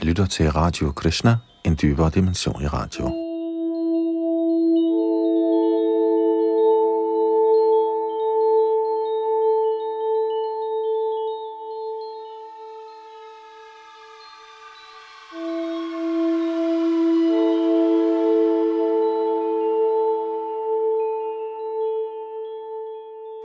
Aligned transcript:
I 0.00 0.04
lytter 0.04 0.26
til 0.26 0.50
Radio 0.50 0.92
Krishna, 0.92 1.36
en 1.64 1.78
dybere 1.82 2.10
dimension 2.14 2.62
i 2.62 2.66
radio. 2.66 3.04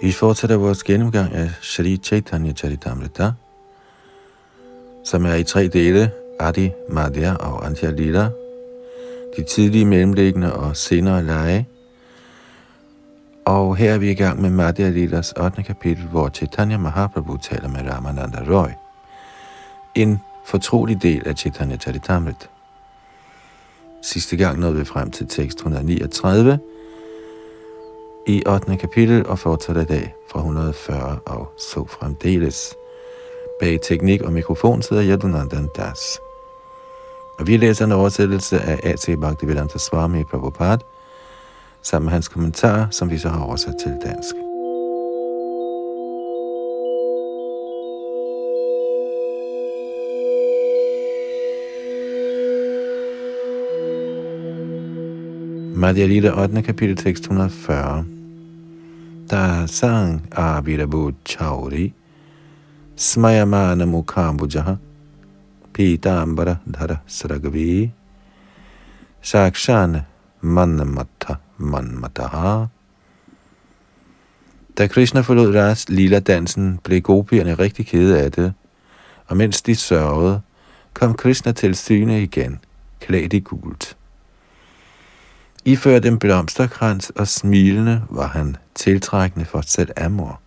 Vi 0.02 0.12
fortsætter 0.12 0.58
vores 0.58 0.84
gennemgang 0.84 1.34
af 1.34 1.50
Shri 1.62 1.98
Chaitanya 1.98 2.54
Charitamrita, 2.54 3.32
som 5.06 5.26
er 5.26 5.34
i 5.34 5.44
tre 5.44 5.68
dele, 5.68 6.12
Adi, 6.40 6.72
Madhya 6.90 7.34
og 7.34 7.66
Antya 7.66 7.90
Lila, 7.90 8.30
de 9.38 9.44
tidlige 9.44 9.86
mellemliggende 9.86 10.54
og 10.54 10.78
senere 10.78 11.24
lege. 11.24 11.68
Og 13.46 13.76
her 13.76 13.94
er 13.94 13.98
vi 13.98 14.12
i 14.12 14.14
gang 14.14 14.42
med 14.42 14.50
Madhya 14.50 14.90
Lilas 14.90 15.32
8. 15.32 15.64
kapitel, 15.64 16.04
hvor 16.04 16.30
Chaitanya 16.30 16.78
Mahaprabhu 16.78 17.38
taler 17.38 17.70
med 17.70 17.92
Ramananda 17.92 18.38
Roy. 18.50 18.70
En 19.96 20.20
fortrolig 20.46 21.02
del 21.02 21.28
af 21.28 21.36
Chaitanya 21.36 21.78
Charitamrita. 21.78 22.46
Sidste 24.02 24.38
gang 24.38 24.60
nåede 24.60 24.76
vi 24.76 24.86
frem 24.86 25.12
til 25.12 25.28
tekst 25.28 25.58
139, 25.58 26.60
i 28.28 28.44
8. 28.48 28.78
kapitel 28.78 29.28
og 29.28 29.40
fortsætter 29.40 29.82
i 29.82 29.86
dag 29.86 30.14
fra 30.32 30.40
140 30.40 31.20
og 31.26 31.54
så 31.58 31.86
fremdeles. 31.90 32.74
Bag 33.60 33.80
teknik 33.82 34.22
og 34.22 34.34
mikrofon 34.34 34.82
sidder 34.82 35.04
Yadunandan 35.06 35.70
Das. 35.78 36.20
Og 37.40 37.48
vi 37.48 37.58
læser 37.58 37.86
en 37.86 37.92
oversættelse 37.92 38.60
af 38.60 38.80
A.T. 38.84 39.20
Bhaktivedanta 39.20 39.78
Swami 39.78 40.24
Prabhupada, 40.24 40.84
sammen 41.82 42.06
med 42.06 42.12
hans 42.14 42.28
kommentar, 42.28 42.88
som 42.92 43.10
vi 43.10 43.18
så 43.18 43.30
har 43.30 43.44
oversat 43.44 43.76
til 43.84 43.98
dansk. 44.06 44.36
Madhya 55.76 56.06
Lila 56.06 56.44
8. 56.44 56.62
kapitel 56.62 56.96
tekst 56.96 57.24
140 57.24 58.06
Dasang 59.32 60.28
Abhidabhu 60.32 61.12
Chauri 61.26 61.94
Smayamana 62.96 63.86
Mukhambujaha 63.86 64.76
Pitambara 65.78 66.58
Dhara 66.66 66.98
Saragavi 67.08 67.92
Sakshan 69.22 70.02
Manamata 70.42 71.36
Manmataha 71.60 72.68
Da 74.78 74.88
Krishna 74.88 75.22
forlod 75.22 75.56
Ras 75.56 75.90
lila 75.90 76.20
dansen, 76.20 76.80
blev 76.84 77.02
gopierne 77.02 77.54
rigtig 77.54 77.88
kede 77.88 78.22
af 78.22 78.32
det, 78.32 78.54
og 79.28 79.38
mens 79.38 79.62
de 79.62 79.76
sørgede, 79.76 80.42
kom 80.94 81.14
Krishna 81.14 81.52
til 81.52 81.76
syne 81.76 82.24
igen, 82.24 82.60
klædt 83.00 83.34
i 83.34 83.40
gult. 83.40 83.98
Iført 85.66 86.06
en 86.06 86.20
blomsterkrans 86.20 87.10
og 87.10 87.28
smilende 87.28 88.04
var 88.10 88.28
han 88.28 88.58
tiltrækkende 88.76 89.46
for 89.46 89.62
selv 89.62 89.92
Amor. 89.98 90.42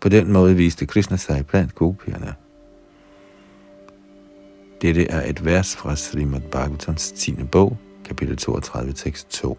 På 0.00 0.08
den 0.08 0.32
måde 0.32 0.56
viste 0.56 0.86
Krishna 0.86 1.16
sig 1.16 1.46
blandt 1.46 1.74
gopierne. 1.74 2.34
Dette 4.82 5.06
er 5.10 5.30
et 5.30 5.44
vers 5.44 5.76
fra 5.76 5.96
Srimad 5.96 6.40
Bhagavatams 6.40 7.12
10. 7.12 7.32
bog, 7.32 7.76
kapitel 8.04 8.36
32, 8.36 8.92
tekst 8.92 9.30
2. 9.30 9.58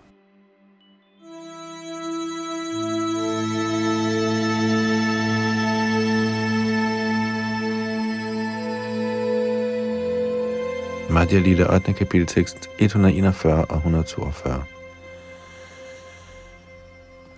Madhya 11.09 11.39
Lila 11.39 11.75
8. 11.75 11.93
kapitel 11.93 12.27
tekst 12.27 12.69
141 12.79 13.65
og 13.65 13.77
142. 13.77 14.63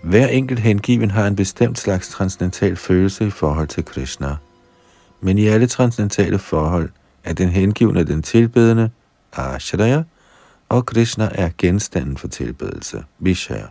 Hver 0.01 0.27
enkelt 0.27 0.59
hengiven 0.59 1.11
har 1.11 1.27
en 1.27 1.35
bestemt 1.35 1.79
slags 1.79 2.09
transcendental 2.09 2.75
følelse 2.75 3.27
i 3.27 3.29
forhold 3.29 3.67
til 3.67 3.85
Krishna. 3.85 4.35
Men 5.21 5.37
i 5.37 5.47
alle 5.47 5.67
transcendentale 5.67 6.39
forhold 6.39 6.89
at 7.23 7.37
den 7.37 7.49
hengivne 7.49 8.03
den 8.03 8.23
tilbedende, 8.23 8.89
Ashraya, 9.33 10.03
og 10.69 10.85
Krishna 10.85 11.29
er 11.31 11.49
genstanden 11.57 12.17
for 12.17 12.27
tilbedelse, 12.27 13.03
Vishaya. 13.19 13.67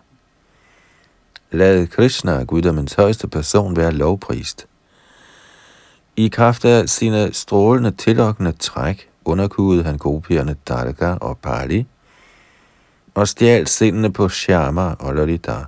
Lad 1.51 1.87
Krishna, 1.87 2.43
guddommens 2.43 2.95
højeste 2.95 3.29
person, 3.29 3.77
være 3.77 3.93
lovprist. 3.93 4.67
I 6.17 6.29
kraft 6.29 6.65
af 6.65 6.89
sine 6.89 7.33
strålende 7.33 7.91
tillokkende 7.91 8.53
træk 8.53 9.09
underkudede 9.25 9.85
han 9.85 9.99
gopierne 9.99 10.57
Darga 10.69 11.13
og 11.13 11.39
Pali, 11.39 11.87
og 13.15 13.29
stjal 13.29 13.67
sindene 13.67 14.13
på 14.13 14.29
Shyama 14.29 14.95
og 14.99 15.15
Lolita. 15.15 15.65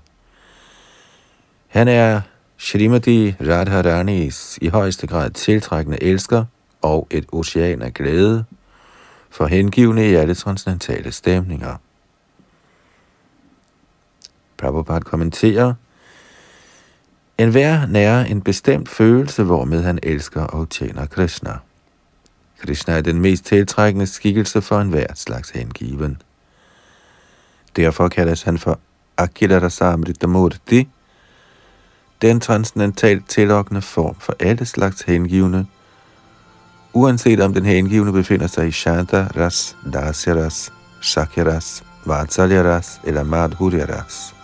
Han 1.68 1.88
er 1.88 2.20
Shrimati 2.58 3.34
Radharanis 3.40 4.58
i 4.62 4.68
højeste 4.68 5.06
grad 5.06 5.30
tiltrækkende 5.30 6.02
elsker 6.02 6.44
og 6.82 7.06
et 7.10 7.26
ocean 7.32 7.82
af 7.82 7.94
glæde 7.94 8.44
for 9.30 9.46
hengivne 9.46 10.10
i 10.10 10.14
alle 10.14 10.34
transcendentale 10.34 11.12
stemninger. 11.12 11.76
Prabhupada 14.56 15.00
kommenterer, 15.00 15.74
en 17.38 17.50
hver 17.50 17.86
nærer 17.86 18.24
en 18.24 18.42
bestemt 18.42 18.88
følelse, 18.88 19.42
hvormed 19.42 19.82
han 19.82 19.98
elsker 20.02 20.42
og 20.42 20.70
tjener 20.70 21.06
Krishna. 21.06 21.58
Krishna 22.58 22.94
er 22.94 23.00
den 23.00 23.20
mest 23.20 23.44
tiltrækkende 23.44 24.06
skikkelse 24.06 24.62
for 24.62 24.80
enhver 24.80 25.14
slags 25.14 25.50
hengiven. 25.50 26.22
Derfor 27.76 28.08
kaldes 28.08 28.42
han 28.42 28.58
for 28.58 28.78
Akira 29.16 29.96
Murti, 30.26 30.88
den 32.22 32.40
transcendentalt 32.40 33.28
tillokkende 33.28 33.82
form 33.82 34.16
for 34.20 34.36
alle 34.40 34.66
slags 34.66 35.02
hengivne, 35.02 35.66
uanset 36.92 37.40
om 37.40 37.54
den 37.54 37.64
hengivne 37.64 38.12
befinder 38.12 38.46
sig 38.46 38.68
i 38.68 38.72
Shanta 38.72 39.26
Ras, 39.36 39.76
Dasya 39.92 40.34
Ras, 40.34 40.72
Shakya 41.00 41.44
Ras, 41.44 41.82
Vatsalya 42.04 42.62
Ras 42.62 43.00
eller 43.04 43.22
Madhurya 43.22 43.84
Ras. 43.84 44.34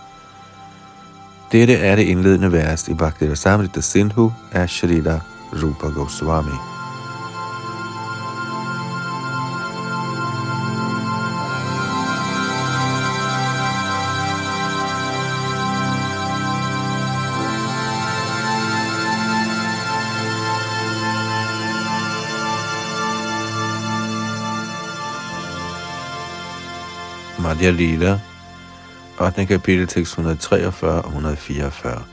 Dette 1.51 1.77
er 1.77 1.95
det 1.95 2.03
indledende 2.03 2.51
vers 2.51 2.87
i 2.87 2.93
Bhakti 2.93 3.29
Rasamrita 3.29 3.81
Sindhu 3.81 4.31
af 4.51 4.69
Shrila 4.69 5.19
Rupa 5.53 5.87
Goswami. 5.87 6.76
Madhya 27.47 27.71
Lila, 27.71 28.19
8. 29.19 29.45
kapitel, 29.45 29.87
tekst 29.87 30.13
143 30.17 31.01
og 31.01 31.07
144. 31.07 32.03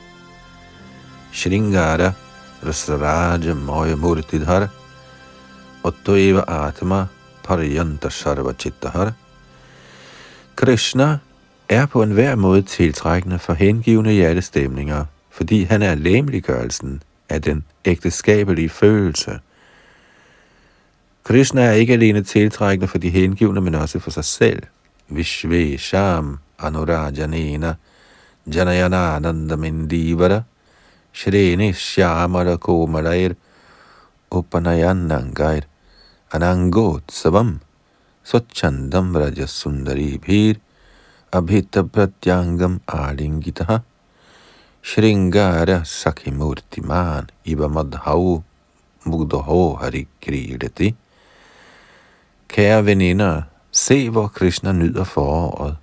Shringara 1.33 2.11
Rasaraja 2.65 3.53
Moya 3.53 3.95
Murtidhar 3.95 4.69
Ottoeva 5.83 6.43
Atma 6.47 7.05
Pariyanta 7.43 8.09
Sarva 8.09 8.53
Chittahar 8.53 9.13
Krishna 10.55 11.17
er 11.69 11.85
på 11.85 12.03
enhver 12.03 12.35
måde 12.35 12.61
tiltrækkende 12.61 13.39
for 13.39 13.53
hengivende 13.53 14.11
hjertestemninger, 14.11 15.05
fordi 15.31 15.63
han 15.63 15.81
er 15.81 15.95
læmeliggørelsen 15.95 17.03
af 17.29 17.41
den 17.41 17.63
ægteskabelige 17.85 18.69
følelse. 18.69 19.39
Krishna 21.23 21.61
er 21.61 21.71
ikke 21.71 21.93
alene 21.93 22.23
tiltrækkende 22.23 22.87
for 22.87 22.97
de 22.97 23.09
hengivne, 23.09 23.61
men 23.61 23.75
også 23.75 23.99
for 23.99 24.11
sig 24.11 24.25
selv– 24.25 24.63
Vishvesham 25.11 26.39
Anurajanena 26.59 27.77
Janayananandamindivara 28.47 30.45
Shreni 31.13 31.73
Shyamara 31.73 32.57
Komarair 32.57 33.35
Upanayanangair 34.31 35.63
Anangotsavam 36.31 37.59
Swachandam 38.23 39.13
Rajasundari 39.13 40.19
Bhir 40.19 40.57
Abhita 41.31 41.83
Pratyangam 41.83 42.79
Alingitaha 42.87 43.83
Shringara 44.81 45.85
Sakhimurtiman 45.85 47.29
Iva 47.45 47.67
Madhau 47.67 48.43
Mugdoho 49.05 49.79
Hari 49.79 50.07
Kridati 50.21 50.95
Kære 52.47 52.85
veninder, 52.85 53.47
se 53.75 54.09
hvor 54.09 54.27
Krishna 54.27 54.71
nyder 54.71 55.03
foråret. 55.03 55.75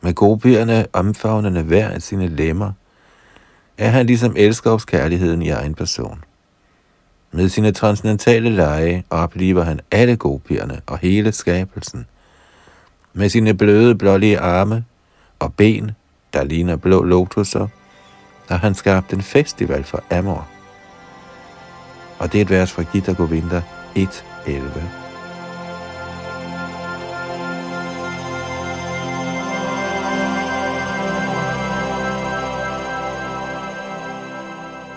Med 0.00 0.14
gopierne 0.14 0.86
omfavnende 0.92 1.62
hver 1.62 1.88
af 1.88 2.02
sine 2.02 2.28
lemmer, 2.28 2.72
er 3.78 3.88
han 3.88 4.06
ligesom 4.06 4.34
elskovskærligheden 4.36 5.42
i 5.42 5.48
egen 5.48 5.74
person. 5.74 6.24
Med 7.32 7.48
sine 7.48 7.72
transcendentale 7.72 8.50
lege 8.50 9.04
oplever 9.10 9.62
han 9.62 9.80
alle 9.90 10.16
gopierne 10.16 10.80
og 10.86 10.98
hele 10.98 11.32
skabelsen. 11.32 12.06
Med 13.12 13.28
sine 13.28 13.54
bløde, 13.54 13.94
blålige 13.94 14.38
arme 14.38 14.84
og 15.38 15.54
ben, 15.54 15.90
der 16.32 16.44
ligner 16.44 16.76
blå 16.76 17.02
lotuser, 17.02 17.66
har 18.48 18.56
han 18.56 18.74
skabt 18.74 19.12
en 19.12 19.22
festival 19.22 19.84
for 19.84 20.02
Amor. 20.10 20.48
Og 22.18 22.32
det 22.32 22.38
er 22.38 22.42
et 22.42 22.50
vers 22.50 22.72
fra 22.72 22.82
Gita 22.82 23.12
Govinda 23.12 23.62
1.11. 23.96 25.07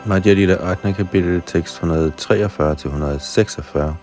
Madhya 0.06 0.34
Lila 0.34 0.72
8. 0.72 0.94
kapitel, 0.94 1.42
tekst 1.46 1.84
143-146. 1.84 3.94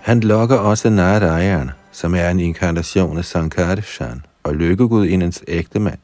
Han 0.00 0.20
lokker 0.20 0.56
også 0.56 0.90
Narayan, 0.90 1.70
som 1.92 2.14
er 2.14 2.30
en 2.30 2.40
inkarnation 2.40 3.18
af 3.18 3.24
Sankarshan 3.24 4.24
og 4.42 4.54
lykkegudindens 4.54 5.42
ægte 5.48 5.78
mand. 5.78 5.98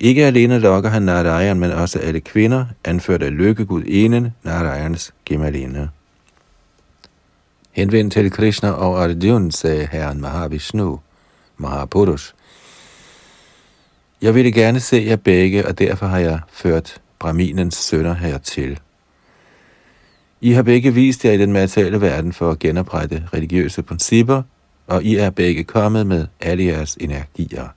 Ikke 0.00 0.26
alene 0.26 0.58
lokker 0.58 0.90
han 0.90 1.02
Narayan, 1.02 1.58
men 1.58 1.70
også 1.70 1.98
alle 1.98 2.20
kvinder, 2.20 2.66
anført 2.84 3.22
af 3.22 3.36
lykkegudinden 3.36 4.34
Narayans 4.42 5.14
gemaline. 5.24 5.90
Henvendt 7.72 8.12
til 8.12 8.30
Krishna 8.30 8.70
og 8.70 9.04
Arjuna, 9.04 9.50
sagde 9.50 9.88
herren 9.92 10.20
Mahavishnu, 10.20 11.00
Mahapurush, 11.56 12.33
jeg 14.24 14.34
ville 14.34 14.52
gerne 14.52 14.80
se 14.80 15.04
jer 15.06 15.16
begge, 15.16 15.66
og 15.66 15.78
derfor 15.78 16.06
har 16.06 16.18
jeg 16.18 16.40
ført 16.52 17.00
Braminens 17.18 17.76
sønner 17.76 18.14
hertil. 18.14 18.80
I 20.40 20.52
har 20.52 20.62
begge 20.62 20.94
vist 20.94 21.24
jer 21.24 21.32
i 21.32 21.38
den 21.38 21.52
materielle 21.52 22.00
verden 22.00 22.32
for 22.32 22.50
at 22.50 22.58
genoprette 22.58 23.28
religiøse 23.34 23.82
principper, 23.82 24.42
og 24.86 25.04
I 25.04 25.16
er 25.16 25.30
begge 25.30 25.64
kommet 25.64 26.06
med 26.06 26.26
alle 26.40 26.64
jeres 26.64 26.96
energier. 27.00 27.68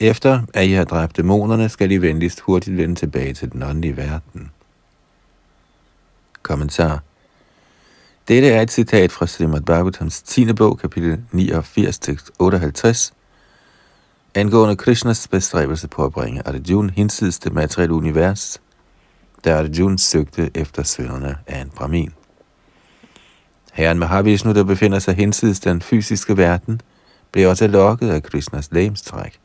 Efter 0.00 0.40
at 0.54 0.66
I 0.66 0.72
har 0.72 0.84
dræbt 0.84 1.16
dæmonerne, 1.16 1.68
skal 1.68 1.90
I 1.90 1.96
venligst 1.96 2.40
hurtigt 2.40 2.76
vende 2.76 2.94
tilbage 2.94 3.34
til 3.34 3.52
den 3.52 3.62
åndelige 3.62 3.96
verden. 3.96 4.50
Kommentar 6.42 7.02
Dette 8.28 8.48
er 8.48 8.62
et 8.62 8.70
citat 8.70 9.12
fra 9.12 9.26
Srimad 9.26 9.60
Bhagavatams 9.60 10.22
10. 10.22 10.52
bog, 10.52 10.78
kapitel 10.78 11.20
89, 11.32 11.98
tekst 11.98 12.30
58, 12.38 13.12
angående 14.34 14.76
Krishnas 14.76 15.28
bestræbelse 15.28 15.88
på 15.88 16.04
at 16.04 16.12
bringe 16.12 16.42
Arjuna 16.48 16.92
hinsides 16.96 17.38
det 17.38 17.52
materielle 17.52 17.94
univers, 17.94 18.60
da 19.44 19.58
Arjuna 19.58 19.96
søgte 19.96 20.50
efter 20.54 20.82
sønderne 20.82 21.36
af 21.46 21.60
en 21.60 21.70
brahmin. 21.70 22.12
Herren 23.72 23.98
Mahavishnu, 23.98 24.52
der 24.52 24.64
befinder 24.64 24.98
sig 24.98 25.14
hinsides 25.14 25.60
den 25.60 25.82
fysiske 25.82 26.36
verden, 26.36 26.80
blev 27.32 27.48
også 27.48 27.66
lokket 27.66 28.10
af 28.10 28.22
Krishnas 28.22 28.68
lægemstræk. 28.72 29.38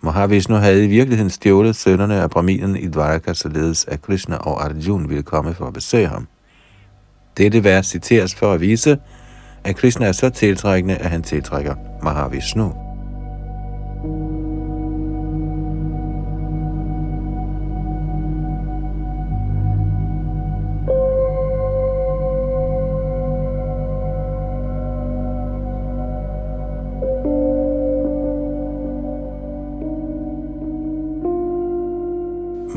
Mahavishnu 0.00 0.54
havde 0.54 0.84
i 0.84 0.88
virkeligheden 0.88 1.30
stjålet 1.30 1.76
sønderne 1.76 2.14
af 2.14 2.30
Brahminen 2.30 2.76
i 2.76 2.86
Dvaraka, 2.86 3.32
således 3.34 3.84
at 3.84 4.02
Krishna 4.02 4.36
og 4.36 4.64
Arjuna 4.64 5.06
ville 5.06 5.22
komme 5.22 5.54
for 5.54 5.66
at 5.66 5.72
besøge 5.72 6.08
ham. 6.08 6.26
Dette 7.36 7.64
vers 7.64 7.86
citeres 7.86 8.34
for 8.34 8.52
at 8.52 8.60
vise, 8.60 8.98
at 9.64 9.76
Krishna 9.76 10.06
er 10.06 10.12
så 10.12 10.30
tiltrækkende, 10.30 10.96
at 10.96 11.10
han 11.10 11.22
tiltrækker 11.22 11.74
Mahavishnu. 12.02 12.83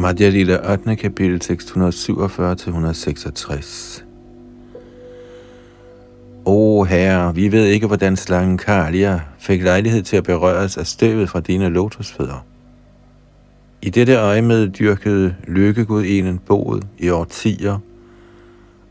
Madhya 0.07 0.29
Lila 0.29 0.73
8. 0.73 0.95
kapitel 0.95 1.39
tekst 1.39 1.71
147-166. 1.71 4.03
O 6.45 6.83
herre, 6.83 7.35
vi 7.35 7.51
ved 7.51 7.65
ikke, 7.65 7.87
hvordan 7.87 8.15
slangen 8.15 8.57
Kalia 8.57 9.21
fik 9.39 9.63
lejlighed 9.63 10.03
til 10.03 10.17
at 10.17 10.23
berøres 10.23 10.77
af 10.77 10.87
støvet 10.87 11.29
fra 11.29 11.39
dine 11.39 11.69
lotusfødder. 11.69 12.45
I 13.81 13.89
dette 13.89 14.15
øjemed 14.15 14.69
dyrkede 14.69 15.35
lykkegudinen 15.47 16.39
boet 16.39 16.87
i 16.97 17.09
årtier 17.09 17.79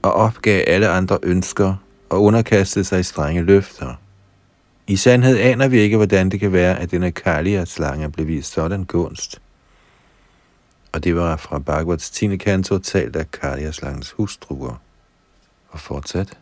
og 0.02 0.12
opgav 0.12 0.64
alle 0.66 0.88
andre 0.88 1.18
ønsker 1.22 1.74
og 2.10 2.22
underkastede 2.22 2.84
sig 2.84 3.04
strenge 3.04 3.42
løfter. 3.42 3.94
I 4.86 4.96
sandhed 4.96 5.38
aner 5.38 5.68
vi 5.68 5.78
ikke, 5.78 5.96
hvordan 5.96 6.30
det 6.30 6.40
kan 6.40 6.52
være, 6.52 6.80
at 6.80 6.90
denne 6.90 7.12
Kalia-slange 7.12 8.10
blev 8.10 8.26
vist 8.26 8.52
sådan 8.52 8.84
gunst– 8.84 9.40
og 10.92 11.04
det 11.04 11.16
var 11.16 11.36
fra 11.36 11.58
Bhagavats 11.58 12.10
10. 12.10 12.36
kanto 12.36 12.78
talt 12.78 13.16
af 13.16 13.30
Karyaslangens 13.30 14.10
hustruer. 14.10 14.74
Og 15.68 15.80
fortsat. 15.80 16.38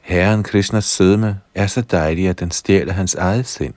Herren 0.00 0.42
Krishnas 0.42 0.84
sødme 0.84 1.40
er 1.54 1.66
så 1.66 1.80
dejlig, 1.80 2.28
at 2.28 2.40
den 2.40 2.50
stjæler 2.50 2.92
hans 2.92 3.14
eget 3.14 3.46
sind. 3.46 3.74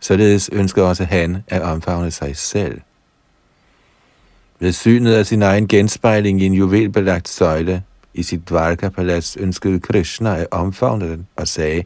Således 0.00 0.50
ønsker 0.52 0.82
også 0.82 1.04
han 1.04 1.44
at 1.48 1.62
omfavne 1.62 2.10
sig 2.10 2.36
selv. 2.36 2.80
Ved 4.58 4.72
synet 4.72 5.14
af 5.14 5.26
sin 5.26 5.42
egen 5.42 5.68
genspejling 5.68 6.42
i 6.42 6.46
en 6.46 6.54
juvelbelagt 6.54 7.28
søjle 7.28 7.82
i 8.14 8.22
sit 8.22 8.48
Dvarka-palads 8.48 9.36
ønskede 9.36 9.80
Krishna 9.80 10.36
at 10.36 10.46
omfavne 10.50 11.10
den 11.10 11.26
og 11.36 11.48
sagde, 11.48 11.84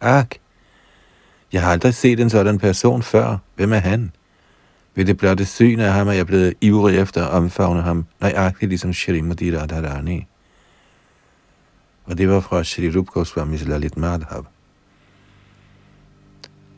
Ak, 0.00 0.34
jeg 1.52 1.62
har 1.62 1.72
aldrig 1.72 1.94
set 1.94 2.20
en 2.20 2.30
sådan 2.30 2.58
person 2.58 3.02
før. 3.02 3.36
Hvem 3.54 3.72
er 3.72 3.78
han? 3.78 4.12
Ved 4.98 5.04
det 5.04 5.16
blotte 5.16 5.44
syn 5.44 5.80
af 5.80 5.92
ham 5.92 6.08
er 6.08 6.12
jeg 6.12 6.26
blevet 6.26 6.54
ivrig 6.60 6.98
efter 6.98 7.24
at 7.24 7.30
omfavne 7.30 7.82
ham, 7.82 8.04
nøjagtigt 8.20 8.68
ligesom 8.68 8.92
Shrimati 8.92 9.56
Radharani. 9.56 10.26
Og 12.04 12.18
det 12.18 12.28
var 12.28 12.40
fra 12.40 12.64
Shri 12.64 12.90
Rup 12.90 13.06
Goswamis 13.06 13.66
Lalit 13.66 13.96
Madhav. 13.96 14.46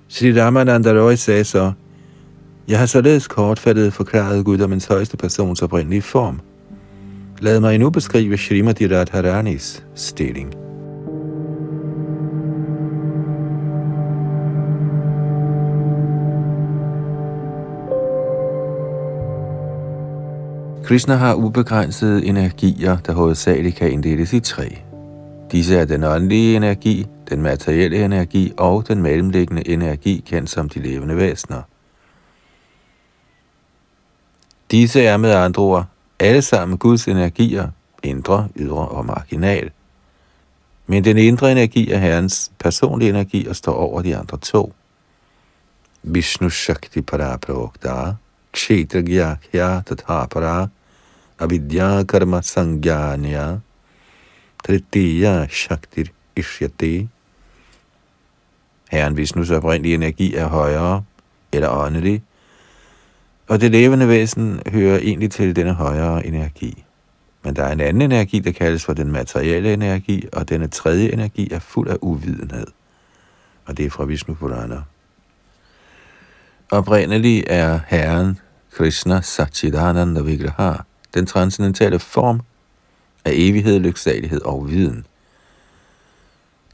Shri 0.09 0.41
Ramananda 0.43 0.93
Roy 0.93 1.15
sagde 1.15 1.45
så, 1.45 1.73
Jeg 2.69 2.79
har 2.79 2.87
således 2.87 3.29
kortfattet 3.29 3.93
forklaret 3.93 4.45
Guddommens 4.45 4.87
højeste 4.87 5.17
persons 5.17 5.63
oprindelige 5.63 6.03
form. 6.03 6.41
Lad 7.39 7.61
mig 7.61 7.79
nu 7.79 7.91
beskrive 7.91 8.37
Shrimati 8.37 8.87
Radharanis 8.87 9.85
stilling. 9.95 10.70
Krishna 20.91 21.15
har 21.15 21.35
ubegrænsede 21.35 22.25
energier, 22.25 22.97
der 22.97 23.13
hovedsageligt 23.13 23.77
kan 23.77 23.93
inddeles 23.93 24.33
i 24.33 24.41
tre. 24.41 24.79
Disse 25.53 25.77
er 25.77 25.85
den 25.85 26.05
åndelige 26.05 26.57
energi, 26.57 27.07
den 27.29 27.43
materielle 27.43 28.05
energi 28.05 28.53
og 28.57 28.89
den 28.89 29.03
mellemliggende 29.03 29.69
energi, 29.69 30.25
kendt 30.27 30.51
som 30.51 30.69
de 30.69 30.81
levende 30.81 31.17
væsener. 31.17 31.63
Disse 34.71 35.03
er 35.03 35.17
med 35.17 35.31
andre 35.31 35.63
ord 35.63 35.87
alle 36.19 36.43
sammen 36.43 36.79
Guds 36.79 37.09
energier, 37.09 37.69
indre, 38.03 38.49
ydre 38.57 38.89
og 38.89 39.07
marginal. 39.07 39.71
Men 40.87 41.05
den 41.05 41.19
indre 41.19 41.53
energi 41.53 41.91
er 41.91 41.99
Herrens 41.99 42.53
personlige 42.59 43.09
energi 43.09 43.47
og 43.47 43.57
står 43.57 43.75
over 43.75 44.03
de 44.03 44.17
andre 44.17 44.39
to. 44.39 44.75
Vishnu 46.03 46.51
Shakti 46.51 47.01
Paraprokta 47.01 48.15
Kshetragyakya 48.53 49.37
Gyakya 49.53 49.83
Avidya 50.09 50.67
Karma 51.41 52.43
Sangyanya 52.43 53.61
Tritiya 54.63 55.49
Shaktir 55.49 56.11
Ishyate 56.37 57.09
Herren 58.91 59.17
Vishnus 59.17 59.51
oprindelige 59.51 59.95
energi 59.95 60.35
er 60.35 60.47
højere 60.47 61.05
eller 61.53 61.69
åndelig, 61.69 62.23
og 63.49 63.61
det 63.61 63.71
levende 63.71 64.09
væsen 64.09 64.61
hører 64.67 64.99
egentlig 64.99 65.31
til 65.31 65.57
denne 65.57 65.73
højere 65.75 66.27
energi. 66.27 66.85
Men 67.43 67.57
der 67.57 67.65
er 67.65 67.73
en 67.73 67.81
anden 67.81 68.03
energi, 68.03 68.39
der 68.39 68.53
kaldes 68.53 68.85
for 68.85 68.93
den 68.93 69.13
materielle 69.13 69.73
energi, 69.73 70.29
og 70.33 70.49
denne 70.49 70.69
tredje 70.69 71.13
energi 71.13 71.53
er 71.53 71.59
fuld 71.59 71.89
af 71.89 71.97
uvidenhed. 72.01 72.67
Og 73.67 73.77
det 73.77 73.87
er 73.87 73.91
fra 73.91 74.05
Vishnu 74.05 74.35
Purana. 74.35 74.83
Oprindelig 76.71 77.45
er 77.47 77.81
Herren 77.87 78.39
Krishna 78.73 79.21
Satchidananda 79.21 80.21
Vigraha, 80.21 80.73
den 81.15 81.27
transcendentale 81.27 81.99
form, 81.99 82.41
af 83.25 83.33
evighed, 83.35 83.79
lyksalighed 83.79 84.41
og 84.41 84.71
viden. 84.71 85.07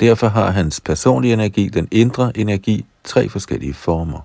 Derfor 0.01 0.29
har 0.29 0.51
hans 0.51 0.81
personlige 0.81 1.33
energi, 1.33 1.69
den 1.69 1.89
indre 1.91 2.37
energi, 2.37 2.87
tre 3.05 3.29
forskellige 3.29 3.75
former. 3.75 4.21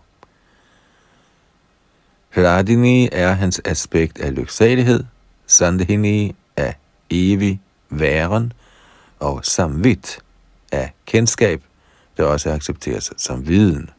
Hladini 2.30 3.10
er 3.12 3.32
hans 3.32 3.62
aspekt 3.66 4.20
af 4.20 4.36
lyksalighed, 4.36 5.04
Sandhini 5.48 6.36
af 6.58 6.76
evig 7.10 7.62
væren 7.90 8.54
og 9.20 9.46
Samvit 9.46 10.20
af 10.72 10.94
kendskab, 11.06 11.64
der 12.18 12.24
også 12.24 12.52
accepteres 12.52 13.14
som 13.18 13.48
viden. 13.48 13.90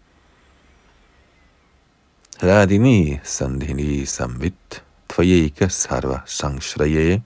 Hladini 2.40 3.18
Sandhini 3.22 4.04
Samvit 4.04 4.82
Tvajeka 5.12 5.68
Sarva 5.68 6.22
Sangshraye 6.26 7.22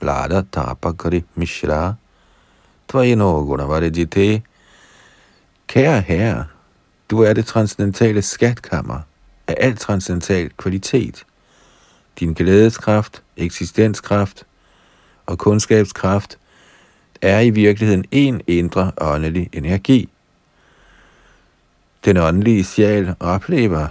Blada 0.00 0.42
Tapakari 0.42 1.24
Mishra 1.34 1.94
Tvajeno 2.88 3.44
Gunavarajite 3.44 4.42
Kære 5.66 6.00
Herre, 6.00 6.46
du 7.10 7.20
er 7.20 7.32
det 7.32 7.46
transcendentale 7.46 8.22
skatkammer 8.22 9.00
af 9.46 9.54
al 9.58 9.76
transcendental 9.76 10.50
kvalitet. 10.56 11.24
Din 12.20 12.32
glædeskraft, 12.32 13.22
eksistenskraft 13.36 14.46
og 15.26 15.38
kundskabskraft 15.38 16.38
er 17.22 17.40
i 17.40 17.50
virkeligheden 17.50 18.04
en 18.10 18.40
indre 18.46 18.92
åndelig 19.00 19.48
energi. 19.52 20.08
Den 22.04 22.16
åndelige 22.16 22.64
sjæl 22.64 23.14
oplever, 23.20 23.88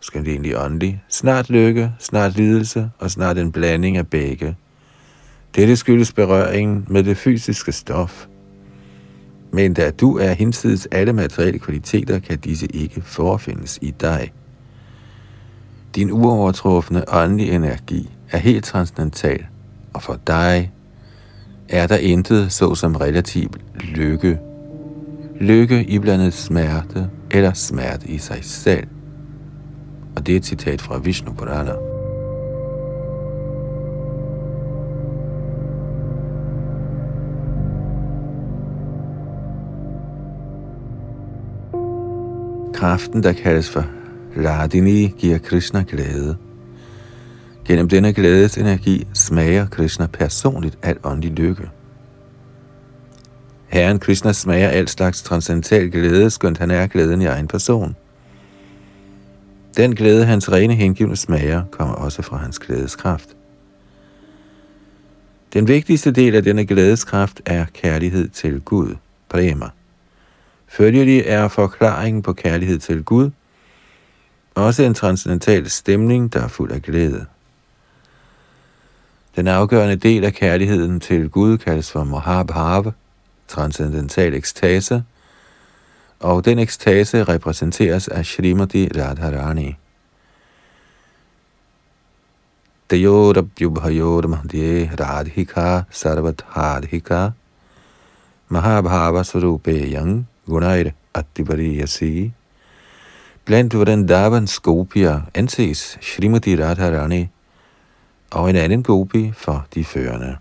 skal 0.00 0.24
det 0.24 0.32
egentlig 0.32 0.58
åndelig, 0.58 1.02
snart 1.08 1.50
lykke, 1.50 1.92
snart 1.98 2.36
lidelse 2.36 2.90
og 2.98 3.10
snart 3.10 3.38
en 3.38 3.52
blanding 3.52 3.96
af 3.96 4.06
begge. 4.06 4.56
Dette 5.56 5.76
skyldes 5.76 6.12
berøringen 6.12 6.86
med 6.88 7.04
det 7.04 7.16
fysiske 7.16 7.72
stof. 7.72 8.26
Men 9.52 9.74
da 9.74 9.90
du 9.90 10.18
er 10.18 10.32
hinsides 10.32 10.86
alle 10.86 11.12
materielle 11.12 11.58
kvaliteter, 11.58 12.18
kan 12.18 12.38
disse 12.38 12.66
ikke 12.66 13.02
forfindes 13.02 13.78
i 13.82 13.90
dig. 14.00 14.32
Din 15.94 16.10
uovertrufne 16.10 17.04
åndelige 17.14 17.52
energi 17.52 18.10
er 18.30 18.38
helt 18.38 18.64
transcendental, 18.64 19.46
og 19.94 20.02
for 20.02 20.18
dig 20.26 20.72
er 21.68 21.86
der 21.86 21.96
intet 21.96 22.52
såsom 22.52 22.96
relativ 22.96 23.50
lykke. 23.80 24.38
Lykke 25.40 25.84
i 25.84 25.98
blandet 25.98 26.34
smerte 26.34 27.10
eller 27.30 27.52
smerte 27.52 28.08
i 28.08 28.18
sig 28.18 28.38
selv. 28.42 28.86
Og 30.16 30.26
det 30.26 30.32
er 30.32 30.36
et 30.36 30.46
citat 30.46 30.80
fra 30.80 30.98
Vishnu 30.98 31.32
Purana. 31.32 31.72
Kraften, 42.74 43.22
der 43.22 43.32
kaldes 43.32 43.70
for 43.70 43.84
Ladini, 44.36 45.06
giver 45.18 45.38
Krishna 45.38 45.84
glæde. 45.88 46.36
Gennem 47.64 47.88
denne 47.88 48.12
glædes 48.12 48.58
energi 48.58 49.06
smager 49.14 49.66
Krishna 49.66 50.06
personligt 50.06 50.78
al 50.82 50.98
åndelig 51.04 51.32
lykke. 51.32 51.70
Herren 53.68 53.98
Krishna 53.98 54.32
smager 54.32 54.68
al 54.68 54.88
slags 54.88 55.22
transcendental 55.22 55.90
glæde, 55.90 56.30
skønt 56.30 56.58
han 56.58 56.70
er 56.70 56.86
glæden 56.86 57.22
i 57.22 57.26
egen 57.26 57.48
person. 57.48 57.96
Den 59.76 59.94
glæde, 59.94 60.24
hans 60.24 60.52
rene 60.52 60.74
hengivne 60.74 61.16
smager, 61.16 61.62
kommer 61.70 61.94
også 61.94 62.22
fra 62.22 62.36
hans 62.36 62.58
glædeskraft. 62.58 63.28
Den 65.52 65.68
vigtigste 65.68 66.12
del 66.12 66.34
af 66.34 66.42
denne 66.42 66.66
glædeskraft 66.66 67.40
er 67.46 67.64
kærlighed 67.74 68.28
til 68.28 68.60
Gud, 68.60 68.94
prema. 69.28 69.68
Følgelig 70.68 71.22
er 71.26 71.48
forklaringen 71.48 72.22
på 72.22 72.32
kærlighed 72.32 72.78
til 72.78 73.04
Gud 73.04 73.30
også 74.54 74.82
en 74.82 74.94
transcendental 74.94 75.70
stemning, 75.70 76.32
der 76.32 76.40
er 76.40 76.48
fuld 76.48 76.72
af 76.72 76.82
glæde. 76.82 77.26
Den 79.36 79.48
afgørende 79.48 79.96
del 79.96 80.24
af 80.24 80.34
kærligheden 80.34 81.00
til 81.00 81.28
Gud 81.28 81.58
kaldes 81.58 81.90
for 81.90 82.04
Mahabhava, 82.04 82.90
transcendental 83.48 84.34
ekstase, 84.34 85.04
og 86.20 86.44
den 86.44 86.58
ekstase 86.58 87.24
repræsenteres 87.24 88.08
af 88.08 88.26
Srimati 88.26 88.88
Radharani. 88.96 89.76
Dayorabhyubhayor 92.90 94.26
Mahdye 94.26 94.90
Radhika 95.00 95.82
Sarvathadhika 95.90 97.30
Mahabhava 98.48 99.22
Sarupeyang 99.22 100.26
Gunair 100.46 100.90
Atibariyasi 101.14 102.32
Blandt 103.44 103.74
Vrindavans 103.74 104.60
gopier 104.60 105.20
anses 105.34 105.98
Srimati 106.00 106.56
Radharani 106.56 107.28
og 108.30 108.50
en 108.50 108.56
anden 108.56 108.82
gopi 108.82 109.32
for 109.36 109.66
de 109.74 109.84
førende. 109.84 110.36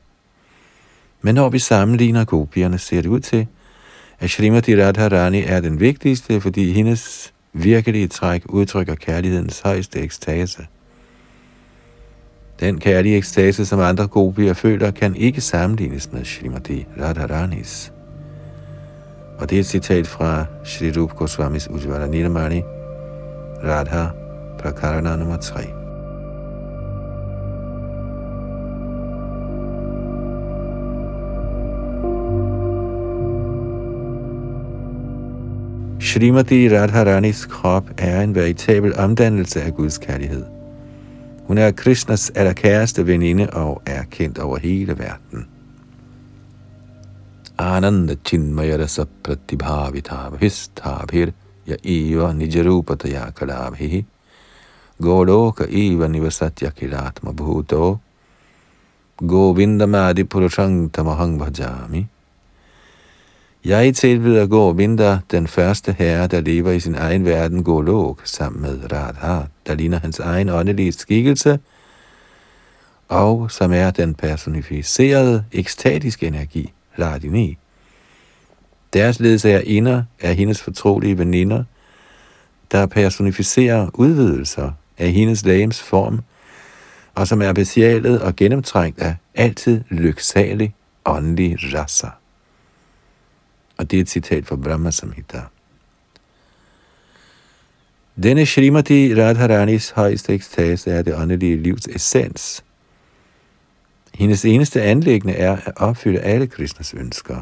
Men 1.21 1.35
når 1.35 1.49
vi 1.49 1.59
sammenligner 1.59 2.25
gopierne, 2.25 2.77
ser 2.77 3.01
det 3.01 3.09
ud 3.09 3.19
til, 3.19 3.47
at 4.19 4.29
Srimati 4.29 4.83
Radharani 4.83 5.43
er 5.43 5.59
den 5.59 5.79
vigtigste, 5.79 6.41
fordi 6.41 6.71
hendes 6.71 7.33
virkelige 7.53 8.07
træk 8.07 8.43
udtrykker 8.45 8.95
kærlighedens 8.95 9.59
højeste 9.59 9.99
ekstase. 9.99 10.67
Den 12.59 12.79
kærlige 12.79 13.17
ekstase, 13.17 13.65
som 13.65 13.79
andre 13.79 14.07
gopier 14.07 14.53
føler, 14.53 14.91
kan 14.91 15.15
ikke 15.15 15.41
sammenlignes 15.41 16.11
med 16.11 16.25
Srimati 16.25 16.85
Radharanis. 17.01 17.91
Og 19.37 19.49
det 19.49 19.55
er 19.55 19.59
et 19.59 19.65
citat 19.65 20.07
fra 20.07 20.45
Shri 20.65 20.91
Rup 20.91 21.15
Goswamis 21.15 21.67
Ujjvala 21.69 22.07
Nilamani, 22.07 22.61
Radha 23.63 24.05
Prakarana 24.59 25.15
nummer 25.15 25.37
3. 25.37 25.78
Srimati 35.99 36.69
Radharanis 36.71 37.45
krop 37.45 37.89
er 37.97 38.21
en 38.21 38.35
veritabel 38.35 38.95
omdannelse 38.99 39.61
af 39.61 39.75
Guds 39.75 39.97
kærlighed. 39.97 40.45
Hun 41.47 41.57
er 41.57 41.71
Krishnas 41.71 42.29
allerkæreste 42.29 43.07
veninde 43.07 43.49
og 43.49 43.81
er 43.85 44.03
kendt 44.03 44.39
over 44.39 44.57
hele 44.57 44.99
verden. 44.99 45.47
Ananda 47.57 48.15
Chinmayarasa 48.25 49.03
Pratibhavitava 49.23 50.37
Histabhir 50.37 51.31
ya 51.67 51.75
eva 51.83 52.33
nijarupataya 52.33 53.31
kalabhi 53.31 54.05
goloka 55.01 55.65
eva 55.69 56.07
nivasatya 56.07 56.69
Kiratma 56.69 57.31
bhuto 57.31 57.99
govindamadi 59.17 60.23
purushang 60.23 60.91
tamahang 60.91 61.37
bhajami 61.39 62.07
jeg 63.65 63.95
tilbyder 63.95 64.47
Govinda, 64.47 65.19
den 65.31 65.47
første 65.47 65.95
herre, 65.97 66.27
der 66.27 66.41
lever 66.41 66.71
i 66.71 66.79
sin 66.79 66.95
egen 66.95 67.25
verden, 67.25 67.63
Golok, 67.63 68.21
sammen 68.23 68.61
med 68.61 68.91
Radha, 68.91 69.45
der 69.67 69.75
ligner 69.75 69.99
hans 69.99 70.19
egen 70.19 70.49
åndelige 70.49 70.91
skikkelse, 70.91 71.59
og 73.07 73.51
som 73.51 73.73
er 73.73 73.91
den 73.91 74.15
personificerede, 74.15 75.45
ekstatiske 75.51 76.27
energi, 76.27 76.73
Ladini. 76.97 77.57
Deres 78.93 79.19
ledsager 79.19 80.03
er 80.19 80.31
hendes 80.31 80.61
fortrolige 80.61 81.17
veninder, 81.17 81.63
der 82.71 82.85
personificerer 82.85 83.89
udvidelser 83.93 84.71
af 84.97 85.11
hendes 85.11 85.45
lægens 85.45 85.81
form, 85.81 86.19
og 87.15 87.27
som 87.27 87.41
er 87.41 87.53
besjælet 87.53 88.21
og 88.21 88.35
gennemtrængt 88.35 88.99
af 88.99 89.15
altid 89.35 89.81
lyksalig 89.89 90.75
åndelig 91.05 91.57
rasa. 91.73 92.07
Og 93.79 93.91
det 93.91 93.97
er 93.97 94.01
et 94.01 94.09
citat 94.09 94.45
fra 94.45 94.55
Brahma 94.55 94.91
Samhita. 94.91 95.41
Denne 98.23 98.45
Srimati 98.45 99.15
Radharanis 99.15 99.89
højeste 99.89 100.33
ekstase 100.33 100.91
er 100.91 101.01
det 101.01 101.15
åndelige 101.15 101.57
livs 101.57 101.87
essens. 101.87 102.63
Hendes 104.13 104.45
eneste 104.45 104.81
anlæggende 104.81 105.33
er 105.33 105.57
at 105.65 105.73
opfylde 105.75 106.19
alle 106.19 106.47
Krishnas 106.47 106.93
ønsker. 106.93 107.41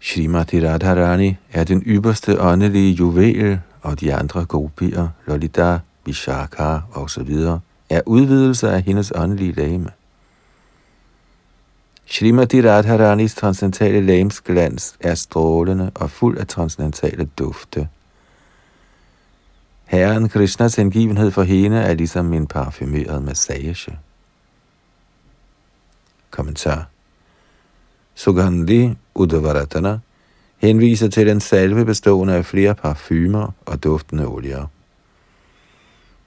Srimati 0.00 0.68
Radharani 0.68 1.36
er 1.52 1.64
den 1.64 1.82
ypperste 1.86 2.40
åndelige 2.40 2.92
juvel, 2.92 3.60
og 3.82 4.00
de 4.00 4.14
andre 4.14 4.44
gopier, 4.44 5.08
Lolita, 5.26 5.78
Vishaka 6.06 6.78
osv., 6.92 7.36
er 7.90 8.00
udvidelser 8.06 8.70
af 8.70 8.82
hendes 8.82 9.12
åndelige 9.14 9.52
lame. 9.52 9.90
Srimati 12.12 12.60
Radharanis 12.60 13.34
transcendentale 13.34 14.00
lames 14.00 14.40
glans 14.40 14.96
er 15.00 15.14
strålende 15.14 15.90
og 15.94 16.10
fuld 16.10 16.38
af 16.38 16.46
transcendentale 16.46 17.24
dufte. 17.24 17.88
Herren 19.84 20.28
Krishnas 20.28 20.76
hengivenhed 20.76 21.30
for 21.30 21.42
hende 21.42 21.76
er 21.76 21.94
ligesom 21.94 22.32
en 22.32 22.46
parfumeret 22.46 23.22
massage. 23.22 23.98
Kommentar 26.30 26.88
Sugandhi 28.14 28.94
Udavaratana 29.14 29.98
henviser 30.58 31.08
til 31.08 31.28
en 31.28 31.40
salve 31.40 31.84
bestående 31.84 32.34
af 32.34 32.44
flere 32.44 32.74
parfumer 32.74 33.52
og 33.66 33.84
duftende 33.84 34.26
olier. 34.26 34.66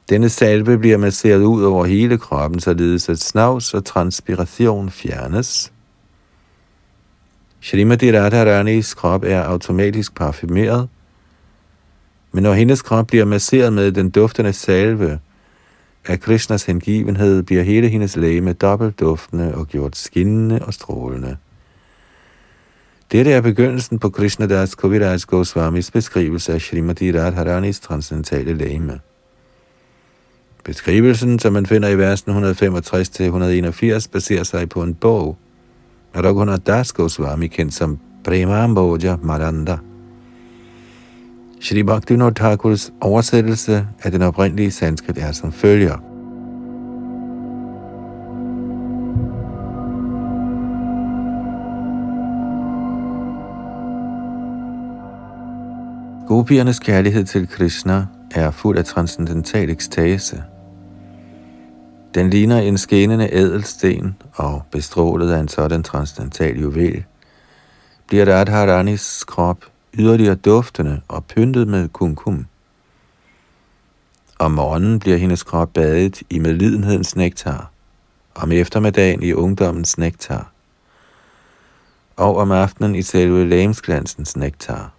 Denne 0.09 0.29
salve 0.29 0.77
bliver 0.77 0.97
masseret 0.97 1.43
ud 1.43 1.63
over 1.63 1.85
hele 1.85 2.17
kroppen, 2.17 2.59
således 2.59 3.09
at 3.09 3.19
snavs 3.19 3.73
og 3.73 3.85
transpiration 3.85 4.89
fjernes. 4.89 5.71
Shrimati 7.65 8.11
Radharanis 8.11 8.93
krop 8.93 9.23
er 9.23 9.41
automatisk 9.43 10.15
parfumeret, 10.15 10.87
men 12.31 12.43
når 12.43 12.53
hendes 12.53 12.81
krop 12.81 13.07
bliver 13.07 13.25
masseret 13.25 13.73
med 13.73 13.91
den 13.91 14.09
duftende 14.09 14.53
salve, 14.53 15.19
af 16.05 16.19
Krishnas 16.19 16.63
hengivenhed 16.63 17.43
bliver 17.43 17.63
hele 17.63 17.87
hendes 17.87 18.15
læge 18.15 18.53
dobbelt 18.53 18.99
duftende 18.99 19.55
og 19.55 19.67
gjort 19.67 19.95
skinnende 19.95 20.59
og 20.65 20.73
strålende. 20.73 21.37
Dette 23.11 23.31
er 23.31 23.41
begyndelsen 23.41 23.99
på 23.99 24.09
Krishna 24.09 24.47
Das 24.47 24.75
Kaviraj 24.75 25.17
Goswamis 25.27 25.91
beskrivelse 25.91 26.53
af 26.53 26.61
Srimati 26.61 27.19
Radharanis 27.19 27.79
transcendentale 27.79 28.53
læme. 28.53 28.99
Beskrivelsen, 30.63 31.39
som 31.39 31.53
man 31.53 31.65
finder 31.65 31.89
i 31.89 31.97
versen 31.97 32.31
165-181, 34.05 34.11
baserer 34.11 34.43
sig 34.43 34.69
på 34.69 34.83
en 34.83 34.95
bog 34.95 35.37
Raghunath 36.23 36.63
Das 36.67 36.93
Goswami, 36.93 37.47
kendt 37.47 37.73
som 37.73 37.99
Premamboja 38.23 39.17
Maranda. 39.21 39.77
Shri 41.59 41.83
Bhaktivinoda 41.83 42.33
Thakurs 42.33 42.93
oversættelse 43.01 43.87
af 44.03 44.11
den 44.11 44.21
oprindelige 44.21 44.71
sanskrit 44.71 45.17
er 45.17 45.31
som 45.31 45.51
følger. 45.51 45.97
Gopiernes 56.27 56.79
kærlighed 56.79 57.25
til 57.25 57.47
Krishna 57.47 58.05
er 58.31 58.51
fuld 58.51 58.77
af 58.77 58.85
transcendental 58.85 59.69
ekstase. 59.69 60.43
Den 62.15 62.29
ligner 62.29 62.57
en 62.57 62.77
skinnende 62.77 63.29
ædelsten, 63.33 64.15
og 64.35 64.63
bestrålet 64.71 65.31
af 65.31 65.39
en 65.39 65.47
sådan 65.47 65.83
transcendental 65.83 66.59
juvel, 66.59 67.03
bliver 68.07 68.25
Radharanis 68.25 69.23
krop 69.23 69.57
yderligere 69.93 70.35
duftende 70.35 71.01
og 71.07 71.25
pyntet 71.25 71.67
med 71.67 71.89
kumkum. 71.89 72.45
Om 74.39 74.51
morgenen 74.51 74.99
bliver 74.99 75.17
hendes 75.17 75.43
krop 75.43 75.73
badet 75.73 76.23
i 76.29 76.39
medlidenhedens 76.39 77.15
nektar, 77.15 77.71
om 78.35 78.51
eftermiddagen 78.51 79.23
i 79.23 79.33
ungdommens 79.33 79.97
nektar, 79.97 80.51
og 82.15 82.37
om 82.37 82.51
aftenen 82.51 82.95
i 82.95 83.01
selve 83.01 83.49
lægemsglansens 83.49 84.37
nektar. 84.37 84.91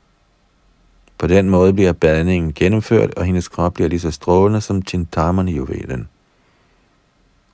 På 1.18 1.26
den 1.26 1.50
måde 1.50 1.72
bliver 1.72 1.92
badningen 1.92 2.52
gennemført, 2.52 3.14
og 3.14 3.24
hendes 3.24 3.48
krop 3.48 3.74
bliver 3.74 3.88
lige 3.88 4.00
så 4.00 4.10
strålende 4.10 4.60
som 4.60 4.82
Chintamani-juvelen. 4.82 6.08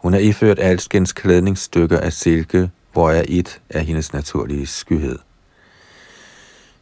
Hun 0.03 0.15
er 0.15 0.19
iført 0.19 0.59
alskens 0.59 1.13
klædningsstykker 1.13 1.99
af 2.01 2.13
silke, 2.13 2.71
hvor 2.93 3.11
er 3.11 3.25
et 3.29 3.61
af 3.71 3.85
hendes 3.85 4.13
naturlige 4.13 4.67
skyhed. 4.67 5.19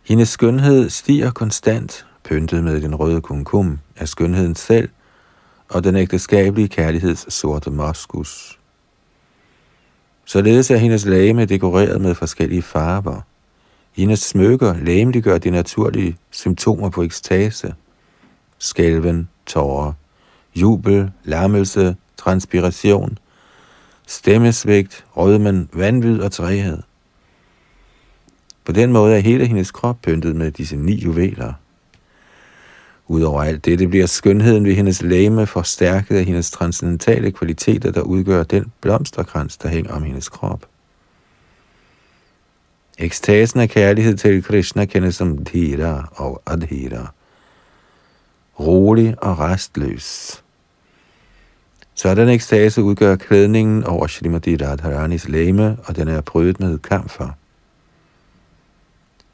Hendes 0.03 0.29
skønhed 0.29 0.91
stiger 0.91 1.31
konstant, 1.31 2.07
pyntet 2.25 2.65
med 2.65 2.81
den 2.81 2.95
røde 2.95 3.21
kumkum 3.21 3.79
af 3.97 4.09
skønheden 4.09 4.55
selv 4.55 4.89
og 5.69 5.85
den 5.85 5.97
ægteskabelige 5.97 6.69
kærligheds 6.69 7.35
sorte 7.35 7.71
moskus. 7.71 8.59
Således 10.25 10.71
er 10.71 10.77
hendes 10.77 11.05
lame 11.05 11.45
dekoreret 11.45 12.00
med 12.00 12.15
forskellige 12.15 12.62
farver. 12.62 13.21
Hendes 13.93 14.21
smykker 14.21 14.75
lægemliggør 14.83 15.39
de 15.39 15.50
naturlige 15.50 16.17
symptomer 16.30 16.91
på 16.91 17.02
ekstase. 17.02 17.75
Skælven, 18.59 19.28
tårer, 19.47 19.93
jubel, 20.56 21.11
lammelse, 21.25 21.97
transpiration, 22.21 23.19
stemmesvægt, 24.06 25.04
rødmen, 25.17 25.69
vanvid 25.73 26.21
og 26.21 26.33
træhed. 26.33 26.78
På 28.65 28.73
den 28.73 28.93
måde 28.93 29.17
er 29.17 29.21
hele 29.21 29.47
hendes 29.47 29.71
krop 29.71 30.02
pyntet 30.02 30.37
med 30.37 30.50
disse 30.50 30.76
ni 30.76 30.95
juveler. 30.95 31.52
Udover 33.06 33.43
alt 33.43 33.65
dette 33.65 33.89
bliver 33.89 34.06
skønheden 34.06 34.65
ved 34.65 34.75
hendes 34.75 35.02
læme 35.02 35.47
forstærket 35.47 36.17
af 36.17 36.25
hendes 36.25 36.50
transcendentale 36.50 37.33
kvaliteter, 37.33 37.91
der 37.91 38.00
udgør 38.00 38.43
den 38.43 38.73
blomsterkrans, 38.80 39.56
der 39.56 39.69
hænger 39.69 39.93
om 39.93 40.02
hendes 40.02 40.28
krop. 40.28 40.67
Ekstasen 42.99 43.61
af 43.61 43.69
kærlighed 43.69 44.17
til 44.17 44.43
Krishna 44.43 44.85
kendes 44.85 45.17
som 45.17 45.45
dhira 45.45 46.09
og 46.17 46.43
adhira. 46.47 47.13
Rolig 48.61 49.15
og 49.23 49.39
restløs. 49.39 50.43
Sådan 52.02 52.28
ekstase 52.28 52.82
udgør 52.82 53.17
klædningen 53.17 53.84
over 53.84 54.06
Srimati 54.06 54.56
Radharanis 54.56 55.28
læme, 55.28 55.76
og 55.84 55.97
den 55.97 56.08
er 56.08 56.21
prøvet 56.21 56.60
med 56.60 56.78
kamfer. 56.78 57.28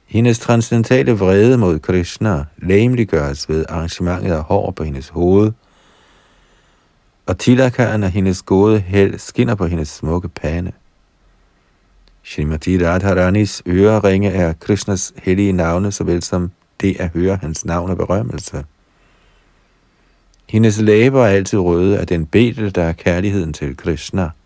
Hendes 0.06 0.38
transcendentale 0.38 1.12
vrede 1.12 1.58
mod 1.58 1.78
Krishna 1.78 2.44
læmeliggøres 2.58 3.48
ved 3.48 3.64
arrangementet 3.68 4.32
af 4.32 4.42
hår 4.42 4.70
på 4.70 4.84
hendes 4.84 5.08
hoved, 5.08 5.52
og 7.26 7.38
tilakaren 7.38 8.04
af 8.04 8.10
hendes 8.10 8.42
gode 8.42 8.80
held 8.80 9.18
skinner 9.18 9.54
på 9.54 9.66
hendes 9.66 9.88
smukke 9.88 10.28
pande. 10.28 10.72
Srimati 12.24 12.86
Radharanis 12.86 13.62
øreringe 13.66 14.30
er 14.30 14.52
Krishnas 14.52 15.12
hellige 15.16 15.52
navne, 15.52 15.92
såvel 15.92 16.22
som 16.22 16.50
det 16.80 16.96
at 17.00 17.08
høre 17.08 17.36
hans 17.36 17.64
navn 17.64 17.90
og 17.90 17.96
berømmelse. 17.96 18.64
Hendes 20.48 20.78
læber 20.78 21.22
er 21.22 21.28
altid 21.28 21.58
røde 21.58 21.98
af 21.98 22.06
den 22.06 22.26
betel, 22.26 22.74
der 22.74 22.82
er 22.82 22.92
kærligheden 22.92 23.52
til 23.52 23.76
Krishna– 23.76 24.30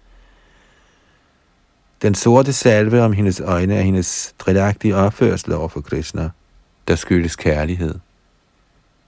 den 2.02 2.14
sorte 2.14 2.52
salve 2.52 3.02
om 3.02 3.12
hendes 3.12 3.40
øjne 3.40 3.74
er 3.74 3.80
hendes 3.80 4.34
drilagtige 4.38 4.96
opførsel 4.96 5.52
over 5.52 5.68
for 5.68 5.80
Krishna, 5.80 6.30
der 6.88 6.96
skyldes 6.96 7.36
kærlighed. 7.36 7.94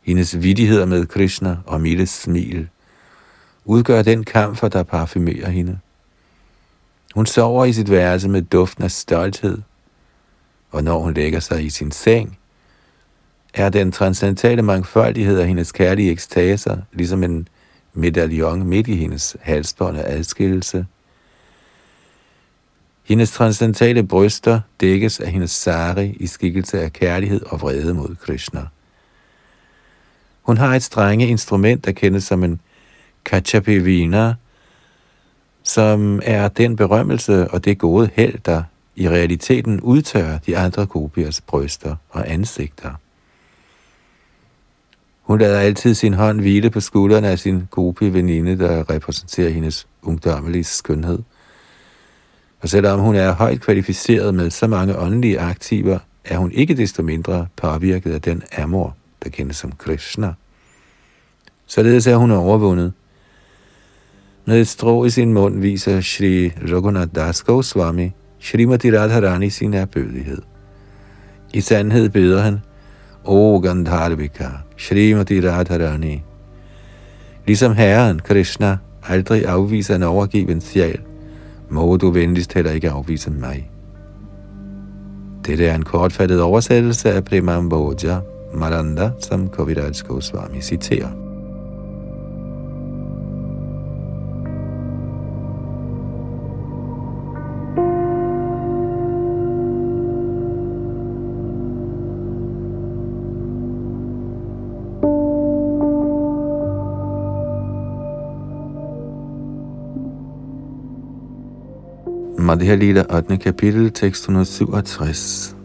Hendes 0.03 0.43
vidigheder 0.43 0.87
med 0.87 1.07
Krishna 1.07 1.57
og 1.67 1.81
milde 1.81 2.07
smil 2.07 2.69
udgør 3.65 4.03
den 4.03 4.25
kamfer, 4.25 4.69
der 4.69 4.83
parfumerer 4.83 5.51
hende. 5.51 5.79
Hun 7.15 7.27
sover 7.27 7.65
i 7.65 7.73
sit 7.73 7.91
værelse 7.91 8.29
med 8.29 8.43
duften 8.43 8.85
af 8.85 8.91
stolthed, 8.91 9.59
og 10.71 10.85
når 10.85 10.99
hun 10.99 11.15
lægger 11.15 11.41
sig 11.41 11.65
i 11.65 11.71
sin 11.71 11.91
seng, 11.91 12.39
er 13.55 13.69
den 13.69 13.93
transcendentale 13.93 14.63
mangfoldighed 14.63 15.39
af 15.39 15.47
hendes 15.49 15.73
kærlige 15.73 16.11
ekstaser, 16.11 16.77
ligesom 16.93 17.23
en 17.23 17.49
medaljon 17.95 18.67
midt 18.67 18.89
i 18.89 18.97
hendes 18.97 19.37
halsbånd 19.41 19.97
og 19.97 20.09
adskillelse– 20.09 20.87
hendes 23.05 23.31
transcendentale 23.31 24.03
bryster 24.03 24.61
dækkes 24.81 25.21
af 25.21 25.31
hendes 25.31 25.51
sari 25.51 26.17
i 26.21 26.27
skikkelse 26.27 26.81
af 26.81 26.93
kærlighed 26.93 27.41
og 27.47 27.61
vrede 27.61 27.95
mod 27.95 28.17
Krishna. 28.17 28.67
Hun 30.43 30.57
har 30.57 30.75
et 30.75 30.83
strenge 30.83 31.27
instrument, 31.27 31.85
der 31.85 31.93
kendes 31.93 32.25
som 32.25 32.45
en 32.45 32.61
kachapivina, 33.25 34.35
som 35.63 36.21
er 36.25 36.49
den 36.49 36.77
berømmelse 36.77 37.51
og 37.51 37.65
det 37.65 37.79
gode 37.79 38.11
held, 38.15 38.39
der 38.39 38.63
i 38.97 39.09
realiteten 39.09 39.81
udtørrer 39.81 40.39
de 40.39 40.59
andre 40.59 40.87
kopiers 40.87 41.41
bryster 41.41 41.97
og 42.11 42.31
ansigter. 42.31 42.95
Hun 45.33 45.39
lader 45.39 45.61
altid 45.61 45.95
sin 45.95 46.15
hånd 46.15 46.41
hvile 46.41 46.71
på 46.71 46.81
skuldrene 46.81 47.29
af 47.29 47.39
sin 47.39 47.63
gopi-veninde, 47.71 48.59
der 48.59 48.91
repræsenterer 48.91 49.51
hendes 49.51 49.87
ungdommelige 50.03 50.65
skønhed. 50.65 51.19
Og 52.61 52.69
selvom 52.69 53.01
hun 53.01 53.15
er 53.15 53.33
højt 53.33 53.61
kvalificeret 53.61 54.35
med 54.35 54.51
så 54.51 54.67
mange 54.67 54.99
åndelige 54.99 55.41
aktiver, 55.41 55.99
er 56.25 56.39
hun 56.39 56.53
ikke 56.53 56.77
desto 56.77 57.03
mindre 57.03 57.47
påvirket 57.57 58.13
af 58.13 58.21
den 58.21 58.43
amor, 58.59 58.97
der 59.25 59.31
kendes 59.31 59.57
som 59.57 59.73
Krishna. 59.73 60.35
Således 61.67 62.07
er 62.07 62.17
hun 62.17 62.31
overvundet. 62.31 62.93
Med 64.45 64.61
et 64.61 64.69
strå 64.69 65.05
i 65.05 65.11
sin 65.11 65.33
mund 65.33 65.61
viser 65.61 66.01
Shri 66.01 66.49
Raghunath 66.49 67.15
Das 67.15 67.43
Goswami 67.43 68.11
Srimati 68.41 68.99
Radharani 68.99 69.51
sin 69.51 69.75
erbødighed. 69.75 70.43
I 71.55 71.61
sandhed 71.61 72.09
beder 72.09 72.43
han, 72.43 72.61
O 73.25 73.59
Gandharvika, 73.59 74.49
Srimati 74.83 75.41
Radharani. 75.41 76.25
Ligesom 77.47 77.75
Herren 77.75 78.19
Krishna 78.19 78.79
aldrig 79.09 79.47
afviser 79.47 79.95
en 79.95 80.03
overgiven 80.03 80.61
sjæl, 80.61 81.01
må 81.71 81.97
du 81.97 82.11
venligst 82.11 82.53
heller 82.53 82.71
ikke 82.71 82.91
afvise 82.91 83.31
mig. 83.31 83.71
Dette 85.47 85.67
er 85.67 85.75
en 85.75 85.83
kortfattet 85.83 86.41
oversættelse 86.41 87.13
af 87.13 87.25
Premamboja 87.25 88.21
Maranda, 88.55 89.11
som 89.21 89.49
Kaviraj 89.49 89.93
Goswami 90.09 90.61
citerer. 90.61 91.32
Madhya 112.53 112.75
Lila 112.75 113.05
8. 113.09 113.39
kapitel, 113.39 113.91
tekst 113.91 114.29
167. 114.29 115.57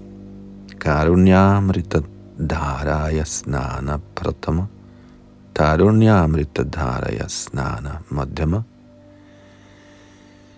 Karunyamrita 0.79 2.01
dharaya 2.39 3.25
snana 3.25 3.99
pratama. 4.15 4.67
Tarunyamrita 5.53 6.63
dharaya 6.63 7.27
snana 7.27 7.99
madhyama. 8.09 8.63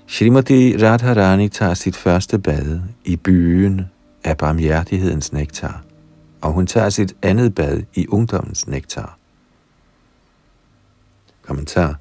Shrimati 0.07 0.77
Radharani 0.77 1.49
tager 1.49 1.73
sit 1.73 1.95
første 1.95 2.37
bad 2.39 2.81
i 3.05 3.15
byen 3.15 3.89
af 4.23 4.37
barmhjertighedens 4.37 5.33
nektar, 5.33 5.83
og 6.41 6.51
hun 6.51 6.67
tager 6.67 6.89
sit 6.89 7.15
andet 7.21 7.55
bad 7.55 7.83
i 7.93 8.07
ungdommens 8.07 8.67
nektar. 8.67 9.17
Kommentar 11.41 11.98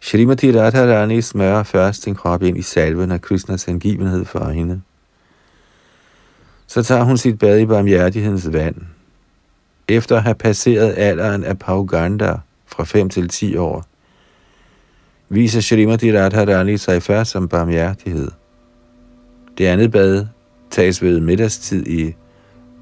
Shrimati 0.00 0.58
Radharani 0.58 1.20
smører 1.20 1.62
først 1.62 2.02
sin 2.02 2.14
krop 2.14 2.42
ind 2.42 2.58
i 2.58 2.62
salven 2.62 3.12
af 3.12 3.20
Krishnas 3.20 3.64
hengivenhed 3.64 4.24
for 4.24 4.48
hende. 4.48 4.80
Så 6.66 6.82
tager 6.82 7.02
hun 7.02 7.16
sit 7.16 7.38
bad 7.38 7.58
i 7.58 7.66
barmhjertighedens 7.66 8.52
vand. 8.52 8.76
Efter 9.88 10.16
at 10.16 10.22
have 10.22 10.34
passeret 10.34 10.94
alderen 10.96 11.44
af 11.44 11.58
Pauganda 11.58 12.34
fra 12.66 12.84
5 12.84 13.08
til 13.08 13.28
10 13.28 13.56
år, 13.56 13.84
viser 15.28 15.60
Shrimati 15.60 16.18
Radharani 16.18 16.76
sig 16.76 17.02
først 17.02 17.30
som 17.30 17.48
barmhjertighed. 17.48 18.30
Det 19.58 19.66
andet 19.66 19.90
bad 19.92 20.26
tages 20.70 21.02
ved 21.02 21.20
middagstid 21.20 21.86
i 21.86 22.14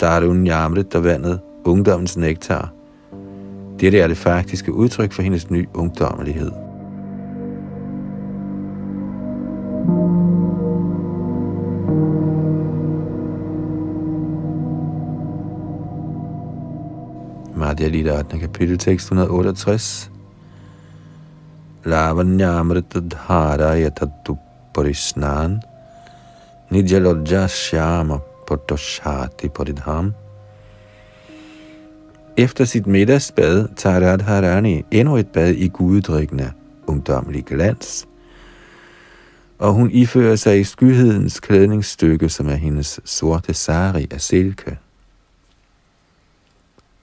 Darunyamrit 0.00 0.94
og 0.94 1.04
vandet, 1.04 1.40
ungdommens 1.64 2.16
nektar. 2.16 2.72
Dette 3.80 4.00
er 4.00 4.08
det 4.08 4.16
faktiske 4.16 4.72
udtryk 4.72 5.12
for 5.12 5.22
hendes 5.22 5.50
ny 5.50 5.68
ungdommelighed. 5.74 6.67
Madhya 17.58 17.88
Lita 17.92 18.22
8. 18.22 18.40
kapitel 18.40 18.78
tekst 18.78 19.10
168 19.12 20.10
Lavanyamrita 21.84 23.00
dhara 23.00 23.74
yatatu 23.76 24.38
parisnan 24.74 25.60
Nijalodja 26.70 27.48
shyama 27.48 28.20
potoshati 28.46 29.48
paridham. 29.48 30.14
Efter 32.36 32.64
sit 32.64 32.86
middagsbad 32.86 33.76
tager 33.76 34.00
Radharani 34.00 34.84
endnu 34.92 35.16
et 35.16 35.32
bad 35.32 35.54
i 35.56 35.68
guddrikkende 35.68 36.52
ungdommelig 36.86 37.44
glans, 37.44 38.07
og 39.58 39.72
hun 39.72 39.90
ifører 39.90 40.36
sig 40.36 40.60
i 40.60 40.64
skyhedens 40.64 41.40
klædningsstykke, 41.40 42.28
som 42.28 42.48
er 42.48 42.54
hendes 42.54 43.00
sorte 43.04 43.54
sari 43.54 44.06
af 44.10 44.20
silke. 44.20 44.78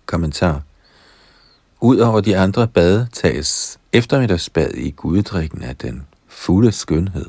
Kommentar 0.06 0.62
Udover 1.82 2.22
de 2.22 2.38
andre 2.38 2.68
bade 2.68 3.08
tages 3.14 3.80
eftermiddagsbad 3.94 4.74
i 4.74 4.92
guddrikken 4.92 5.64
af 5.64 5.76
den 5.76 6.08
fulde 6.28 6.72
skønhed. 6.72 7.26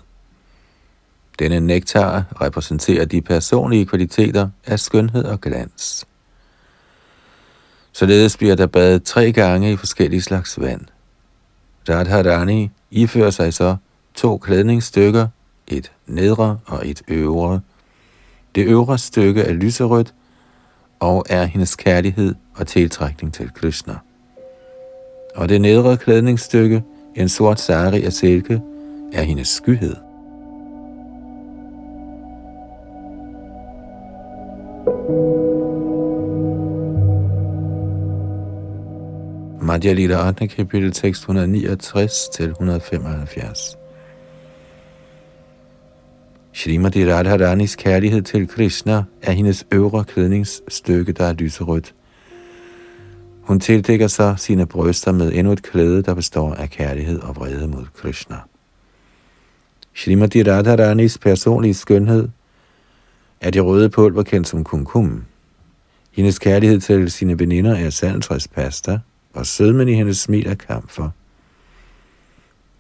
Denne 1.38 1.60
nektar 1.60 2.24
repræsenterer 2.40 3.04
de 3.04 3.20
personlige 3.20 3.86
kvaliteter 3.86 4.48
af 4.66 4.80
skønhed 4.80 5.24
og 5.24 5.40
glans. 5.40 6.06
Således 7.92 8.36
bliver 8.36 8.54
der 8.54 8.66
badet 8.66 9.02
tre 9.02 9.32
gange 9.32 9.72
i 9.72 9.76
forskellige 9.76 10.22
slags 10.22 10.60
vand. 10.60 10.84
Radharani 11.88 12.70
ifører 12.90 13.30
sig 13.30 13.54
så 13.54 13.76
to 14.16 14.38
klædningsstykker, 14.38 15.29
et 15.68 15.92
nedre 16.07 16.59
og 16.66 16.88
et 16.88 17.02
øvre. 17.09 17.61
Det 18.55 18.66
øvre 18.66 18.98
stykke 18.98 19.42
er 19.42 19.52
lyserødt 19.52 20.14
og 21.00 21.24
er 21.29 21.44
hendes 21.44 21.76
kærlighed 21.76 22.35
og 22.55 22.66
tiltrækning 22.66 23.35
til 23.35 23.50
Krishna. 23.55 23.94
Og 25.35 25.48
det 25.48 25.61
nedre 25.61 25.96
klædningsstykke, 25.96 26.85
en 27.14 27.29
sort 27.29 27.61
sari 27.61 28.02
af 28.02 28.12
silke, 28.12 28.61
er 29.12 29.22
hendes 29.22 29.48
skyhed. 29.48 29.96
Madhya 39.61 39.92
Lila 39.92 40.26
8. 40.29 40.48
kapitel 40.48 40.92
tekst 40.92 41.22
169 41.22 42.29
til 42.29 42.50
175. 42.50 43.76
Srimati 46.56 47.12
Radharanis 47.12 47.76
kærlighed 47.76 48.22
til 48.22 48.48
Krishna 48.48 49.04
er 49.22 49.32
hendes 49.32 49.66
øvre 49.72 50.04
klædningsstykke, 50.04 51.12
der 51.12 51.24
er 51.24 51.32
lyserødt. 51.32 51.94
Hun 53.40 53.60
tildækker 53.60 54.06
sig 54.06 54.38
sine 54.38 54.66
bryster 54.66 55.12
med 55.12 55.32
endnu 55.32 55.52
et 55.52 55.62
klæde, 55.62 56.02
der 56.02 56.14
består 56.14 56.54
af 56.54 56.70
kærlighed 56.70 57.20
og 57.20 57.36
vrede 57.36 57.68
mod 57.68 57.84
Krishna. 57.94 58.36
Srimati 59.94 60.42
Radharanis 60.42 61.18
personlige 61.18 61.74
skønhed 61.74 62.28
er 63.40 63.50
det 63.50 63.64
røde 63.64 63.88
pulver 63.88 64.22
kendt 64.22 64.48
som 64.48 64.64
kumkum. 64.64 65.24
Hendes 66.12 66.38
kærlighed 66.38 66.80
til 66.80 67.10
sine 67.10 67.38
veninder 67.38 67.74
er 67.74 67.90
sandtræspasta, 67.90 68.98
og 69.34 69.46
sødmen 69.46 69.88
i 69.88 69.94
hendes 69.94 70.18
smil 70.18 70.46
er 70.46 70.54
kamfer. 70.54 71.10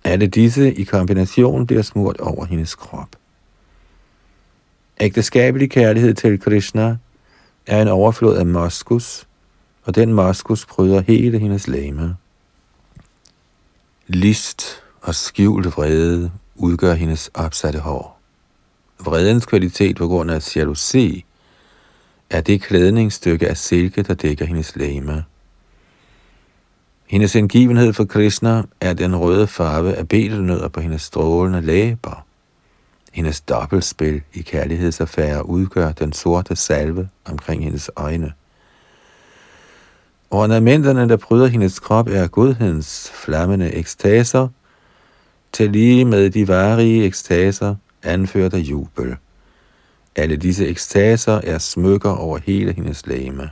Alle 0.04 0.26
disse 0.26 0.74
i 0.74 0.84
kombination 0.84 1.66
bliver 1.66 1.82
smurt 1.82 2.16
over 2.16 2.44
hendes 2.44 2.74
krop. 2.74 3.08
Ægteskabelig 5.00 5.70
kærlighed 5.70 6.14
til 6.14 6.40
Krishna 6.40 6.96
er 7.66 7.82
en 7.82 7.88
overflod 7.88 8.36
af 8.36 8.46
moskus, 8.46 9.26
og 9.84 9.94
den 9.94 10.12
moskus 10.12 10.66
bryder 10.66 11.00
hele 11.00 11.38
hendes 11.38 11.68
lame. 11.68 12.16
List 14.06 14.82
og 15.02 15.14
skjult 15.14 15.66
vrede 15.66 16.32
udgør 16.54 16.94
hendes 16.94 17.30
opsatte 17.34 17.78
hår. 17.78 18.20
Vredens 19.04 19.46
kvalitet 19.46 19.96
på 19.96 20.06
grund 20.06 20.30
af 20.30 20.56
jalousi 20.56 21.24
er 22.30 22.40
det 22.40 22.62
klædningsstykke 22.62 23.48
af 23.48 23.56
silke, 23.56 24.02
der 24.02 24.14
dækker 24.14 24.44
hendes 24.44 24.76
lame. 24.76 25.24
Hendes 27.06 27.34
indgivenhed 27.34 27.92
for 27.92 28.04
Krishna 28.04 28.62
er 28.80 28.92
den 28.92 29.16
røde 29.16 29.46
farve 29.46 29.94
af 29.94 30.08
betelnødder 30.08 30.68
på 30.68 30.80
hendes 30.80 31.02
strålende 31.02 31.60
læber. 31.60 32.25
Hendes 33.16 33.40
dobbeltspil 33.40 34.22
i 34.34 34.42
kærlighedsaffærer 34.42 35.40
udgør 35.40 35.92
den 35.92 36.12
sorte 36.12 36.56
salve 36.56 37.08
omkring 37.24 37.64
hendes 37.64 37.90
øjne. 37.96 38.32
Ornamenterne, 40.30 41.08
der 41.08 41.16
bryder 41.16 41.46
hendes 41.46 41.78
krop, 41.78 42.08
er 42.08 42.26
godhedens 42.26 43.12
flammende 43.14 43.74
ekstaser, 43.74 44.48
til 45.52 45.70
lige 45.70 46.04
med 46.04 46.30
de 46.30 46.48
varige 46.48 47.04
ekstaser, 47.04 47.74
anført 48.02 48.54
af 48.54 48.58
jubel. 48.58 49.16
Alle 50.16 50.36
disse 50.36 50.66
ekstaser 50.66 51.40
er 51.44 51.58
smykker 51.58 52.10
over 52.10 52.38
hele 52.38 52.72
hendes 52.72 53.06
læme. 53.06 53.50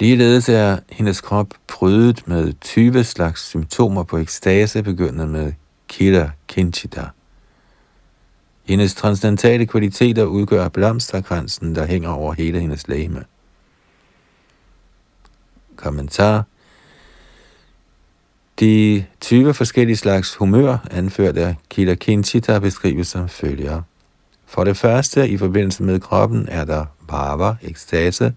Ligeledes 0.00 0.48
er 0.48 0.78
hendes 0.90 1.20
krop 1.20 1.54
prydet 1.68 2.28
med 2.28 2.52
20 2.60 3.04
slags 3.04 3.46
symptomer 3.46 4.02
på 4.02 4.18
ekstase, 4.18 4.82
begyndende 4.82 5.26
med 5.26 5.52
kila 5.88 6.30
kinchita– 6.48 7.04
hendes 8.70 8.94
transcendentale 8.94 9.66
kvaliteter 9.66 10.24
udgør 10.24 10.68
blomsterkransen, 10.68 11.74
der 11.74 11.86
hænger 11.86 12.08
over 12.08 12.32
hele 12.32 12.60
hendes 12.60 12.88
læme. 12.88 13.24
Kommentar 15.76 16.44
De 18.60 19.04
20 19.20 19.54
forskellige 19.54 19.96
slags 19.96 20.34
humør, 20.34 20.86
anført 20.90 21.36
af 21.36 21.54
Kila 21.68 21.94
Kinchita, 21.94 22.58
beskrives 22.58 23.08
som 23.08 23.28
følger. 23.28 23.82
For 24.46 24.64
det 24.64 24.76
første, 24.76 25.28
i 25.28 25.36
forbindelse 25.36 25.82
med 25.82 26.00
kroppen, 26.00 26.48
er 26.48 26.64
der 26.64 26.84
bhava, 27.08 27.54
ekstase, 27.62 28.34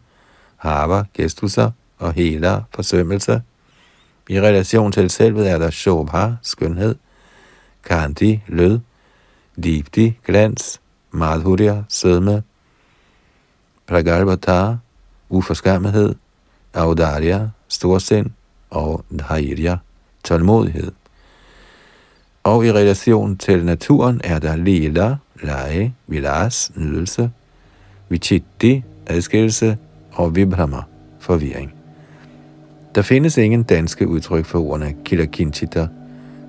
hava, 0.58 1.04
gestusser 1.14 1.72
og 1.98 2.14
hela, 2.14 2.62
forsømmelse. 2.76 3.42
I 4.30 4.42
relation 4.42 4.92
til 4.92 5.10
selvet 5.10 5.50
er 5.50 5.58
der 5.58 5.70
shobha, 5.70 6.30
skønhed, 6.42 6.96
kanti, 7.84 8.42
lød, 8.48 8.80
Dipti, 9.56 10.18
glans, 10.26 10.82
Madhurya, 11.12 11.84
sødme, 11.90 12.44
pragarbata, 13.88 14.76
uforskammethed, 15.30 16.16
Audarya, 16.74 17.48
storsind 17.68 18.30
og 18.70 19.06
Dhairya, 19.20 19.78
tålmodighed. 20.24 20.92
Og 22.44 22.66
i 22.66 22.72
relation 22.72 23.38
til 23.38 23.66
naturen 23.66 24.22
er 24.24 24.40
der 24.40 24.56
lila, 24.56 25.16
lege, 25.44 25.96
vilas, 26.08 26.72
nydelse, 26.76 27.32
vichitti, 28.10 28.84
adskillelse 29.08 29.78
og 30.12 30.36
vibhrama, 30.36 30.82
forvirring. 31.20 31.74
Der 32.96 33.02
findes 33.02 33.38
ingen 33.38 33.64
danske 33.64 34.08
udtryk 34.08 34.46
for 34.46 34.60
ordene 34.60 34.96
kilakinchita, 35.06 35.88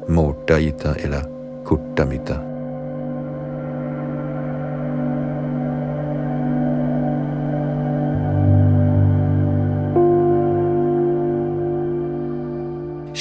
mordaita 0.09 0.95
eller 0.99 1.23
kuttamita. 1.65 2.54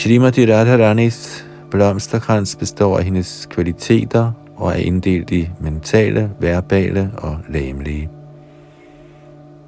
Shrimati 0.04 0.46
Radharanis 0.46 1.46
blomsterkrans 1.72 2.56
består 2.56 2.98
af 2.98 3.04
hendes 3.04 3.48
kvaliteter 3.52 4.32
og 4.56 4.72
er 4.72 4.76
inddelt 4.76 5.32
i 5.32 5.50
mentale, 5.60 6.30
verbale 6.40 7.12
og 7.18 7.38
læmelige. 7.50 8.10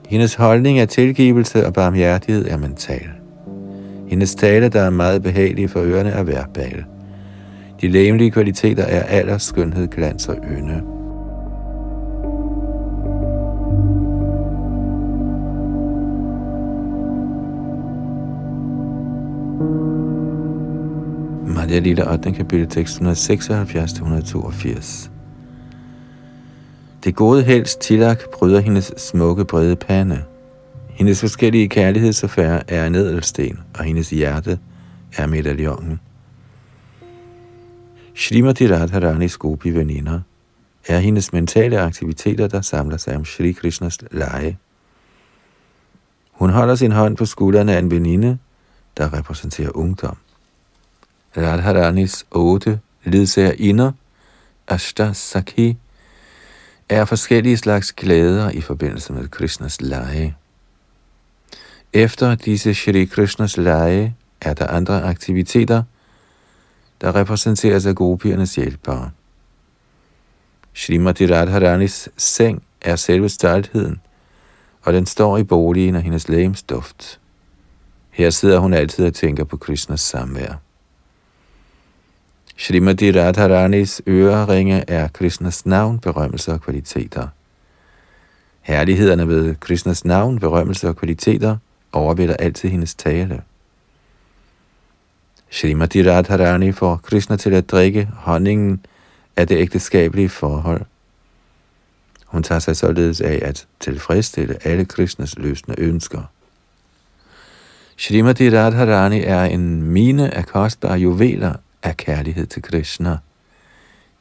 Hendes 0.10 0.36
holdning 0.36 0.80
af 0.80 0.88
tilgivelse 0.88 1.66
og 1.68 1.74
barmhjertighed 1.74 2.48
er 2.48 2.58
mental. 2.58 3.10
Hendes 4.08 4.36
tale, 4.36 4.70
der 4.70 4.82
er 4.82 4.90
meget 4.90 5.24
behagelig 5.24 5.70
for 5.70 5.80
ørerne, 5.80 6.10
er 6.10 6.24
verbal. 6.24 6.84
De 7.82 7.88
læmelige 7.88 8.32
kvaliteter 8.32 8.84
er 8.84 9.04
alder, 9.04 9.38
skønhed, 9.38 9.88
glans 9.88 10.28
og 10.28 10.36
ynde. 10.58 10.95
Radia 21.66 21.80
Lille 21.80 22.12
8. 22.12 22.32
kapitel 22.32 22.68
tekst 22.68 23.02
176-182. 23.02 25.10
Det 27.04 27.16
gode 27.16 27.44
helst 27.44 27.80
tilak 27.80 28.24
bryder 28.34 28.60
hendes 28.60 28.94
smukke 28.98 29.46
brede 29.46 29.76
pande. 29.76 30.24
Hendes 30.90 31.20
forskellige 31.20 31.70
kærlighedsaffærer 31.70 32.62
er 32.68 32.88
en 32.88 32.96
edelsten, 32.96 33.60
og 33.78 33.84
hendes 33.84 34.10
hjerte 34.10 34.60
er 35.18 35.28
medaljongen. 35.28 36.00
Srimati 38.16 38.74
Radharanis 38.74 39.38
gopi 39.38 39.70
veninder 39.70 40.20
er 40.88 41.00
hendes 41.00 41.34
mentale 41.34 41.80
aktiviteter, 41.80 42.48
der 42.48 42.62
samler 42.62 42.98
sig 42.98 43.16
om 43.16 43.26
Shri 43.26 43.52
Krishnas 43.52 43.98
leje. 44.12 44.58
Hun 46.32 46.50
holder 46.50 46.76
sin 46.76 46.92
hånd 46.92 47.18
på 47.18 47.26
skuldrene 47.26 47.76
af 47.76 47.80
en 47.80 47.92
veninde, 47.92 48.38
der 48.98 49.14
repræsenterer 49.14 49.78
ungdom. 49.78 50.18
Radharanis 51.38 52.26
otte 52.32 52.80
inder, 53.58 53.92
Ashta 54.68 55.14
Sakhi, 55.14 55.78
er 56.90 57.06
forskellige 57.06 57.58
slags 57.58 57.94
glæder 57.94 58.50
i 58.50 58.62
forbindelse 58.62 59.14
med 59.14 59.28
Krishnas 59.28 59.82
lege. 59.82 60.36
Efter 61.94 62.36
disse 62.36 62.74
Shri 62.74 63.06
Krishnas 63.06 63.58
lege 63.58 64.16
er 64.42 64.54
der 64.54 64.68
andre 64.68 65.04
aktiviteter, 65.04 65.84
der 67.02 67.16
repræsenteres 67.16 67.86
af 67.86 67.96
gopiernes 67.96 68.56
hjælpere. 68.56 69.12
Srimati 70.74 71.34
Radharanis 71.34 72.10
seng 72.18 72.64
er 72.82 72.96
selve 72.96 73.30
stoltheden, 73.30 74.02
og 74.82 74.94
den 74.94 75.06
står 75.06 75.38
i 75.38 75.44
boligen 75.44 75.96
af 75.96 76.02
hendes 76.02 76.30
lægemsduft. 76.30 77.20
Her 78.10 78.30
sidder 78.30 78.60
hun 78.60 78.74
altid 78.74 79.06
og 79.06 79.14
tænker 79.14 79.44
på 79.44 79.58
Krishnas 79.58 80.02
samvær. 80.02 80.65
Srimati 82.58 83.12
Radharanis 83.12 84.02
øreringe 84.08 84.84
er 84.88 85.08
Krishnas 85.08 85.66
navn, 85.66 86.00
berømmelse 86.00 86.52
og 86.52 86.62
kvaliteter. 86.62 87.28
Herlighederne 88.62 89.28
ved 89.28 89.56
Krishnas 89.56 90.06
navn, 90.06 90.40
berømmelse 90.40 90.88
og 90.88 90.96
kvaliteter 90.96 91.58
overvælder 91.92 92.34
altid 92.34 92.70
hendes 92.70 92.96
tale. 92.96 93.42
Srimati 95.52 96.10
Radharani 96.10 96.72
får 96.72 97.00
Krishna 97.04 97.36
til 97.38 97.54
at 97.54 97.72
drikke 97.72 98.10
honningen 98.14 98.86
af 99.36 99.48
det 99.48 99.58
ægteskabelige 99.58 100.30
forhold. 100.30 100.82
Hun 102.26 102.44
tager 102.44 102.60
sig 102.60 102.76
således 102.76 103.22
af 103.22 103.40
at 103.42 103.68
tilfredsstille 103.80 104.68
alle 104.68 104.86
Krishnas 104.86 105.38
løsende 105.38 105.80
ønsker. 105.80 106.22
Srimati 107.98 108.58
Radharani 108.58 109.24
er 109.24 109.44
en 109.44 109.82
mine 109.82 110.34
af 110.34 110.46
kostbare 110.46 110.98
juveler 110.98 111.54
af 111.86 111.98
kærlighed 111.98 112.48
til 112.48 112.62
Krishna. 112.62 113.18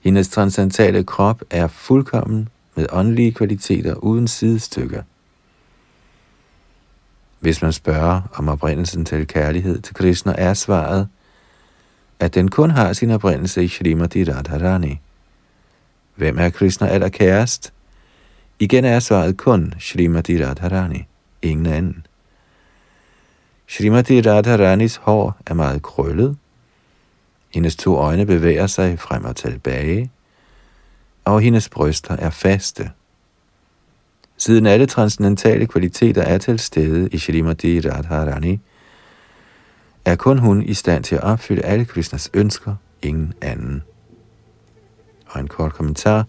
Hendes 0.01 0.29
transcendentale 0.29 1.05
krop 1.05 1.43
er 1.51 1.67
fuldkommen 1.67 2.49
med 2.75 2.87
åndelige 2.93 3.33
kvaliteter 3.33 3.95
uden 3.95 4.29
sidestykker. 4.29 5.03
Hvis 7.41 7.63
man 7.63 7.73
spørger 7.73 8.21
om 8.35 8.49
oprindelsen 8.49 9.05
til 9.05 9.27
kærlighed 9.27 9.81
til 9.81 9.95
Krishna, 9.95 10.35
er 10.39 10.55
svaret, 10.55 11.09
at 12.21 12.35
den 12.35 12.51
kun 12.51 12.71
har 12.71 12.93
sin 12.93 13.11
oprindelse 13.11 13.65
i 13.65 13.69
Srimati 13.69 14.25
Radharani. 14.25 15.01
Hvem 16.15 16.39
er 16.39 16.51
Krishna 16.51 16.87
allerkærest? 16.87 17.73
Igen 18.59 18.85
er 18.85 18.99
svaret 18.99 19.37
kun 19.37 19.75
Srimati 19.81 20.45
Radharani, 20.45 21.07
ingen 21.43 21.67
anden. 21.67 22.07
Srimati 23.69 24.21
Radharanis 24.21 24.97
hår 24.97 25.37
er 25.47 25.55
meget 25.55 25.83
krøllet, 25.83 26.37
hendes 27.55 27.77
to 27.77 27.97
øjne 27.97 28.27
bevæger 28.27 28.67
sig 28.67 28.99
frem 28.99 29.25
og 29.25 29.37
tilbage, 29.37 30.11
og 31.25 31.41
hendes 31.41 31.69
bryster 31.69 32.17
er 32.17 32.31
faste. 32.31 32.91
Siden 34.37 34.67
alle 34.67 34.87
transcendentale 34.87 35.67
kvaliteter 35.67 36.23
er 36.23 36.39
til 36.39 36.59
stede 36.59 37.09
i 37.13 37.19
Shrimati 37.19 37.81
Radharani, 37.81 38.61
er 40.05 40.17
kun 40.17 40.39
hun 40.39 40.63
i 40.63 40.75
stand 40.75 41.05
til 41.05 41.15
at 41.15 41.23
opfylde 41.23 41.63
alle 41.63 41.85
Krishnas 41.85 42.31
ønsker, 42.35 42.75
ingen 43.03 43.33
anden. 43.41 43.83
Og 45.27 45.41
en 45.41 45.49
kort 45.49 45.73
kommentar. 45.73 46.27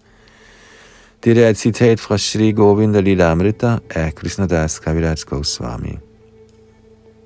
Det 1.23 1.43
er 1.43 1.49
et 1.49 1.57
citat 1.57 1.99
fra 1.99 2.17
Shri 2.17 2.51
Govinda 2.51 2.99
Lila 2.99 3.31
Amrita 3.31 3.77
af 3.89 4.15
Krishnadas 4.15 4.79
Kaviraj 4.79 5.15
Goswami. 5.25 5.97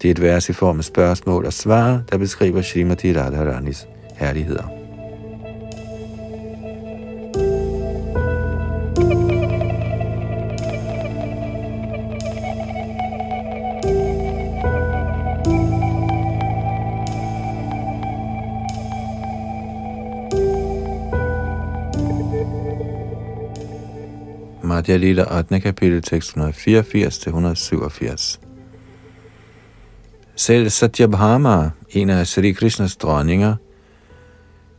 Det 0.01 0.07
er 0.07 0.11
et 0.11 0.21
vers 0.21 0.49
i 0.49 0.53
form 0.53 0.77
af 0.77 0.83
spørgsmål 0.83 1.45
og 1.45 1.53
svar, 1.53 2.01
der 2.11 2.17
beskriver 2.17 2.61
Srimati 2.61 3.13
Radharanis 3.13 3.87
herligheder. 4.15 4.63
Madhya 24.63 24.97
Lila 24.97 25.37
8. 25.37 25.59
kapitel 25.59 26.01
tekst 26.01 26.37
184-187. 26.37 28.48
Selv 30.39 30.69
Satyabhama, 30.69 31.69
en 31.89 32.09
af 32.09 32.27
Sri 32.27 32.51
Krishnas 32.51 32.95
dronninger, 32.95 33.55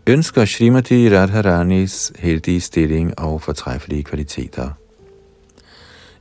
ønsker 0.06 0.44
Srimati 0.44 1.16
Radharanis 1.16 2.12
heldige 2.18 2.60
stilling 2.60 3.18
og 3.18 3.42
fortræffelige 3.42 4.02
kvaliteter. 4.02 4.70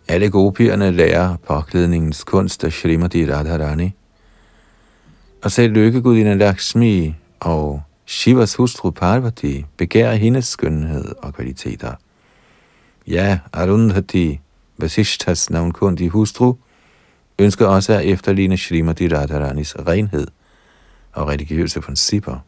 Alle 0.08 0.30
gopierne 0.30 0.92
lærer 0.92 1.36
påklædningens 1.48 2.24
kunst 2.24 2.64
af 2.64 2.74
Srimati 2.74 3.32
Radharani, 3.32 3.96
og 5.44 5.52
selv 5.52 5.74
lykkegudinden 5.74 6.38
Lakshmi 6.38 7.16
og 7.40 7.82
Shivas 8.06 8.56
hustru 8.56 8.90
Parvati 8.92 9.66
begærer 9.78 10.16
hendes 10.16 10.46
skønhed 10.46 11.16
og 11.18 11.34
kvaliteter. 11.34 11.94
Ja, 13.08 13.40
Arundhati, 13.54 14.40
Vasishtas 14.78 15.50
navnkundige 15.50 16.10
hustru, 16.10 16.56
ønsker 17.40 17.68
også 17.68 17.94
at 17.94 18.06
efterligne 18.06 18.58
Srimati 18.58 19.08
Radharanis 19.08 19.76
renhed 19.88 20.28
og 21.14 21.28
religiøse 21.28 21.82
principper. 21.82 22.46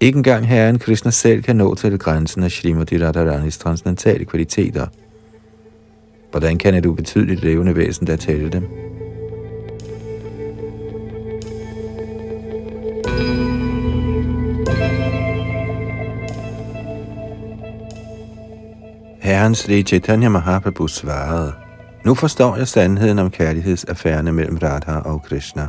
Ikke 0.00 0.16
engang 0.16 0.48
Herren 0.48 0.78
Krishna 0.78 1.10
selv 1.10 1.42
kan 1.42 1.56
nå 1.56 1.74
til 1.74 1.98
grænsen 1.98 2.42
af 2.42 2.50
Srimati 2.50 3.04
Radharanis 3.04 3.58
transcendentale 3.58 4.24
kvaliteter. 4.24 4.86
Hvordan 6.30 6.58
kan 6.58 6.74
et 6.74 6.86
ubetydeligt 6.86 7.40
levende 7.40 7.76
væsen 7.76 8.06
der 8.06 8.16
tale 8.16 8.48
dem? 8.48 8.68
Herrens 19.20 19.58
Sri 19.58 19.82
Chaitanya 19.82 20.28
Mahaprabhu 20.28 20.88
svarede, 20.88 21.63
nu 22.04 22.14
forstår 22.14 22.56
jeg 22.56 22.68
sandheden 22.68 23.18
om 23.18 23.30
kærlighedsaffærerne 23.30 24.32
mellem 24.32 24.58
Radha 24.62 24.98
og 24.98 25.22
Krishna. 25.22 25.68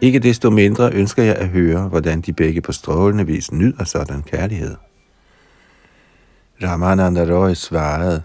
Ikke 0.00 0.18
desto 0.18 0.50
mindre 0.50 0.92
ønsker 0.92 1.22
jeg 1.22 1.36
at 1.36 1.48
høre, 1.48 1.88
hvordan 1.88 2.20
de 2.20 2.32
begge 2.32 2.60
på 2.60 2.72
strålende 2.72 3.26
vis 3.26 3.52
nyder 3.52 3.84
sådan 3.84 4.22
kærlighed. 4.22 4.76
Ramananda 6.62 7.24
Roy 7.34 7.52
svarede, 7.52 8.22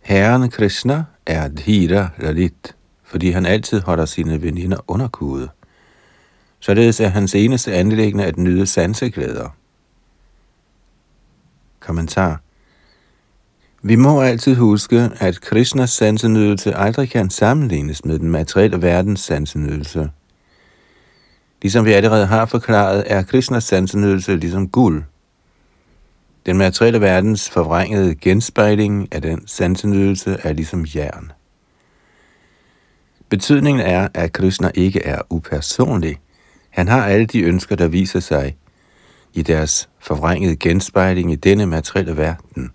Herren 0.00 0.50
Krishna 0.50 1.04
er 1.26 1.48
Dhira 1.48 2.08
Lalit, 2.18 2.74
fordi 3.04 3.30
han 3.30 3.46
altid 3.46 3.80
holder 3.80 4.04
sine 4.04 4.42
veninder 4.42 4.78
underkude. 4.88 5.48
Således 6.60 7.00
er 7.00 7.08
hans 7.08 7.34
eneste 7.34 7.72
anlæggende 7.74 8.24
at 8.24 8.38
nyde 8.38 8.66
sanseglæder. 8.66 9.48
Kommentar 11.80 12.40
vi 13.88 13.96
må 13.96 14.20
altid 14.20 14.54
huske, 14.54 15.10
at 15.20 15.40
Krishnas 15.40 15.90
sansenydelse 15.90 16.74
aldrig 16.74 17.10
kan 17.10 17.30
sammenlignes 17.30 18.04
med 18.04 18.18
den 18.18 18.30
materielle 18.30 18.82
verdens 18.82 19.20
sansenydelse. 19.20 20.10
Ligesom 21.62 21.84
vi 21.84 21.92
allerede 21.92 22.26
har 22.26 22.46
forklaret, 22.46 23.04
er 23.06 23.22
Krishnas 23.22 23.64
sansenydelse 23.64 24.36
ligesom 24.36 24.68
guld. 24.68 25.02
Den 26.46 26.58
materielle 26.58 27.00
verdens 27.00 27.50
forvrængede 27.50 28.14
genspejling 28.14 29.08
af 29.12 29.22
den 29.22 29.46
sansenydelse 29.46 30.36
er 30.42 30.52
ligesom 30.52 30.86
jern. 30.94 31.32
Betydningen 33.28 33.86
er, 33.86 34.08
at 34.14 34.32
Krishna 34.32 34.70
ikke 34.74 35.02
er 35.02 35.22
upersonlig. 35.30 36.16
Han 36.70 36.88
har 36.88 37.04
alle 37.06 37.26
de 37.26 37.40
ønsker, 37.40 37.76
der 37.76 37.88
viser 37.88 38.20
sig 38.20 38.56
i 39.32 39.42
deres 39.42 39.88
forvrængede 40.00 40.56
genspejling 40.56 41.32
i 41.32 41.36
denne 41.36 41.66
materielle 41.66 42.16
verden. 42.16 42.70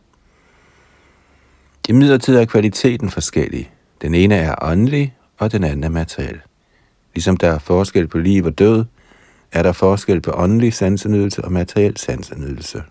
I 1.90 1.92
midlertid 1.92 2.36
er 2.36 2.46
kvaliteten 2.46 3.10
forskellig. 3.10 3.72
Den 4.02 4.16
ene 4.16 4.36
er 4.36 4.56
åndelig, 4.62 5.16
og 5.38 5.52
den 5.52 5.64
anden 5.64 5.84
er 5.84 5.90
materiel. 5.90 6.40
Ligesom 7.14 7.38
der 7.38 7.52
er 7.52 7.60
forskel 7.60 8.08
på 8.08 8.18
liv 8.18 8.46
og 8.46 8.60
død, 8.60 8.86
er 9.52 9.64
der 9.64 9.72
forskel 9.72 10.22
på 10.22 10.32
åndelig 10.36 10.74
sansenydelse 10.74 11.46
og 11.46 11.52
materiel 11.52 11.98
sansenydelse. 11.98 12.84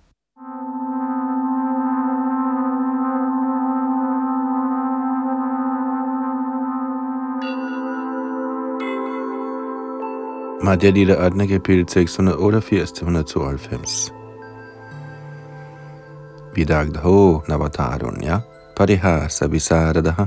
Madhya 10.64 10.90
Lila 10.90 11.26
8. 11.26 11.46
kapitel 11.46 12.06
688-192. 12.06 14.12
Vidagdho 16.54 17.40
Navatarunya 17.48 18.38
Parihasa 18.80 19.46
Visaradaha 19.46 20.26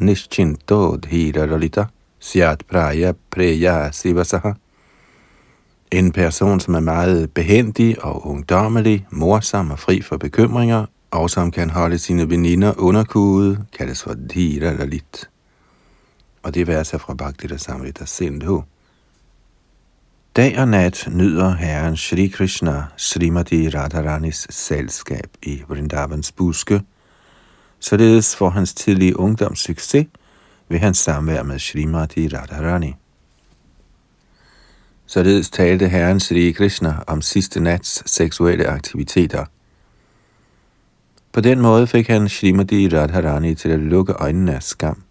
Nischinto 0.00 0.96
Dhira 0.96 1.46
Lalita 1.46 1.86
Syat 2.18 2.66
Praya 2.66 3.14
Preya 3.30 3.92
Sivasaha 3.92 4.54
En 5.92 6.12
person, 6.12 6.60
som 6.60 6.74
er 6.74 6.80
meget 6.80 7.34
behendig 7.34 8.04
og 8.04 8.26
ungdommelig, 8.26 9.06
morsom 9.10 9.70
og 9.70 9.78
fri 9.78 10.02
for 10.02 10.16
bekymringer, 10.16 10.86
og 11.10 11.30
som 11.30 11.50
kan 11.50 11.70
holde 11.70 11.98
sine 11.98 12.30
veninder 12.30 12.74
underkudet, 12.78 13.58
kaldes 13.78 14.02
for 14.02 14.14
Dhira 14.14 14.72
Lalit. 14.72 15.30
Og 16.42 16.54
det 16.54 16.68
er 16.68 16.98
fra 16.98 17.14
Bhakti 17.14 17.58
Samrita 17.58 18.04
Sindhu. 18.04 18.62
Dag 20.36 20.58
og 20.58 20.68
nat 20.68 21.08
nyder 21.12 21.54
Herren 21.54 21.96
Shri 21.96 22.26
Krishna 22.26 22.84
Srimati 22.96 23.68
Radharanis 23.68 24.46
selskab 24.50 25.28
i 25.42 25.62
Vrindavans 25.68 26.32
buske, 26.32 26.80
således 27.82 28.36
for 28.36 28.50
hans 28.50 28.74
tidlige 28.74 29.18
ungdoms 29.18 29.60
succes 29.60 30.06
ved 30.68 30.78
hans 30.78 30.98
samvær 30.98 31.42
med 31.42 31.58
Srimati 31.58 32.28
Radharani. 32.28 32.94
Således 35.06 35.50
talte 35.50 35.88
Herren 35.88 36.20
Sri 36.20 36.50
Krishna 36.50 36.94
om 37.06 37.22
sidste 37.22 37.60
nats 37.60 38.10
seksuelle 38.10 38.66
aktiviteter. 38.66 39.44
På 41.32 41.40
den 41.40 41.60
måde 41.60 41.86
fik 41.86 42.08
han 42.08 42.28
Srimati 42.28 42.88
Radharani 42.88 43.54
til 43.54 43.68
at 43.68 43.80
lukke 43.80 44.12
øjnene 44.12 44.54
af 44.54 44.62
skam. 44.62 45.02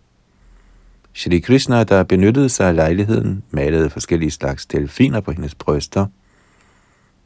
Shri 1.13 1.39
Krishna, 1.39 1.83
der 1.83 2.03
benyttede 2.03 2.49
sig 2.49 2.67
af 2.67 2.75
lejligheden, 2.75 3.43
malede 3.49 3.89
forskellige 3.89 4.31
slags 4.31 4.65
delfiner 4.65 5.19
på 5.19 5.31
hendes 5.31 5.55
bryster. 5.55 6.05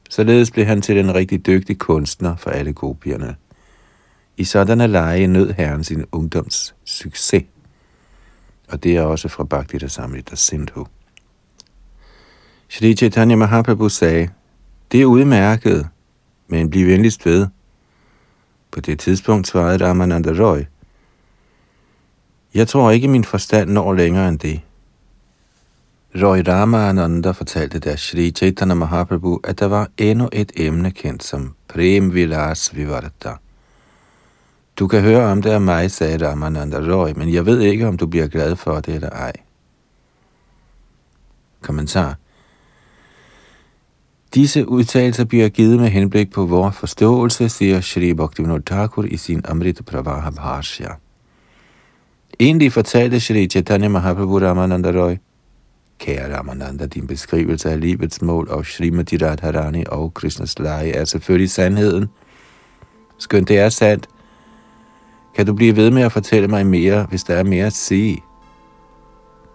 Således 0.10 0.51
blev 0.51 0.65
han 0.65 0.81
til 0.81 0.99
en 0.99 1.15
rigtig 1.15 1.45
dygtig 1.45 1.77
kunstner 1.77 2.36
for 2.36 2.49
alle 2.49 2.73
gopierne. 2.73 3.36
I 4.38 4.43
sådanne 4.43 4.88
lege 4.88 5.28
nød 5.28 5.54
herren 5.54 5.84
sin 5.84 6.06
ungdoms 6.12 6.76
succes. 6.86 7.43
Og 8.67 8.84
det 8.84 8.98
er 8.98 9.02
også 9.02 9.28
fra 9.28 9.43
Bhakti 9.43 9.78
der 9.78 9.88
Samrita 9.88 10.36
Sindhu. 10.36 10.88
Shri 12.69 12.95
Chaitanya 12.95 13.36
Mahaprabhu 13.36 13.89
sagde, 13.89 14.30
det 14.91 15.02
er 15.02 15.06
udmærket, 15.06 15.88
men 16.48 16.69
bliv 16.69 16.88
venligst 16.88 17.26
ved. 17.26 17.48
På 18.71 18.82
det 18.82 19.00
tidspunkt 19.00 19.48
svarede 19.48 19.86
Ramananda 19.86 20.30
Roy, 20.30 20.62
jeg 22.54 22.67
tror 22.67 22.91
ikke, 22.91 23.08
min 23.08 23.24
forstand 23.24 23.69
når 23.69 23.93
længere 23.93 24.30
end 24.30 24.39
det. 24.39 24.62
Roy 26.15 26.43
Ramananda 26.48 27.32
fortalte 27.32 27.80
der 27.80 27.95
Shri 27.95 28.32
Chaitanya 28.32 28.74
Mahaprabhu, 28.76 29.39
at 29.43 29.60
der 29.60 29.65
var 29.65 29.89
endnu 29.98 30.30
et 30.32 30.52
emne 30.56 30.91
kendt 30.91 31.24
som 31.24 31.56
Prem 31.67 32.13
Vilas 32.13 32.76
Vivarta. 32.76 33.34
Du 34.79 34.88
kan 34.88 35.01
høre 35.01 35.31
om 35.31 35.41
det 35.41 35.49
af 35.49 35.61
mig, 35.61 35.91
sagde 35.91 36.27
Ramananda 36.27 36.77
Roy, 36.77 37.09
men 37.15 37.33
jeg 37.33 37.45
ved 37.45 37.61
ikke, 37.61 37.88
om 37.88 37.97
du 37.97 38.07
bliver 38.07 38.27
glad 38.27 38.55
for 38.55 38.79
det 38.79 38.95
eller 38.95 39.09
ej. 39.09 39.33
Kommentar. 41.61 42.15
Disse 44.33 44.69
udtalelser 44.69 45.25
bliver 45.25 45.49
givet 45.49 45.79
med 45.79 45.89
henblik 45.89 46.31
på 46.31 46.45
vores 46.45 46.75
forståelse, 46.75 47.49
siger 47.49 47.81
Shri 47.81 48.13
Bhaktivinoda 48.13 48.61
Thakur 48.65 49.03
i 49.03 49.17
sin 49.17 49.41
Amrita 49.45 49.83
Pravaha 49.83 50.29
Bharshya. 50.29 50.89
Egentlig 52.39 52.73
fortalte 52.73 53.19
Shri 53.19 53.47
Chaitanya 53.47 53.88
Mahaprabhu 53.88 54.39
Ramananda 54.39 54.91
Roy, 54.91 55.15
Kære 55.99 56.38
Ramananda, 56.38 56.85
din 56.85 57.07
beskrivelse 57.07 57.71
af 57.71 57.81
livets 57.81 58.21
mål 58.21 58.47
og 58.49 58.65
Srimati 58.65 59.17
Radharani 59.17 59.83
og 59.88 60.13
Krishnas 60.13 60.59
lege 60.59 60.91
er 60.91 61.05
selvfølgelig 61.05 61.51
sandheden. 61.51 62.07
Skønt 63.17 63.47
det 63.47 63.57
er 63.57 63.69
sandt, 63.69 64.07
kan 65.36 65.45
du 65.45 65.54
blive 65.54 65.76
ved 65.76 65.91
med 65.91 66.02
at 66.02 66.12
fortælle 66.12 66.48
mig 66.48 66.65
mere, 66.65 67.06
hvis 67.10 67.24
der 67.24 67.36
er 67.36 67.43
mere 67.43 67.65
at 67.65 67.74
sige? 67.74 68.24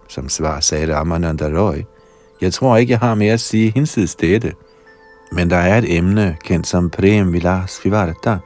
Som 0.07 0.29
svar 0.29 0.59
sagde 0.59 0.95
Ramananda 0.95 1.45
Roy, 1.45 1.77
jeg 2.41 2.53
tror 2.53 2.77
ikke, 2.77 2.91
jeg 2.91 2.99
har 2.99 3.15
mere 3.15 3.33
at 3.33 3.39
sige 3.39 3.71
hinsides 3.71 4.15
dette. 4.15 4.53
Men 5.31 5.49
der 5.49 5.57
er 5.57 5.77
et 5.77 5.97
emne, 5.97 6.37
kendt 6.43 6.67
som 6.67 6.89
Prem 6.89 7.33
Vilas 7.33 7.81
Vivarta, 7.83 8.37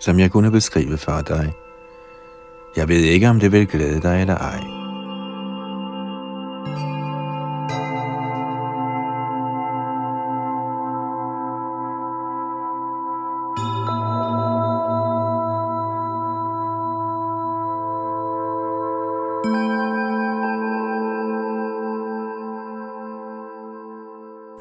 som 0.00 0.18
jeg 0.18 0.30
kunne 0.30 0.50
beskrive 0.50 0.98
for 0.98 1.20
dig. 1.20 1.52
Jeg 2.76 2.88
ved 2.88 3.00
ikke, 3.00 3.28
om 3.28 3.40
det 3.40 3.52
vil 3.52 3.66
glæde 3.66 4.02
dig 4.02 4.20
eller 4.20 4.36
ej. 4.36 4.77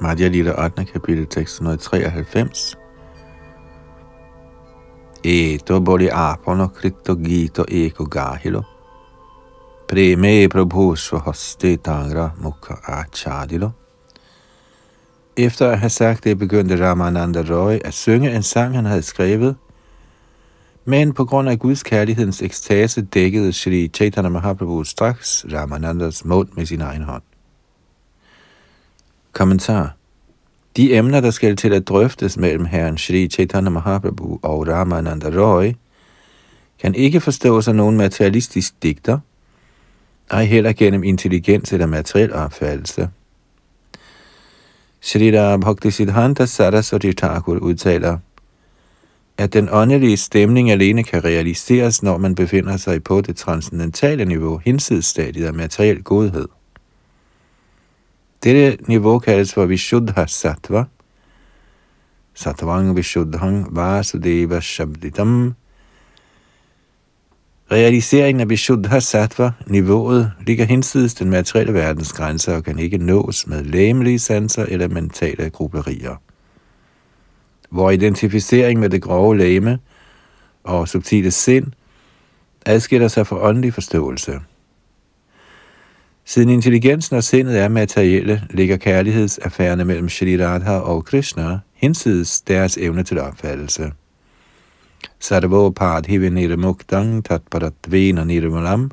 Madhya 0.08 0.30
Lila 0.30 0.54
8. 0.56 0.86
kapitel 0.86 1.28
693 1.28 2.76
Eto 5.24 5.80
boli 5.82 6.10
apono 6.10 6.67
kritto 6.67 7.15
gito 7.15 7.65
eko 7.67 8.06
gahilo. 8.06 8.63
Preme 9.88 10.48
prabhu 10.48 10.96
svahaste 10.96 11.78
tangra 11.78 12.32
mukha 12.39 12.76
achadilo. 12.84 13.72
Efter 15.38 15.72
at 15.72 15.80
have 15.80 15.89
sagt 15.89 16.24
det, 16.24 16.39
begyndte 16.39 16.89
Ramananda 16.89 17.41
Roy 17.41 17.80
at 17.86 17.93
synge 17.93 18.36
en 18.36 18.43
sang, 18.43 18.76
han 18.76 18.86
havde 18.86 19.01
skrevet. 19.03 19.55
Men 20.86 21.14
på 21.14 21.26
grund 21.26 21.49
af 21.49 21.60
Guds 21.60 21.84
kærlighedens 21.84 22.41
ekstase 22.41 23.01
dækkede 23.01 23.53
Sri 23.53 23.88
Chaitanya 23.88 24.30
Mahaprabhu 24.30 24.84
straks 24.84 25.45
Ramanandas 25.53 26.26
mund 26.26 26.49
med 26.55 26.66
sin 26.66 26.82
egen 26.82 27.03
hånd. 27.03 27.24
Kommentar 29.34 29.97
de 30.78 30.95
emner, 30.95 31.21
der 31.21 31.32
skal 31.32 31.55
til 31.55 31.73
at 31.73 31.88
drøftes 31.88 32.38
mellem 32.38 32.65
herren 32.65 32.97
Sri 32.97 33.28
Chaitanya 33.28 33.69
Mahaprabhu 33.69 34.39
og 34.41 34.67
Ramananda 34.67 35.30
Roy, 35.30 35.71
kan 36.80 36.95
ikke 36.95 37.21
forstås 37.21 37.67
af 37.67 37.75
nogen 37.75 37.97
materialistisk 37.97 38.84
digter, 38.84 39.19
ej 40.32 40.45
heller 40.45 40.73
gennem 40.73 41.03
intelligens 41.03 41.73
eller 41.73 41.86
materiel 41.86 42.34
opfattelse. 42.34 43.09
Bhakti 45.01 45.32
Bhaktisiddhanta 45.61 46.45
Saraswati 46.45 47.13
Thakur 47.13 47.57
udtaler, 47.57 48.17
at 49.38 49.53
den 49.53 49.69
åndelige 49.71 50.17
stemning 50.17 50.71
alene 50.71 51.03
kan 51.03 51.23
realiseres, 51.23 52.03
når 52.03 52.17
man 52.17 52.36
befinder 52.36 52.78
sig 52.78 53.03
på 53.03 53.21
det 53.21 53.36
transcendentale 53.36 54.25
niveau, 54.25 54.57
hinsidsstadiet 54.57 55.45
af 55.45 55.53
materiel 55.53 56.03
godhed. 56.03 56.47
Dette 58.43 58.77
niveau 58.88 59.19
kaldes 59.19 59.53
for 59.53 59.65
Vishuddha 59.65 60.25
Sattva. 60.27 60.83
Sattvang 62.33 62.95
Vishuddhang 62.95 63.75
Vasudeva 63.75 64.59
Shabditam. 64.59 65.55
Realiseringen 67.71 68.41
af 68.41 68.49
Vishuddha 68.49 68.99
Sattva, 68.99 69.51
niveauet, 69.67 70.31
ligger 70.47 70.65
hinsides 70.65 71.13
den 71.13 71.29
materielle 71.29 71.73
verdens 71.73 72.13
grænser 72.13 72.55
og 72.55 72.63
kan 72.63 72.79
ikke 72.79 72.97
nås 72.97 73.47
med 73.47 73.63
læmelige 73.63 74.19
sanser 74.19 74.65
eller 74.65 74.88
mentale 74.88 75.49
grublerier. 75.49 76.15
Hvor 77.69 77.91
identificering 77.91 78.79
med 78.79 78.89
det 78.89 79.01
grove 79.01 79.38
læme 79.38 79.79
og 80.63 80.88
subtile 80.88 81.31
sind 81.31 81.65
adskiller 82.65 83.07
sig 83.07 83.27
fra 83.27 83.41
åndelig 83.41 83.73
forståelse– 83.73 84.39
Siden 86.30 86.49
intelligensen 86.49 87.15
og 87.15 87.23
sindet 87.23 87.59
er 87.59 87.67
materielle, 87.67 88.43
ligger 88.49 88.78
kærlighedsaffærerne 88.78 89.86
mellem 89.86 90.09
Shri 90.09 90.45
Radha 90.45 90.78
og 90.78 91.05
Krishna 91.05 91.59
hinsides 91.73 92.41
deres 92.41 92.78
evne 92.78 93.03
til 93.03 93.19
opfattelse. 93.19 93.91
Sarvo 95.19 95.69
padhive 95.69 96.30
nirmuktang 96.30 97.25
tatparatvena 97.25 98.23
nirmulam. 98.23 98.91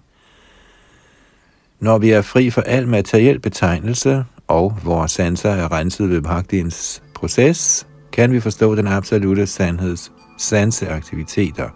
Når 1.80 1.98
vi 1.98 2.10
er 2.10 2.22
fri 2.22 2.50
for 2.50 2.60
al 2.60 2.88
materiel 2.88 3.40
betegnelse, 3.40 4.24
og 4.48 4.78
vores 4.84 5.12
sanser 5.12 5.50
er 5.50 5.72
renset 5.72 6.10
ved 6.10 6.20
bhaktiens 6.20 7.02
proces, 7.14 7.86
kan 8.12 8.32
vi 8.32 8.40
forstå 8.40 8.74
den 8.74 8.86
absolute 8.86 9.46
sandheds 9.46 10.12
sanseaktiviteter. 10.38 11.68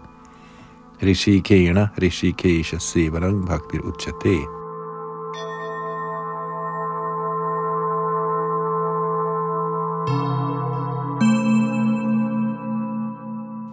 Rishikena 1.03 1.87
Rishikesha 2.01 2.77
Sevanang 2.77 3.45
Bhaktir 3.47 3.79
Uchate. 3.79 4.58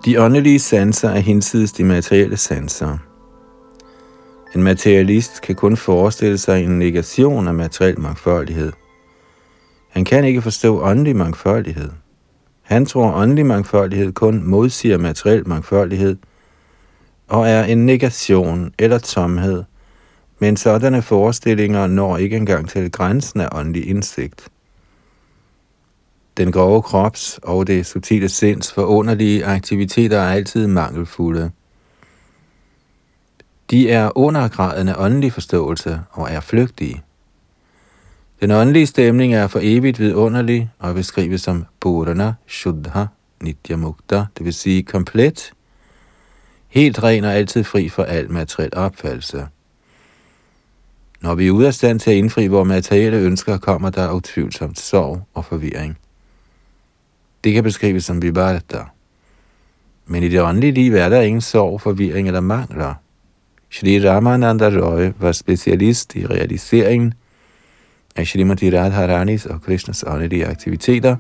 De 0.07 0.21
åndelige 0.21 0.59
sanser 0.59 1.11
er 1.11 1.19
hinsides 1.19 1.73
de 1.73 1.85
materielle 1.85 2.37
sanser. 2.37 2.99
En 4.55 4.63
materialist 4.63 5.43
kan 5.43 5.55
kun 5.55 5.77
forestille 5.77 6.39
sig 6.39 6.65
en 6.65 6.79
negation 6.79 7.49
af 7.49 7.55
materiel 7.55 8.01
mangfoldighed. 8.01 8.73
Han 9.91 10.05
kan 10.05 10.25
ikke 10.25 10.43
forstå 10.43 10.83
åndelig 10.83 11.17
mangfoldighed. 11.17 11.91
Han 12.63 12.87
tror, 12.87 13.13
åndelig 13.13 13.47
mangfoldighed 13.47 14.13
kun 14.13 14.43
modsiger 14.45 14.99
materiel 14.99 15.49
mangfoldighed 15.49 16.17
og 17.29 17.49
er 17.49 17.65
en 17.65 17.87
negation 17.87 18.73
eller 18.79 18.99
tomhed, 18.99 19.65
men 20.39 20.57
sådanne 20.57 21.03
forestillinger 21.03 21.87
når 21.87 22.17
ikke 22.17 22.37
engang 22.37 22.69
til 22.69 22.93
grænsen 22.93 23.41
af 23.41 23.49
åndelig 23.53 23.89
indsigt. 23.89 24.49
Den 26.37 26.53
grove 26.53 26.83
krops 26.83 27.41
og 27.43 27.67
det 27.67 27.87
subtile 27.87 28.29
sinds 28.29 28.73
forunderlige 28.73 29.45
aktiviteter 29.45 30.19
er 30.19 30.33
altid 30.33 30.67
mangelfulde. 30.67 31.51
De 33.71 33.91
er 33.91 34.19
undergraden 34.19 34.89
af 34.89 34.95
åndelig 34.99 35.33
forståelse 35.33 36.01
og 36.11 36.31
er 36.31 36.41
flygtige. 36.41 37.03
Den 38.41 38.51
åndelige 38.51 38.87
stemning 38.87 39.35
er 39.35 39.47
for 39.47 39.61
evigt 39.63 39.99
vidunderlig 39.99 40.71
og 40.79 40.95
beskrives 40.95 41.43
som 41.43 41.67
Purana 41.81 42.35
Shuddha 42.49 43.05
Nityamukta, 43.41 44.25
det 44.39 44.45
vil 44.45 44.55
sige 44.55 44.83
komplet, 44.83 45.53
helt 46.69 47.03
ren 47.03 47.25
og 47.25 47.35
altid 47.35 47.65
fri 47.65 47.89
for 47.89 48.03
al 48.03 48.33
materiel 48.33 48.75
opfattelse. 48.77 49.47
Når 51.21 51.35
vi 51.35 51.47
er 51.47 51.51
ude 51.51 51.67
af 51.67 51.75
stand 51.75 52.01
til 52.01 52.11
at 52.11 52.17
indfri 52.17 52.47
vores 52.47 52.69
materielle 52.69 53.19
ønsker, 53.19 53.59
kommer 53.59 53.91
der 53.91 54.13
utvivlsomt 54.13 54.79
sorg 54.79 55.23
og 55.35 55.45
forvirring. 55.45 55.99
Det 57.47 57.55
kan 57.55 57.65
beskrives 57.65 58.05
som 58.05 58.23
vivarta. 58.23 58.79
Men 60.07 60.23
i 60.23 60.29
det 60.29 60.43
åndelige 60.43 60.73
liv 60.73 60.95
er 60.95 61.09
der 61.09 61.21
ingen 61.21 61.41
sorg, 61.41 61.81
forvirring 61.81 62.27
eller 62.27 62.41
mangler. 62.41 62.95
Shri 63.71 64.09
Ramananda 64.09 64.69
Roy 64.69 65.13
var 65.19 65.33
specialist 65.33 66.17
i 66.17 66.27
realiseringen 66.27 67.15
af 68.17 68.27
Srimati 68.27 68.71
Radharanis 68.71 69.47
og 69.47 69.63
Krishnas 69.63 70.05
åndelige 70.07 70.47
aktiviteter, 70.47 71.17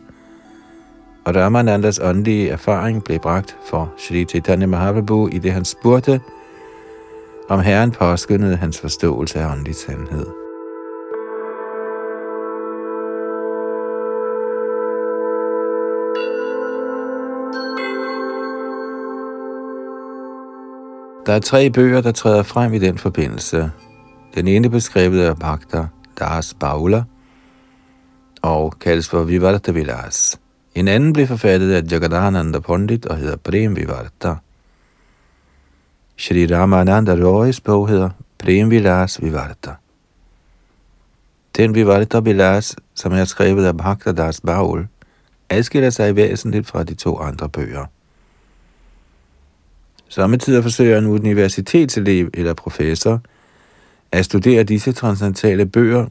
og 1.24 1.34
Ramanandas 1.36 2.00
åndelige 2.02 2.48
erfaring 2.48 3.04
blev 3.04 3.18
bragt 3.18 3.56
for 3.70 3.92
Shri 3.98 4.24
Chaitanya 4.24 4.66
Mahaprabhu 4.66 5.28
i 5.28 5.38
det 5.38 5.52
han 5.52 5.64
spurgte, 5.64 6.20
om 7.48 7.60
Herren 7.60 7.90
påskyndede 7.90 8.56
hans 8.56 8.80
forståelse 8.80 9.40
af 9.40 9.52
åndelig 9.52 9.74
sandhed. 9.74 10.45
Der 21.26 21.32
er 21.32 21.38
tre 21.38 21.70
bøger, 21.70 22.00
der 22.00 22.12
træder 22.12 22.42
frem 22.42 22.74
i 22.74 22.78
den 22.78 22.98
forbindelse. 22.98 23.70
Den 24.34 24.48
ene 24.48 24.70
beskrevet 24.70 25.20
af 25.20 25.36
Bhakta 25.36 25.86
Das 26.18 26.54
Baula 26.54 27.04
og 28.42 28.78
kaldes 28.80 29.08
for 29.08 29.22
Vivarta 29.22 29.72
Vilas. 29.72 30.40
En 30.74 30.88
anden 30.88 31.12
blev 31.12 31.26
forfattet 31.26 31.72
af 31.72 31.82
Jagadananda 31.92 32.58
Pandit 32.58 33.06
og 33.06 33.16
hedder 33.16 33.36
Prem 33.36 33.76
Vivarta. 33.76 34.34
Shri 36.16 36.46
Ramananda 36.54 37.14
Roy's 37.14 37.60
bog 37.64 37.88
hedder 37.88 38.10
Prem 38.38 38.70
Vilas 38.70 39.22
Vivarta. 39.22 39.70
Den 41.56 41.74
Vivarta 41.74 42.20
Vilas, 42.20 42.76
som 42.94 43.12
er 43.12 43.24
skrevet 43.24 43.66
af 43.66 43.76
Bhakta 43.76 44.12
Das 44.12 44.40
Baul, 44.40 44.86
adskiller 45.48 45.90
sig 45.90 46.16
væsentligt 46.16 46.66
fra 46.66 46.84
de 46.84 46.94
to 46.94 47.18
andre 47.18 47.48
bøger. 47.48 47.86
Samtidig 50.08 50.62
forsøger 50.62 50.98
en 50.98 51.06
universitetselev 51.06 52.30
eller 52.34 52.54
professor 52.54 53.20
at 54.12 54.24
studere 54.24 54.62
disse 54.62 54.92
transcendentale 54.92 55.66
bøger, 55.66 56.06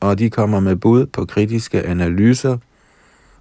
og 0.00 0.18
de 0.18 0.30
kommer 0.30 0.60
med 0.60 0.76
bud 0.76 1.06
på 1.06 1.24
kritiske 1.24 1.82
analyser 1.82 2.56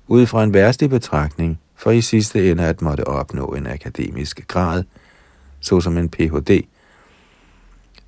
ud 0.07 0.25
fra 0.25 0.43
en 0.43 0.53
værste 0.53 0.89
betragtning, 0.89 1.59
for 1.75 1.91
i 1.91 2.01
sidste 2.01 2.51
ende 2.51 2.63
at 2.63 2.81
måtte 2.81 3.07
opnå 3.07 3.45
en 3.45 3.67
akademisk 3.67 4.47
grad, 4.47 4.83
såsom 5.59 5.97
en 5.97 6.09
Ph.D. 6.09 6.61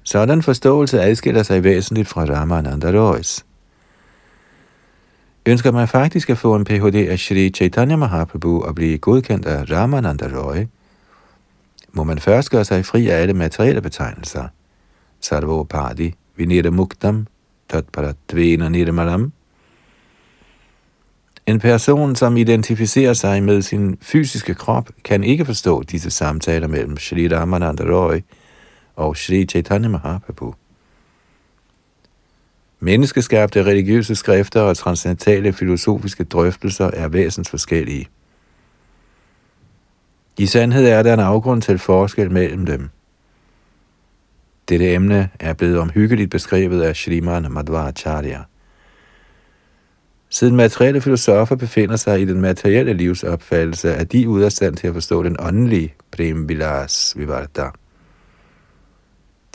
Sådan 0.03 0.41
forståelse 0.41 1.01
adskiller 1.01 1.43
sig 1.43 1.63
væsentligt 1.63 2.07
fra 2.07 2.25
Ramananda 2.25 2.91
Roy's. 2.91 3.43
Ønsker 5.45 5.71
man 5.71 5.87
faktisk 5.87 6.29
at 6.29 6.37
få 6.37 6.55
en 6.55 6.65
Ph.D. 6.65 6.95
af 6.95 7.19
Sri 7.19 7.49
Chaitanya 7.49 7.95
Mahaprabhu 7.95 8.61
og 8.61 8.75
blive 8.75 8.97
godkendt 8.97 9.45
af 9.45 9.71
Ramananda 9.71 10.25
Roy, 10.25 10.65
må 11.93 12.03
man 12.03 12.19
først 12.19 12.51
gøre 12.51 12.65
sig 12.65 12.85
fri 12.85 13.09
af 13.09 13.21
alle 13.21 13.33
materielle 13.33 13.81
betegnelser. 13.81 14.47
Sarvo 15.19 15.63
Padi, 15.63 16.13
Vinira 16.35 16.69
Muktam, 16.69 17.27
Tatparatvena 17.69 18.69
Nirmalam. 18.69 19.33
En 21.45 21.59
person, 21.59 22.15
som 22.15 22.37
identificerer 22.37 23.13
sig 23.13 23.43
med 23.43 23.61
sin 23.61 23.97
fysiske 24.01 24.53
krop, 24.53 24.89
kan 25.03 25.23
ikke 25.23 25.45
forstå 25.45 25.83
disse 25.83 26.11
samtaler 26.11 26.67
mellem 26.67 26.97
Sri 26.97 27.27
Ramananda 27.27 27.83
Roy 27.83 28.19
og 28.95 29.17
Sri 29.17 29.45
Chaitanya 29.45 29.89
Mahaprabhu. 29.89 30.55
Menneskeskabte 32.79 33.63
religiøse 33.63 34.15
skrifter 34.15 34.61
og 34.61 34.77
transcendentale 34.77 35.53
filosofiske 35.53 36.23
drøftelser 36.23 36.91
er 36.93 37.07
væsensforskellige. 37.07 38.07
I 40.37 40.45
sandhed 40.45 40.87
er 40.87 41.03
der 41.03 41.13
en 41.13 41.19
afgrund 41.19 41.61
til 41.61 41.79
forskel 41.79 42.31
mellem 42.31 42.65
dem. 42.65 42.89
Dette 44.69 44.93
emne 44.93 45.29
er 45.39 45.53
blevet 45.53 45.79
omhyggeligt 45.79 46.31
beskrevet 46.31 46.81
af 46.81 46.95
Shriman 46.95 47.51
Madhvacharya. 47.51 48.39
Siden 50.29 50.55
materielle 50.55 51.01
filosofer 51.01 51.55
befinder 51.55 51.95
sig 51.95 52.21
i 52.21 52.25
den 52.25 52.41
materielle 52.41 52.93
livsopfattelse, 52.93 53.89
er 53.89 54.03
de 54.03 54.29
ude 54.29 54.45
af 54.45 54.51
stand 54.51 54.75
til 54.75 54.87
at 54.87 54.93
forstå 54.93 55.23
den 55.23 55.35
åndelige 55.39 55.93
Prem 56.11 56.49
Vilas 56.49 57.13
Vivarta. 57.17 57.69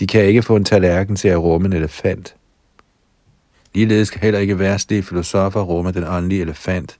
De 0.01 0.07
kan 0.07 0.25
ikke 0.25 0.43
få 0.43 0.57
en 0.57 0.65
tallerken 0.65 1.17
til 1.17 1.29
at 1.29 1.39
rumme 1.39 1.67
en 1.67 1.73
elefant. 1.73 2.37
Ligeledes 3.75 4.11
kan 4.11 4.21
heller 4.21 4.41
ikke 4.41 4.59
værstlige 4.59 5.03
filosofer 5.03 5.61
rumme 5.61 5.93
den 5.93 6.05
åndelige 6.05 6.41
elefant 6.41 6.99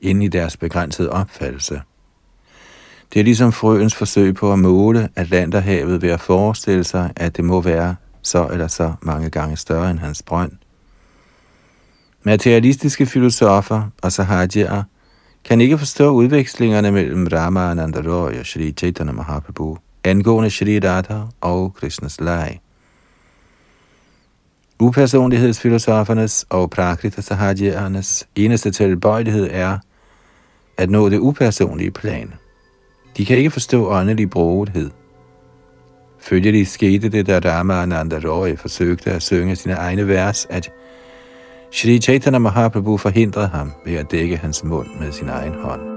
ind 0.00 0.24
i 0.24 0.28
deres 0.28 0.56
begrænsede 0.56 1.10
opfattelse. 1.10 1.80
Det 3.12 3.20
er 3.20 3.24
ligesom 3.24 3.52
frøens 3.52 3.94
forsøg 3.94 4.34
på 4.34 4.52
at 4.52 4.58
måle 4.58 5.08
Atlanterhavet 5.16 6.02
ved 6.02 6.10
at 6.10 6.20
forestille 6.20 6.84
sig, 6.84 7.12
at 7.16 7.36
det 7.36 7.44
må 7.44 7.60
være 7.60 7.96
så 8.22 8.48
eller 8.52 8.68
så 8.68 8.92
mange 9.02 9.30
gange 9.30 9.56
større 9.56 9.90
end 9.90 9.98
hans 9.98 10.22
brønd. 10.22 10.52
Materialistiske 12.22 13.06
filosofer 13.06 13.90
og 14.02 14.12
sahajere 14.12 14.84
kan 15.44 15.60
ikke 15.60 15.78
forstå 15.78 16.10
udvekslingerne 16.10 16.90
mellem 16.90 17.26
Rama 17.32 17.72
Roy 17.72 18.32
og 18.40 18.46
Sri 18.46 18.72
Chaitanya 18.72 19.12
Mahaprabhu 19.12 19.78
angående 20.04 20.50
Sri 20.50 20.78
Radha 20.78 21.20
og 21.40 21.74
Krishnas 21.74 22.20
leg. 22.20 22.60
Upersonlighedsfilosofernes 24.78 26.46
og 26.50 26.70
Prakrita 26.70 27.20
Sahajernes 27.20 28.28
eneste 28.34 28.70
tilbøjelighed 28.70 29.48
er 29.50 29.78
at 30.76 30.90
nå 30.90 31.08
det 31.08 31.18
upersonlige 31.18 31.90
plan– 31.90 32.34
de 33.16 33.24
kan 33.24 33.38
ikke 33.38 33.50
forstå 33.50 33.88
åndelig 33.88 34.30
brogethed. 34.30 34.90
Følgelig 36.18 36.66
skete 36.66 37.08
det, 37.08 37.26
da 37.26 37.38
Ramananda 37.38 38.20
Roy 38.24 38.56
forsøgte 38.56 39.10
at 39.10 39.22
synge 39.22 39.56
sine 39.56 39.74
egne 39.74 40.08
vers, 40.08 40.46
at 40.50 40.70
Shri 41.72 41.98
Chaitanya 41.98 42.38
Mahaprabhu 42.38 42.96
forhindrede 42.96 43.48
ham 43.48 43.72
ved 43.84 43.94
at 43.94 44.10
dække 44.10 44.36
hans 44.36 44.64
mund 44.64 44.88
med 45.00 45.12
sin 45.12 45.28
egen 45.28 45.54
hånd. 45.54 45.95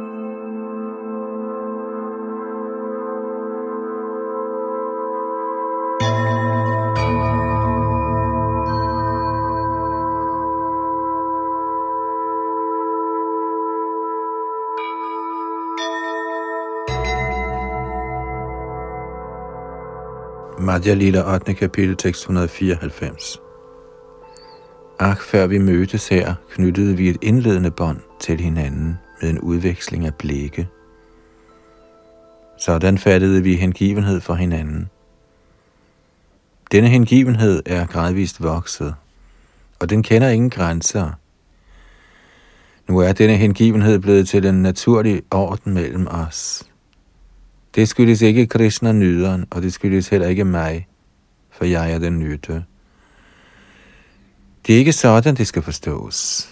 Madhya 20.70 20.94
Lila 20.94 21.36
8. 21.36 21.54
kapitel, 21.54 21.96
tekst 21.96 22.22
194. 22.22 23.40
Ak, 25.00 25.22
før 25.22 25.48
vi 25.48 25.58
mødtes 25.58 26.08
her, 26.08 26.36
knyttede 26.50 26.98
vi 26.98 27.10
et 27.10 27.18
indledende 27.22 27.72
bånd 27.72 28.00
til 28.20 28.40
hinanden 28.40 28.98
med 29.22 29.30
en 29.30 29.40
udveksling 29.40 30.06
af 30.06 30.16
blikke. 30.16 30.68
Sådan 32.58 32.98
fattede 32.98 33.44
vi 33.44 33.56
hengivenhed 33.56 34.22
for 34.22 34.34
hinanden. 34.34 34.90
Denne 36.72 36.88
hengivenhed 36.88 37.64
er 37.66 37.86
gradvist 37.86 38.44
vokset, 38.44 38.96
og 39.80 39.90
den 39.90 40.04
kender 40.04 40.30
ingen 40.30 40.50
grænser. 40.50 41.12
Nu 42.88 42.98
er 42.98 43.12
denne 43.12 43.36
hengivenhed 43.36 44.00
blevet 44.00 44.28
til 44.28 44.46
en 44.46 44.62
naturlig 44.62 45.22
orden 45.32 45.74
mellem 45.74 46.08
os. 46.08 46.69
Det 47.76 47.90
skyldes 47.90 48.22
ikke 48.22 48.48
Krishna 48.48 48.92
nyderen, 48.92 49.46
og 49.50 49.62
det 49.62 49.74
skyldes 49.74 50.08
heller 50.08 50.28
ikke 50.28 50.46
mig, 50.46 50.88
for 51.52 51.66
jeg 51.66 51.92
er 51.92 52.00
den 52.00 52.20
nytte. 52.20 52.64
Det 54.68 54.76
er 54.76 54.80
ikke 54.80 54.94
sådan, 54.94 55.36
det 55.36 55.48
skal 55.48 55.62
forstås. 55.62 56.50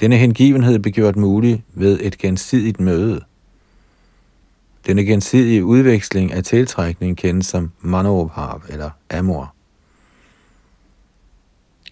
Denne 0.00 0.16
hengivenhed 0.16 0.78
blev 0.78 0.92
gjort 0.92 1.16
mulig 1.16 1.64
ved 1.74 1.98
et 2.02 2.18
gensidigt 2.18 2.80
møde. 2.80 3.20
Denne 4.86 5.04
gensidige 5.04 5.64
udveksling 5.64 6.32
af 6.32 6.44
tiltrækning 6.44 7.16
kendes 7.16 7.46
som 7.46 7.72
manobhav 7.80 8.62
eller 8.68 8.90
amor. 9.10 9.54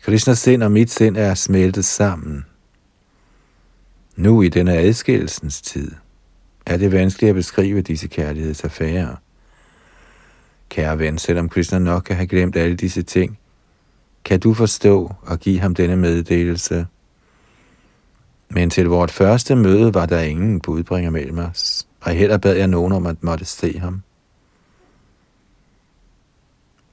Krishnas 0.03 0.39
sind 0.39 0.63
og 0.63 0.73
mit 0.73 0.91
sind 0.91 1.17
er 1.17 1.35
smeltet 1.35 1.85
sammen. 1.85 2.45
Nu 4.17 4.43
i 4.43 4.49
denne 4.49 4.73
adskillelsens 4.73 5.63
tid 5.63 5.91
er 6.67 6.77
det 6.77 6.93
vanskeligt 6.93 7.31
at 7.31 7.37
beskrive 7.37 7.81
disse 7.81 8.09
kærlighedsaffærer. 8.09 9.17
Kære 10.69 10.99
ven, 10.99 11.19
selvom 11.19 11.49
Krishna 11.49 11.79
nok 11.79 12.03
kan 12.03 12.17
have 12.17 12.27
glemt 12.27 12.57
alle 12.57 12.77
disse 12.77 13.03
ting, 13.03 13.39
kan 14.25 14.41
du 14.41 14.55
forstå 14.55 15.15
og 15.23 15.41
give 15.41 15.61
ham 15.61 15.75
denne 15.75 15.97
meddelelse. 15.97 16.87
Men 18.49 18.71
til 18.71 18.87
vort 18.87 19.11
første 19.11 19.57
møde 19.57 19.95
var 19.95 20.07
der 20.07 20.21
ingen 20.21 20.61
budbringer 20.61 21.11
mellem 21.11 21.39
os, 21.39 21.87
og 22.01 22.13
heller 22.13 22.37
bad 22.37 22.57
jeg 22.57 22.69
nogen 22.69 22.93
om 22.93 23.07
at 23.07 23.17
måtte 23.23 23.45
se 23.45 23.79
ham. 23.79 24.03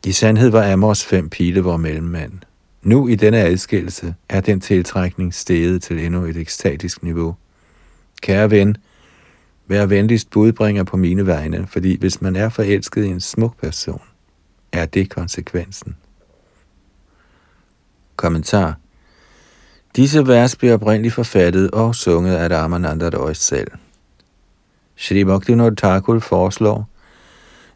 I 0.05 0.11
sandhed 0.11 0.49
var 0.49 0.71
Amors 0.71 1.05
fem 1.05 1.29
pile 1.29 1.61
vor 1.61 1.77
mellemmand. 1.77 2.33
Nu 2.81 3.07
i 3.07 3.15
denne 3.15 3.37
adskillelse 3.37 4.15
er 4.29 4.41
den 4.41 4.59
tiltrækning 4.61 5.33
steget 5.33 5.83
til 5.83 6.05
endnu 6.05 6.25
et 6.25 6.37
ekstatisk 6.37 7.03
niveau. 7.03 7.35
Kære 8.21 8.51
ven, 8.51 8.77
vær 9.67 9.85
venligst 9.85 10.29
budbringer 10.29 10.83
på 10.83 10.97
mine 10.97 11.27
vegne, 11.27 11.67
fordi 11.67 11.99
hvis 11.99 12.21
man 12.21 12.35
er 12.35 12.49
forelsket 12.49 13.05
i 13.05 13.07
en 13.07 13.21
smuk 13.21 13.57
person, 13.57 14.01
er 14.71 14.85
det 14.85 15.09
konsekvensen. 15.09 15.95
Kommentar 18.15 18.75
Disse 19.95 20.27
vers 20.27 20.55
bliver 20.55 20.73
oprindeligt 20.73 21.13
forfattet 21.13 21.71
og 21.71 21.95
sunget 21.95 22.35
af 22.35 22.57
Ramananda 22.57 23.09
Roy 23.09 23.33
selv. 23.33 23.71
Shri 24.95 25.23
Bhaktivinoda 25.23 25.75
Thakur 25.75 26.19
foreslår, 26.19 26.89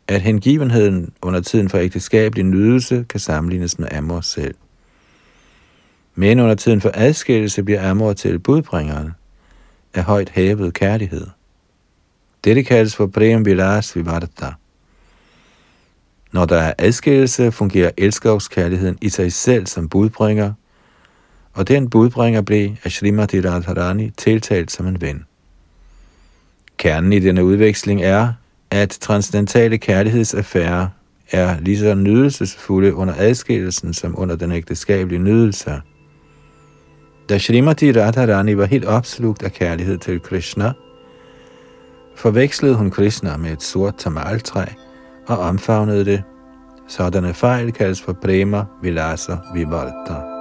at 0.08 0.22
hengivenheden 0.22 1.14
under 1.22 1.42
tiden 1.42 1.70
for 1.70 1.78
ægteskabelig 1.78 2.46
nydelse 2.46 3.06
kan 3.10 3.20
sammenlignes 3.20 3.80
med 3.80 3.88
Amor 3.92 4.22
selv. 4.22 4.56
Men 6.16 6.40
under 6.40 6.56
tiden 6.56 6.82
for 6.82 6.92
adskillelse 6.94 7.64
bliver 7.64 7.90
Amor 7.90 8.14
til 8.14 8.40
budbringeren 8.40 9.12
af 9.94 10.04
højt 10.04 10.30
hævet 10.30 10.74
kærlighed. 10.74 11.28
Dette 12.46 12.64
kaldes 12.64 12.96
for 12.96 13.08
Prem 13.08 13.46
Vilas 13.46 13.96
Vivarta. 13.96 14.54
Når 16.32 16.46
der 16.46 16.58
er 16.58 16.74
adskillelse, 16.78 17.52
fungerer 17.52 17.92
elskovskærligheden 17.98 18.98
i 19.02 19.10
sig 19.10 19.34
selv 19.34 19.68
som 19.68 19.90
budbringer, 19.90 20.54
og 21.54 21.68
den 21.68 21.90
budbringer 21.90 22.42
blev 22.42 22.70
af 22.84 22.92
Srimati 22.92 23.42
Radharani 23.42 24.10
tiltalt 24.10 24.72
som 24.72 24.88
en 24.88 25.02
ven. 25.02 25.26
Kernen 26.78 27.14
i 27.14 27.20
denne 27.20 27.44
udveksling 27.46 28.02
er, 28.02 28.34
at 28.72 28.90
transcendentale 28.90 29.78
kærlighedsaffærer 29.78 30.88
er 31.32 31.60
lige 31.60 31.80
så 31.80 31.96
nydelsesfulde 31.96 32.94
under 32.94 33.14
adskillelsen 33.18 33.94
som 33.94 34.20
under 34.20 34.36
den 34.36 34.52
ægteskabelige 34.52 35.20
nydelse. 35.20 35.82
Da 37.30 37.38
Srimati 37.38 37.92
Radharani 37.92 38.58
var 38.58 38.66
helt 38.66 38.86
opslugt 38.86 39.44
af 39.44 39.52
kærlighed 39.52 39.98
til 39.98 40.20
Krishna, 40.20 40.74
forvekslede 42.16 42.76
hun 42.76 42.92
Krishna 42.92 43.38
med 43.38 43.52
et 43.52 43.64
sort 43.64 43.96
tamaltræ 43.96 44.66
og 45.28 45.38
omfavnede 45.38 46.06
det. 46.06 46.24
Sådanne 46.88 47.34
fejl 47.34 47.72
kaldes 47.72 48.02
for 48.02 48.14
prema, 48.14 48.66
vilasa, 48.82 49.36
vivalta. 49.54 50.35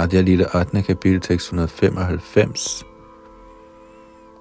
Madhya 0.00 0.20
Lille 0.20 0.46
8. 0.54 0.82
kapitel 0.82 1.20
tekst 1.20 1.46
195. 1.46 2.84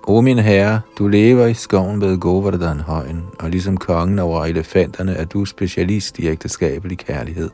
O 0.07 0.21
min 0.21 0.39
herre, 0.39 0.81
du 0.97 1.07
lever 1.07 1.45
i 1.45 1.53
skoven 1.53 2.01
ved 2.01 2.17
Govardhan 2.17 2.79
højen, 2.79 3.25
og 3.39 3.49
ligesom 3.49 3.77
kongen 3.77 4.19
over 4.19 4.45
elefanterne 4.45 5.13
er 5.13 5.25
du 5.25 5.45
specialist 5.45 6.19
i 6.19 6.27
ægteskabelig 6.27 6.97
kærlighed. 6.97 7.49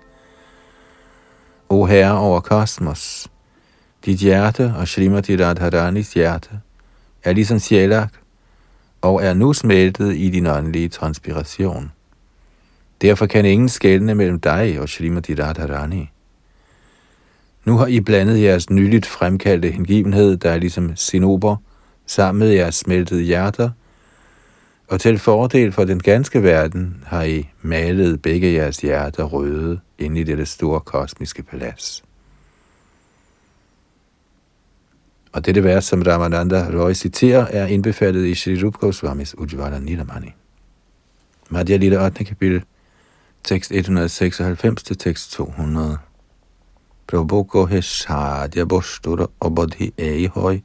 O 1.70 1.86
herre 1.86 2.18
over 2.18 2.40
kosmos, 2.40 3.28
dit 4.06 4.20
hjerte 4.20 4.74
og 4.78 4.88
Srimati 4.88 5.44
Radharanis 5.44 6.14
hjerte 6.14 6.50
er 7.24 7.34
ligesom 7.34 7.60
sjælak, 7.60 8.14
og 9.02 9.24
er 9.24 9.34
nu 9.34 9.54
smeltet 9.54 10.16
i 10.16 10.30
din 10.30 10.48
åndelige 10.48 10.90
transpiration. 10.90 11.92
Derfor 13.02 13.26
kan 13.26 13.46
ingen 13.46 13.70
skelne 13.70 14.16
mellem 14.16 14.40
dig 14.40 14.80
og 14.80 14.90
Srimati 14.90 15.36
Radharani. 15.36 16.12
Nu 17.66 17.78
har 17.78 17.88
I 17.88 18.00
blandet 18.00 18.42
jeres 18.42 18.70
nyligt 18.70 19.06
fremkaldte 19.06 19.72
hengivenhed, 19.72 20.38
der 20.38 20.52
er 20.52 20.58
ligesom 20.58 20.96
sinober, 20.96 21.56
sammen 22.06 22.40
med 22.40 22.50
jeres 22.50 22.76
smeltede 22.76 23.22
hjerter, 23.22 23.70
og 24.88 25.02
til 25.02 25.20
fordel 25.20 25.72
for 25.72 25.84
den 25.84 26.00
ganske 26.00 26.44
verden 26.44 27.04
har 27.06 27.24
I 27.24 27.50
malet 27.62 28.22
begge 28.22 28.54
jeres 28.54 28.78
hjerter 28.78 29.24
røde 29.24 29.80
inde 30.00 30.22
i 30.22 30.24
dette 30.24 30.46
store 30.46 30.80
kosmiske 30.80 31.44
palads. 31.44 32.04
Og 35.32 35.46
dette 35.46 35.64
vers, 35.64 35.86
som 35.86 36.02
Ramananda 36.02 36.68
Roy 36.74 36.94
citerer, 36.94 37.46
er 37.46 37.66
indbefattet 37.66 38.26
i 38.26 38.36
Shri 38.36 38.64
Rup 38.64 38.74
Goswamis 38.74 39.36
Ujvala 39.38 39.80
Nilamani. 39.80 40.34
Madhya 41.50 41.78
Lille 41.78 42.06
8. 42.06 42.24
kapitel, 42.24 42.64
tekst 43.44 43.72
196 43.72 44.84
til 44.84 44.98
tekst 44.98 45.32
200. 45.32 45.98
Prabhu 47.08 47.66
he 47.70 47.82
sadhya 47.82 48.66
bostur 48.66 49.30
obadhi 49.40 49.92
ei 49.98 50.28
hoy, 50.28 50.62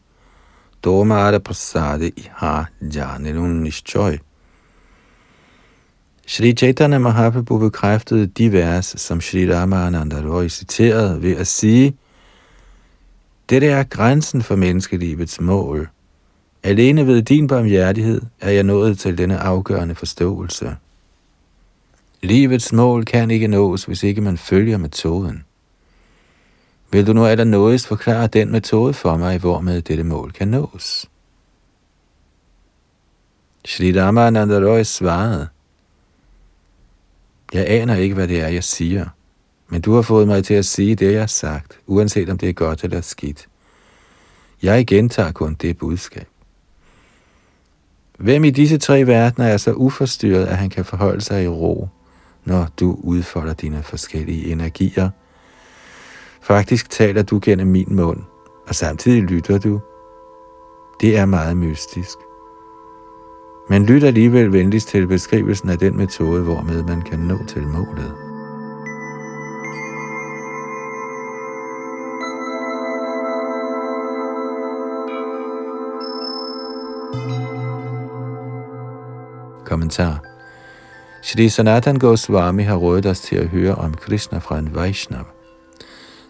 tomara 0.82 1.38
prasade 1.38 2.12
iha 2.16 2.66
janelun 2.80 3.62
nishchoy. 3.62 4.18
Shri 6.26 6.53
Chaitanya 6.53 6.99
Mahaprabhu 6.99 7.59
bekræftede 7.59 8.26
de 8.26 8.53
vers, 8.53 8.95
som 8.97 9.20
Shri 9.20 9.55
Ramananda 9.55 10.20
Roy 10.20 10.49
citerede 10.49 11.22
ved 11.22 11.36
at 11.36 11.47
sige, 11.47 11.97
dette 13.51 13.66
er 13.66 13.82
grænsen 13.82 14.43
for 14.43 14.57
menneskelivets 14.57 15.41
mål. 15.41 15.88
Alene 16.62 17.07
ved 17.07 17.22
din 17.22 17.47
barmhjertighed 17.47 18.22
er 18.41 18.51
jeg 18.51 18.62
nået 18.62 18.99
til 18.99 19.18
denne 19.18 19.38
afgørende 19.38 19.95
forståelse. 19.95 20.76
Livets 22.22 22.72
mål 22.72 23.05
kan 23.05 23.30
ikke 23.30 23.47
nås, 23.47 23.84
hvis 23.84 24.03
ikke 24.03 24.20
man 24.20 24.38
følger 24.38 24.78
metoden. 24.78 25.45
Vil 26.93 27.07
du 27.07 27.12
nu 27.12 27.26
allernådigst 27.26 27.86
forklare 27.86 28.26
den 28.26 28.53
metode 28.53 28.95
for 28.95 29.16
mig, 29.16 29.38
hvormed 29.38 29.82
dette 29.82 30.05
mål 30.05 30.32
kan 30.32 30.49
nås? 30.49 31.11
Shri 33.64 34.01
Ramananda 34.01 34.59
Roy 34.59 34.82
svarede, 34.82 35.49
Jeg 37.53 37.66
aner 37.68 37.95
ikke, 37.95 38.14
hvad 38.14 38.28
det 38.28 38.41
er, 38.41 38.49
jeg 38.49 38.64
siger, 38.64 39.09
men 39.68 39.80
du 39.80 39.95
har 39.95 40.03
fået 40.03 40.26
mig 40.26 40.45
til 40.45 40.55
at 40.55 40.64
sige 40.64 40.95
det, 40.95 41.12
jeg 41.12 41.20
har 41.20 41.26
sagt, 41.26 41.78
uanset 41.86 42.28
om 42.28 42.38
det 42.38 42.49
er 42.49 42.53
godt 42.53 42.84
eller 42.84 43.01
skidt. 43.01 43.49
Jeg 44.62 44.86
gentager 44.86 45.32
kun 45.32 45.55
det 45.55 45.78
budskab. 45.78 46.28
Hvem 48.18 48.45
i 48.45 48.51
disse 48.51 48.78
tre 48.78 49.07
verdener 49.07 49.49
er 49.49 49.57
så 49.57 49.72
uforstyrret, 49.72 50.47
at 50.47 50.57
han 50.57 50.70
kan 50.70 50.84
forholde 50.84 51.20
sig 51.20 51.45
i 51.45 51.49
ro, 51.49 51.88
når 52.45 52.68
du 52.80 52.99
udfolder 53.03 53.55
dine 53.55 53.82
forskellige 53.82 54.53
energier– 54.53 55.11
Faktisk 56.43 56.91
taler 56.91 57.22
du 57.22 57.41
gennem 57.43 57.66
min 57.66 57.97
mund, 57.97 58.18
og 58.68 58.74
samtidig 58.74 59.22
lytter 59.22 59.59
du. 59.59 59.80
Det 61.01 61.18
er 61.18 61.24
meget 61.24 61.57
mystisk. 61.57 62.18
Men 63.68 63.86
lyt 63.86 64.05
alligevel 64.05 64.53
venligst 64.53 64.88
til 64.88 65.07
beskrivelsen 65.07 65.70
af 65.70 65.78
den 65.78 65.97
metode, 65.97 66.43
hvormed 66.43 66.82
man 66.82 67.03
kan 67.03 67.18
nå 67.18 67.38
til 67.49 67.62
målet. 67.62 68.14
Kommentar 79.64 80.24
Shri 81.22 81.49
Sanatan 81.49 81.99
Goswami 81.99 82.62
har 82.62 82.76
rådet 82.76 83.07
os 83.07 83.20
til 83.20 83.36
at 83.36 83.49
høre 83.49 83.74
om 83.74 83.95
Krishna 83.95 84.38
fra 84.38 84.59
en 84.59 84.74
Vaishnav. 84.74 85.39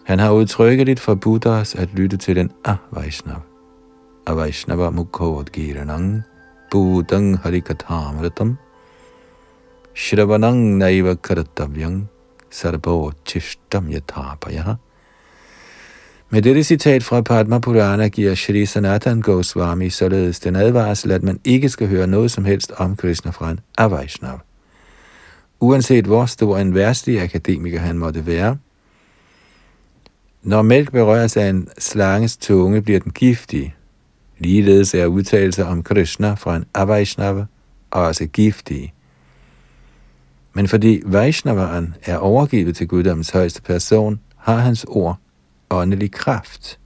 Han 0.03 0.19
har 0.19 0.31
udtrykkeligt 0.31 0.99
forbudt 0.99 1.45
os 1.45 1.75
at 1.75 1.89
lytte 1.93 2.17
til 2.17 2.35
den 2.35 2.51
A-Vaishnav. 2.65 3.41
A-Vaishnava 4.27 4.91
Budang 6.71 7.37
Harikatamratam 7.37 8.57
Shravanang 9.95 10.77
Naiva 10.77 11.15
Karatavyang 11.15 12.09
Sarbo 12.49 13.11
Chishtam 13.25 13.91
Yatapaya 13.91 14.75
med 16.33 16.41
dette 16.41 16.63
citat 16.63 17.03
fra 17.03 17.21
Padma 17.21 17.59
Purana 17.59 18.07
giver 18.07 18.35
Shri 18.35 18.65
Sanatan 18.65 19.21
Goswami 19.21 19.89
således 19.89 20.39
den 20.39 20.55
advarsel, 20.55 21.11
at 21.11 21.23
man 21.23 21.39
ikke 21.45 21.69
skal 21.69 21.87
høre 21.87 22.07
noget 22.07 22.31
som 22.31 22.45
helst 22.45 22.71
om 22.77 22.95
Krishna 22.95 23.31
fra 23.31 23.51
en 23.51 23.59
Avaishnav. 23.77 24.39
Uanset 25.59 26.05
hvor 26.05 26.25
stor 26.25 26.57
en 26.57 26.75
værstlig 26.75 27.21
akademiker 27.21 27.79
han 27.79 27.97
måtte 27.97 28.25
være, 28.25 28.57
når 30.43 30.61
mælk 30.61 30.91
berøres 30.91 31.37
af 31.37 31.49
en 31.49 31.67
slanges 31.77 32.37
tunge, 32.37 32.81
bliver 32.81 32.99
den 32.99 33.11
giftig. 33.11 33.75
Ligeledes 34.37 34.93
er 34.93 35.05
udtalelser 35.05 35.65
om 35.65 35.83
Krishna 35.83 36.33
fra 36.33 36.55
en 36.55 36.65
Avaishnava 36.73 37.45
også 37.91 38.25
giftige. 38.25 38.93
Men 40.53 40.67
fordi 40.67 41.01
Vaishnavaren 41.05 41.95
er 42.05 42.17
overgivet 42.17 42.75
til 42.75 42.87
guddommens 42.87 43.29
højeste 43.29 43.61
person, 43.61 44.19
har 44.37 44.57
hans 44.57 44.85
ord 44.87 45.17
åndelig 45.69 46.11
kraft. 46.11 46.79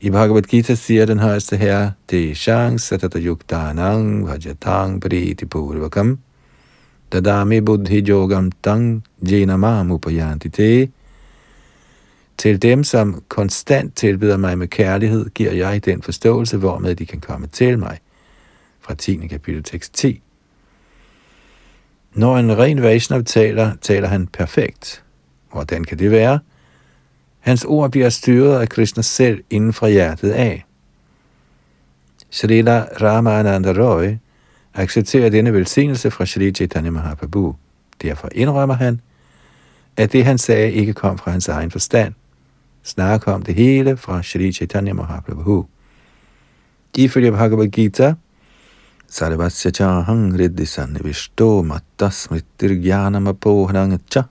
I 0.00 0.10
Bhagavad 0.10 0.42
Gita 0.42 0.74
siger 0.74 1.06
den 1.06 1.18
højeste 1.18 1.56
herre, 1.56 1.92
det 2.10 2.30
er 2.30 2.34
chance, 2.34 2.94
at 2.94 3.02
der 3.02 3.20
yuktanang 3.22 4.26
vajatang 4.26 5.00
priti 5.00 5.44
purvakam, 5.44 6.18
dadami 7.12 7.60
buddhi 7.60 8.00
yogam 8.08 8.52
tang 8.62 9.04
jenamam 9.30 9.90
upayanti 9.90 10.48
te. 10.48 10.88
Til 12.38 12.62
dem, 12.62 12.84
som 12.84 13.22
konstant 13.28 13.96
tilbeder 13.96 14.36
mig 14.36 14.58
med 14.58 14.68
kærlighed, 14.68 15.30
giver 15.30 15.52
jeg 15.52 15.84
den 15.84 16.02
forståelse, 16.02 16.56
hvormed 16.56 16.94
de 16.94 17.06
kan 17.06 17.20
komme 17.20 17.46
til 17.46 17.78
mig. 17.78 17.98
Fra 18.80 18.94
10. 18.94 19.26
kapitel 19.26 19.62
tekst 19.62 19.94
10. 19.94 20.22
Når 22.14 22.38
en 22.38 22.58
ren 22.58 22.82
Vaishnav 22.82 23.22
taler, 23.22 23.72
taler 23.80 24.08
han 24.08 24.26
perfekt. 24.26 25.04
Hvordan 25.52 25.84
kan 25.84 25.98
det 25.98 26.10
være? 26.10 26.40
Hans 27.40 27.64
ord 27.64 27.90
bliver 27.90 28.08
styret 28.08 28.60
af 28.60 28.68
Krishna 28.68 29.02
selv 29.02 29.44
inden 29.50 29.72
fra 29.72 29.88
hjertet 29.88 30.30
af. 30.30 30.64
Srila 32.30 32.86
Ramananda 33.00 33.72
Roy 33.72 34.16
accepterer 34.74 35.30
denne 35.30 35.52
velsignelse 35.52 36.10
fra 36.10 36.26
Sri 36.26 36.52
Chaitanya 36.52 36.90
Mahaprabhu. 36.90 37.56
Derfor 38.02 38.28
indrømmer 38.32 38.74
han, 38.74 39.00
at 39.96 40.12
det 40.12 40.24
han 40.24 40.38
sagde 40.38 40.72
ikke 40.72 40.92
kom 40.92 41.18
fra 41.18 41.30
hans 41.30 41.48
egen 41.48 41.70
forstand 41.70 42.14
snakker 42.86 43.32
kom 43.32 43.42
det 43.42 43.54
hele 43.54 43.96
fra 43.96 44.22
Sri 44.22 44.52
Chaitanya 44.52 44.94
Mahaprabhu. 44.94 45.64
Ifølge 46.96 47.32
Bhagavad 47.32 47.68
Gita, 47.68 48.14
Sarvasya 49.08 49.70
chahang 49.70 50.32
riddhi 50.38 50.66
sannivishto 50.66 51.62
matta 51.62 52.10
smritir 52.10 52.74
jnanam 52.82 53.28
apohrang 53.28 53.98
cha 54.10 54.24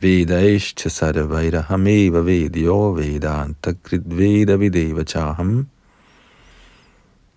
Vedaishcha 0.00 0.88
sarvaira 0.88 1.62
hameva 1.66 2.22
vedyo 2.22 2.94
vedanta 2.96 3.74
kridveda 3.84 4.56
videva 4.56 5.04
chaham. 5.04 5.66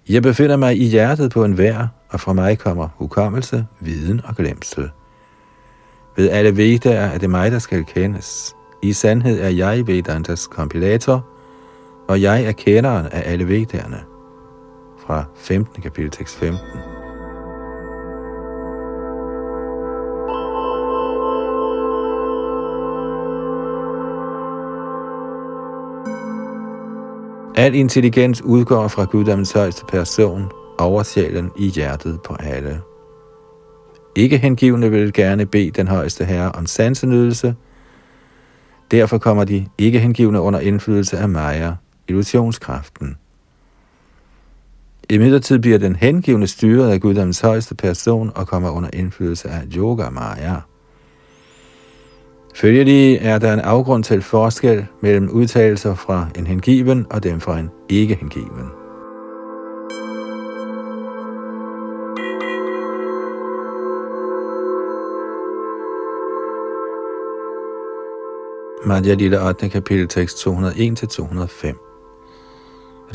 Jeg 0.09 0.21
befinder 0.23 0.57
mig 0.57 0.77
i 0.77 0.85
hjertet 0.85 1.31
på 1.31 1.43
en 1.43 1.57
vær, 1.57 1.87
og 2.09 2.19
fra 2.19 2.33
mig 2.33 2.59
kommer 2.59 2.87
hukommelse, 2.95 3.65
viden 3.79 4.21
og 4.25 4.35
glemsel. 4.35 4.89
Ved 6.17 6.29
alle 6.29 6.57
Vedaer 6.57 7.05
er 7.05 7.17
det 7.17 7.29
mig, 7.29 7.51
der 7.51 7.59
skal 7.59 7.85
kendes. 7.85 8.55
I 8.83 8.93
sandhed 8.93 9.39
er 9.39 9.49
jeg 9.49 9.87
Vedantas 9.87 10.47
kompilator, 10.47 11.25
og 12.07 12.21
jeg 12.21 12.43
er 12.43 12.51
kenderen 12.51 13.05
af 13.05 13.31
alle 13.31 13.47
Vedderne. 13.47 14.03
Fra 14.99 15.25
15. 15.35 15.81
kapitel 15.81 16.11
tekst 16.11 16.35
15. 16.35 16.59
Al 27.55 27.75
intelligens 27.75 28.41
udgår 28.41 28.87
fra 28.87 29.03
guddommens 29.03 29.51
højeste 29.51 29.85
person, 29.85 30.51
oversjælen 30.79 31.51
i 31.55 31.67
hjertet 31.67 32.19
på 32.21 32.35
alle. 32.39 32.81
Ikke 34.15 34.37
hengivne 34.37 34.91
vil 34.91 35.13
gerne 35.13 35.45
bede 35.45 35.71
den 35.71 35.87
højeste 35.87 36.25
herre 36.25 36.51
om 36.51 36.65
sansenydelse. 36.65 37.55
Derfor 38.93 39.17
kommer 39.17 39.43
de 39.43 39.67
ikke 39.77 39.99
hengivne 39.99 40.41
under 40.41 40.59
indflydelse 40.59 41.17
af 41.17 41.29
Maya, 41.29 41.73
illusionskraften. 42.07 43.17
I 45.09 45.17
midlertid 45.17 45.59
bliver 45.59 45.77
den 45.77 45.95
hengivne 45.95 46.47
styret 46.47 46.91
af 46.91 47.01
Guddoms 47.01 47.39
højeste 47.39 47.75
person 47.75 48.31
og 48.35 48.47
kommer 48.47 48.69
under 48.69 48.89
indflydelse 48.93 49.49
af 49.49 49.61
yoga 49.75 50.09
Maya. 50.09 50.55
Følgelig 52.55 53.17
er 53.21 53.37
der 53.37 53.53
en 53.53 53.59
afgrund 53.59 54.03
til 54.03 54.21
forskel 54.21 54.85
mellem 55.01 55.29
udtalelser 55.29 55.95
fra 55.95 56.27
en 56.37 56.47
hengiven 56.47 57.05
og 57.09 57.23
dem 57.23 57.39
fra 57.39 57.59
en 57.59 57.69
ikke 57.89 58.15
hengiven. 58.15 58.82
Madhya 68.85 69.13
Lila 69.13 69.49
8. 69.49 69.69
kapitel 69.69 70.07
tekst 70.07 70.37
201-205 70.37 70.49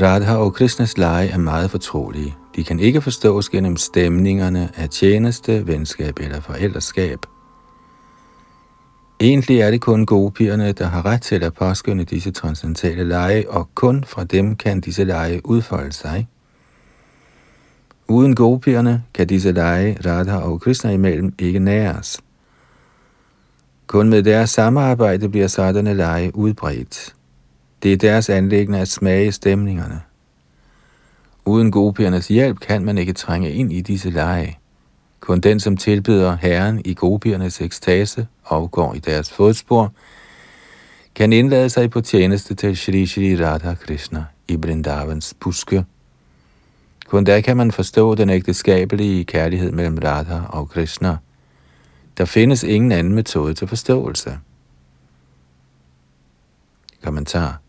Radha 0.00 0.36
og 0.36 0.54
Krishnas 0.54 0.98
lege 0.98 1.28
er 1.28 1.38
meget 1.38 1.70
fortrolige. 1.70 2.36
De 2.56 2.64
kan 2.64 2.80
ikke 2.80 3.00
forstås 3.00 3.48
gennem 3.48 3.76
stemningerne 3.76 4.70
af 4.76 4.88
tjeneste, 4.88 5.66
venskab 5.66 6.18
eller 6.18 6.40
forældreskab– 6.40 7.18
Egentlig 9.20 9.60
er 9.60 9.70
det 9.70 9.80
kun 9.80 10.06
gopierne, 10.06 10.72
der 10.72 10.86
har 10.86 11.06
ret 11.06 11.22
til 11.22 11.44
at 11.44 11.54
påskynde 11.54 12.04
disse 12.04 12.30
transcendentale 12.30 13.04
lege, 13.04 13.50
og 13.50 13.68
kun 13.74 14.04
fra 14.04 14.24
dem 14.24 14.56
kan 14.56 14.80
disse 14.80 15.04
lege 15.04 15.40
udfolde 15.44 15.92
sig. 15.92 16.28
Uden 18.08 18.34
gopierne 18.34 19.04
kan 19.14 19.26
disse 19.26 19.52
lege, 19.52 19.98
Radha 20.06 20.36
og 20.36 20.60
Krishna 20.60 20.90
imellem, 20.90 21.34
ikke 21.38 21.58
næres. 21.58 22.20
Kun 23.88 24.08
med 24.08 24.22
deres 24.22 24.50
samarbejde 24.50 25.28
bliver 25.28 25.46
sådanne 25.46 25.94
lege 25.94 26.36
udbredt. 26.36 27.14
Det 27.82 27.92
er 27.92 27.96
deres 27.96 28.30
anlæggende 28.30 28.80
at 28.80 28.88
smage 28.88 29.32
stemningerne. 29.32 30.00
Uden 31.44 31.70
gopiernes 31.70 32.28
hjælp 32.28 32.60
kan 32.60 32.84
man 32.84 32.98
ikke 32.98 33.12
trænge 33.12 33.52
ind 33.52 33.72
i 33.72 33.80
disse 33.80 34.10
lege. 34.10 34.58
Kun 35.20 35.40
den, 35.40 35.60
som 35.60 35.76
tilbyder 35.76 36.36
Herren 36.36 36.82
i 36.84 36.94
gopiernes 36.94 37.60
ekstase 37.60 38.26
og 38.44 38.70
går 38.70 38.94
i 38.94 38.98
deres 38.98 39.32
fodspor, 39.32 39.92
kan 41.14 41.32
indlade 41.32 41.68
sig 41.68 41.90
på 41.90 42.00
tjeneste 42.00 42.54
til 42.54 42.76
Shri 42.76 43.06
Shri 43.06 43.44
Radha 43.44 43.74
Krishna 43.74 44.24
i 44.48 44.56
Brindavans 44.56 45.34
buske. 45.40 45.84
Kun 47.06 47.26
der 47.26 47.40
kan 47.40 47.56
man 47.56 47.72
forstå 47.72 48.14
den 48.14 48.30
ægteskabelige 48.30 49.24
kærlighed 49.24 49.72
mellem 49.72 49.98
Radha 50.04 50.40
og 50.48 50.68
Krishna. 50.68 51.16
Der 52.18 52.24
findes 52.24 52.62
ingen 52.62 52.92
anden 52.92 53.14
metode 53.14 53.54
til 53.54 53.68
forståelse. 53.68 54.38
Kommentar 57.02 57.60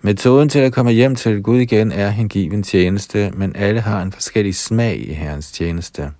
Metoden 0.00 0.48
til 0.48 0.58
at 0.58 0.72
komme 0.72 0.90
hjem 0.92 1.14
til 1.14 1.42
Gud 1.42 1.58
igen 1.58 1.92
er 1.92 2.08
hengiven 2.08 2.62
tjeneste, 2.62 3.30
men 3.34 3.56
alle 3.56 3.80
har 3.80 4.02
en 4.02 4.12
forskellig 4.12 4.54
smag 4.54 5.08
i 5.08 5.12
Herrens 5.12 5.52
tjeneste. 5.52 6.10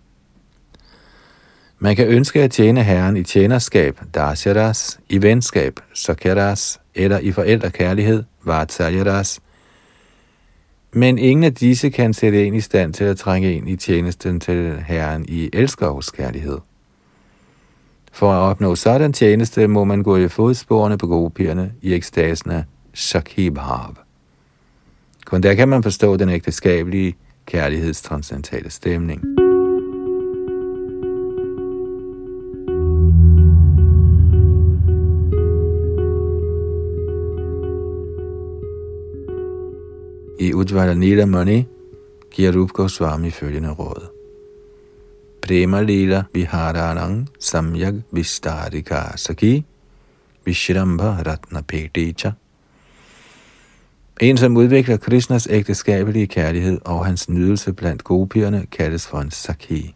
Man 1.79 1.97
kan 1.97 2.07
ønske 2.07 2.43
at 2.43 2.51
tjene 2.51 2.83
Herren 2.83 3.17
i 3.17 3.23
tjenerskab, 3.23 4.01
dasyadas, 4.15 5.01
i 5.09 5.23
venskab, 5.23 5.81
sokeras, 5.95 6.81
eller 6.95 7.19
i 7.19 7.33
forældrekærlighed, 7.33 8.25
vatsalyaras. 8.45 9.41
Men 10.93 11.19
ingen 11.19 11.45
af 11.45 11.55
disse 11.55 11.91
kan 11.91 12.15
sætte 12.15 12.47
en 12.47 12.55
i 12.55 12.61
stand 12.61 12.95
til 12.95 13.05
at 13.05 13.17
trænge 13.17 13.55
ind 13.55 13.69
i 13.69 13.77
tjenesten 13.77 14.41
til 14.41 14.83
Herren 14.87 15.25
i 15.29 15.51
elskovskærlighed. 15.53 16.59
For 18.15 18.33
at 18.33 18.51
opnå 18.51 18.75
sådan 18.75 19.13
tjeneste, 19.13 19.67
må 19.67 19.85
man 19.85 20.03
gå 20.03 20.17
i 20.17 20.29
fodsporene 20.29 20.99
på 20.99 21.07
gopierne 21.07 21.73
i 21.83 21.95
ekstasen 21.95 22.51
af 22.51 22.65
Shakibhav. 22.95 23.95
Kun 25.27 25.43
der 25.43 25.55
kan 25.55 25.69
man 25.69 25.83
forstå 25.83 26.17
den 26.17 26.29
ægteskabelige 26.29 27.15
kærlighedstranscendentale 27.47 28.71
stemning. 28.71 29.25
I 40.41 40.53
Ujjvala 40.55 40.95
Nilamani 40.95 41.67
giver 42.31 42.61
Rup 42.61 42.71
Goswami 42.71 43.31
følgende 43.31 43.71
råd. 43.71 44.14
Prema 45.45 45.83
lila 45.83 46.23
viharanang 46.35 47.29
samyag 47.41 48.03
vistarika 48.13 49.17
saki 49.17 49.65
Vishrambha 50.45 51.23
ratna 51.27 51.61
peticha. 51.61 52.33
En, 54.21 54.37
som 54.37 54.57
udvikler 54.57 54.97
Krishnas 54.97 55.49
ægteskabelige 55.51 56.27
kærlighed 56.27 56.79
og 56.85 57.07
hans 57.07 57.29
nydelse 57.29 57.73
blandt 57.73 58.05
gopierne, 58.05 58.67
kaldes 58.73 59.07
for 59.07 59.21
en 59.21 59.31
saki. 59.31 59.95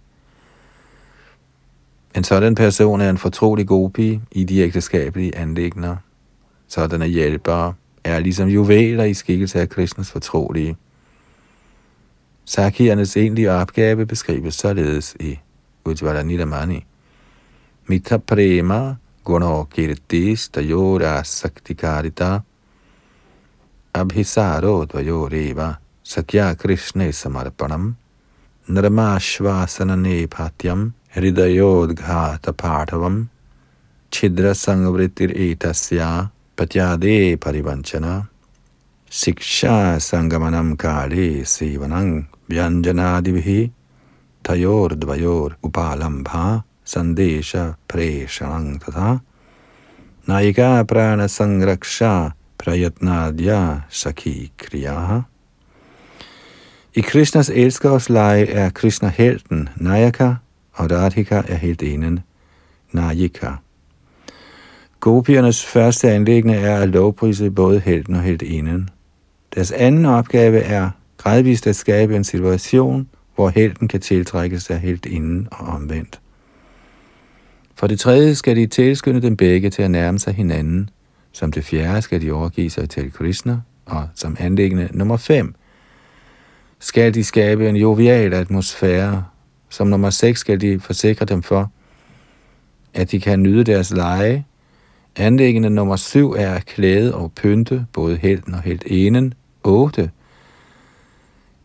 En 2.16 2.24
sådan 2.24 2.54
person 2.54 3.00
er 3.00 3.10
en 3.10 3.18
fortrolig 3.18 3.66
gopi 3.66 4.20
i 4.32 4.44
de 4.44 4.58
ægteskabelige 4.58 5.36
anlægner. 5.36 5.96
Sådanne 6.66 7.06
hjælpere 7.06 7.74
er 8.04 8.20
ligesom 8.20 8.48
juveler 8.48 9.04
i 9.04 9.14
skikkelse 9.14 9.60
af 9.60 9.68
Krishnas 9.68 10.10
fortrolige. 10.10 10.76
Sakiernes 12.48 13.16
egentlige 13.16 13.52
opgave 13.52 14.06
beskrives 14.06 14.56
således 14.56 15.16
i 15.20 15.38
Ujjvala 15.84 16.22
Nidamani. 16.22 16.86
Mita 17.86 18.18
prema 18.18 18.96
guno 19.24 19.64
kirtis 19.64 20.48
dayora 20.48 21.24
saktikarita 21.24 22.42
abhisaro 23.92 24.86
dvayoreva 24.86 25.74
sakya 26.02 26.54
krishne 26.54 27.12
samarpanam 27.12 27.96
nirmashvasanane 28.68 30.08
nepatyam 30.08 30.92
hridayodghata 31.14 32.52
parthavam 32.52 33.28
chidra 34.10 34.54
sangvritir 34.54 35.36
etasya 35.36 36.30
patyade 36.56 37.36
parivanchana 37.36 38.28
siksha 39.10 40.00
sangamanam 40.00 40.76
kale 40.78 41.44
sevanang 41.44 42.37
vyanjanadibhi 42.48 43.70
tayor 44.42 44.90
dvayor 45.00 45.56
upalambha 45.62 46.62
sandesha 46.84 47.76
preshanang 47.88 48.80
tatha 48.80 49.20
naika 50.28 50.84
prana 50.84 51.28
sangraksha 51.28 52.32
prayatnadya 52.58 53.84
sakhi 53.90 54.50
kriyaha 54.56 55.24
i 56.98 57.02
Krishnas 57.02 57.50
elskersleje 57.50 58.46
er 58.50 58.70
Krishna 58.70 59.08
helten 59.08 59.68
Nayaka, 59.76 60.34
og 60.72 60.90
Radhika 60.90 61.42
er 61.48 61.54
heltinden 61.54 62.20
Nayika. 62.92 63.50
Gopiernes 65.00 65.66
første 65.66 66.10
anlæggende 66.10 66.54
er 66.54 66.76
at 66.76 66.88
lovprise 66.88 67.50
både 67.50 67.80
helten 67.80 68.14
og 68.14 68.22
heltinden. 68.22 68.88
Deres 69.54 69.72
anden 69.72 70.04
opgave 70.04 70.58
er 70.58 70.90
gradvist 71.18 71.66
at 71.66 71.76
skabe 71.76 72.16
en 72.16 72.24
situation, 72.24 73.08
hvor 73.34 73.48
helten 73.48 73.88
kan 73.88 74.00
tiltrækkes 74.00 74.70
af 74.70 74.80
heltinden 74.80 75.48
og 75.50 75.66
omvendt. 75.66 76.20
For 77.74 77.86
det 77.86 78.00
tredje 78.00 78.34
skal 78.34 78.56
de 78.56 78.66
tilskynde 78.66 79.22
dem 79.22 79.36
begge 79.36 79.70
til 79.70 79.82
at 79.82 79.90
nærme 79.90 80.18
sig 80.18 80.34
hinanden. 80.34 80.90
Som 81.32 81.52
det 81.52 81.64
fjerde 81.64 82.02
skal 82.02 82.22
de 82.22 82.32
overgive 82.32 82.70
sig 82.70 82.90
til 82.90 83.12
Krishna, 83.12 83.60
og 83.86 84.08
som 84.14 84.36
anlæggende 84.40 84.88
nummer 84.92 85.16
5 85.16 85.54
skal 86.78 87.14
de 87.14 87.24
skabe 87.24 87.68
en 87.68 87.76
jovial 87.76 88.34
atmosfære. 88.34 89.24
Som 89.68 89.86
nummer 89.86 90.10
6 90.10 90.40
skal 90.40 90.60
de 90.60 90.80
forsikre 90.80 91.26
dem 91.26 91.42
for, 91.42 91.72
at 92.94 93.10
de 93.10 93.20
kan 93.20 93.42
nyde 93.42 93.64
deres 93.64 93.90
leje. 93.90 94.44
Anlæggende 95.16 95.70
nummer 95.70 95.96
7 95.96 96.32
er 96.32 96.54
at 96.54 96.66
klæde 96.66 97.14
og 97.14 97.32
pynte 97.32 97.86
både 97.92 98.16
helten 98.16 98.54
og 98.54 98.62
enen. 98.86 99.34
8 99.64 100.10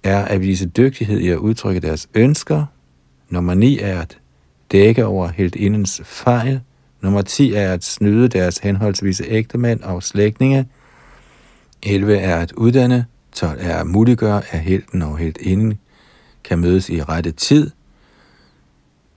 er 0.03 0.25
at 0.25 0.41
vise 0.41 0.65
dygtighed 0.65 1.19
i 1.19 1.29
at 1.29 1.37
udtrykke 1.37 1.79
deres 1.79 2.07
ønsker. 2.13 2.65
Nummer 3.29 3.53
9 3.53 3.79
er 3.79 4.01
at 4.01 4.17
dække 4.71 5.05
over 5.05 5.29
indens 5.55 6.01
fejl. 6.03 6.61
Nummer 7.01 7.21
10 7.21 7.53
er 7.53 7.73
at 7.73 7.83
snyde 7.83 8.27
deres 8.27 8.57
henholdsvise 8.57 9.23
ægtemænd 9.27 9.81
og 9.81 10.03
slægtninge. 10.03 10.67
11 11.83 12.17
er 12.17 12.37
at 12.37 12.51
uddanne. 12.51 13.05
12 13.31 13.59
er 13.61 13.75
at 13.75 13.87
muliggøre, 13.87 14.41
at 14.51 14.59
helten 14.59 15.01
og 15.01 15.21
inden 15.41 15.79
kan 16.43 16.59
mødes 16.59 16.89
i 16.89 17.01
rette 17.01 17.31
tid. 17.31 17.71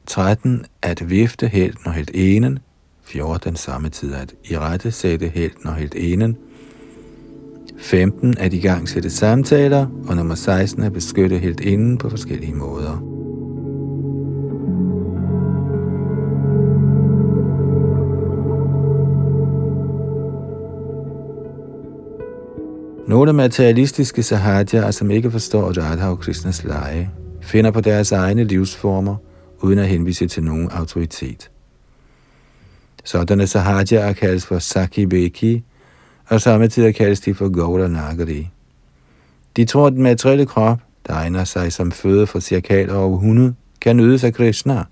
13 0.07 0.65
at 0.83 1.11
vifte 1.11 1.49
helten 1.49 1.87
og 1.87 1.95
enen. 2.15 2.59
14 3.05 3.57
samme 3.57 3.89
tid 3.89 4.15
at 4.15 4.35
i 4.45 4.59
rette 4.59 4.91
sætte 4.91 5.29
helten 5.29 5.69
og 5.69 5.81
enen. 5.97 6.37
15 7.79 8.35
at 8.39 8.55
i 8.55 8.61
gang 8.61 8.89
sætte 8.89 9.11
samtaler, 9.11 9.87
og 10.09 10.17
nummer 10.17 10.35
16 10.35 10.83
at 10.83 10.93
beskytte 10.93 11.39
helt 11.39 11.61
inden 11.61 11.99
på 11.99 12.11
forskellige 12.11 12.55
måder. 12.55 13.17
Nogle 23.09 23.33
materialistiske 23.33 24.23
sahadjar, 24.23 24.91
som 24.91 25.11
ikke 25.11 25.31
forstår 25.31 25.73
Radha 25.83 26.09
og 26.09 26.19
Krishnas 26.19 26.65
lege, 26.65 27.11
finder 27.43 27.71
på 27.71 27.81
deres 27.81 28.13
egne 28.13 28.45
livsformer, 28.45 29.17
uden 29.61 29.79
at 29.79 29.89
henvise 29.89 30.27
til 30.27 30.45
nogen 30.45 30.71
autoritet. 30.71 31.51
Sådanne 33.05 33.47
sahadjar 33.47 34.13
kaldes 34.13 34.47
for 34.47 34.59
sakibeki, 34.59 35.07
Beki, 35.07 35.65
og 36.29 36.41
samtidig 36.41 36.95
kaldes 36.95 37.21
de 37.21 37.35
for 37.35 37.49
Gaura 37.49 37.89
Nagari. 37.89 38.49
De 39.57 39.65
tror, 39.65 39.87
at 39.87 39.93
den 39.93 40.03
materielle 40.03 40.47
krop, 40.47 40.79
der 41.07 41.15
egner 41.15 41.45
sig 41.45 41.73
som 41.73 41.93
føde 41.93 42.27
for 42.27 42.41
cirka 42.41 42.93
over 42.93 43.17
100, 43.17 43.55
kan 43.81 43.97
nydes 43.97 44.25
af 44.25 44.35
Krishna. 44.35 44.85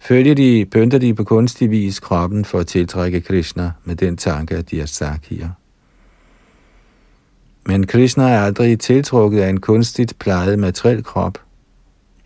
Følger 0.00 0.34
de, 0.34 0.66
pynter 0.70 0.98
de 0.98 1.14
på 1.14 1.24
kunstig 1.24 1.70
vis 1.70 2.00
kroppen 2.00 2.44
for 2.44 2.58
at 2.58 2.66
tiltrække 2.66 3.20
Krishna 3.20 3.70
med 3.84 3.96
den 3.96 4.16
tanke, 4.16 4.56
at 4.56 4.70
de 4.70 4.80
er 4.80 4.86
sakhier. 4.86 5.48
Men 7.66 7.86
Krishna 7.86 8.28
er 8.28 8.40
aldrig 8.40 8.80
tiltrukket 8.80 9.40
af 9.40 9.48
en 9.48 9.60
kunstigt 9.60 10.18
plejet 10.18 10.58
materiel 10.58 11.04
krop. 11.04 11.38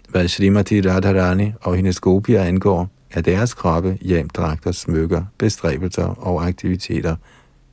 Hvad 0.08 0.28
Srimati 0.28 0.80
Radharani 0.80 1.52
og 1.60 1.76
hendes 1.76 2.00
gopier 2.00 2.42
angår, 2.42 2.90
er 3.10 3.20
deres 3.20 3.54
kroppe, 3.54 3.98
hjem, 4.00 4.28
smykker, 4.72 5.24
bestræbelser 5.38 6.06
og 6.06 6.46
aktiviteter– 6.46 7.16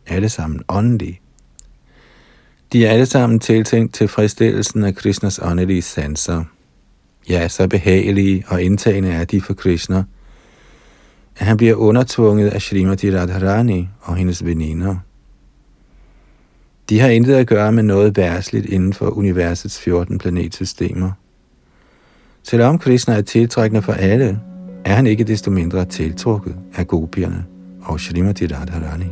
alle 0.07 0.29
sammen 0.29 0.61
åndelige. 0.69 1.19
De 2.73 2.85
er 2.85 2.91
alle 2.91 3.05
sammen 3.05 3.39
tiltænkt 3.39 3.93
tilfredsstillelsen 3.93 4.83
af 4.83 4.95
Krishnas 4.95 5.39
åndelige 5.43 5.81
sanser. 5.81 6.43
Ja, 7.29 7.47
så 7.47 7.67
behagelige 7.67 8.43
og 8.47 8.61
indtagende 8.61 9.09
er 9.09 9.25
de 9.25 9.41
for 9.41 9.53
Krishna, 9.53 10.03
at 11.37 11.45
han 11.45 11.57
bliver 11.57 11.75
undertvunget 11.75 12.49
af 12.49 12.61
Srimati 12.61 13.17
Radharani 13.17 13.87
og 14.01 14.15
hendes 14.15 14.45
veninder. 14.45 14.95
De 16.89 16.99
har 16.99 17.07
intet 17.07 17.35
at 17.35 17.47
gøre 17.47 17.71
med 17.71 17.83
noget 17.83 18.17
værsligt 18.17 18.65
inden 18.65 18.93
for 18.93 19.17
universets 19.17 19.79
14 19.79 20.17
planetsystemer. 20.17 21.11
Selvom 22.43 22.79
Krishna 22.79 23.13
er 23.13 23.21
tiltrækkende 23.21 23.81
for 23.81 23.93
alle, 23.93 24.39
er 24.85 24.93
han 24.93 25.07
ikke 25.07 25.23
desto 25.23 25.51
mindre 25.51 25.85
tiltrukket 25.85 26.55
af 26.75 26.87
gopierne 26.87 27.45
og 27.81 27.99
Srimati 27.99 28.47
Radharani. 28.47 29.05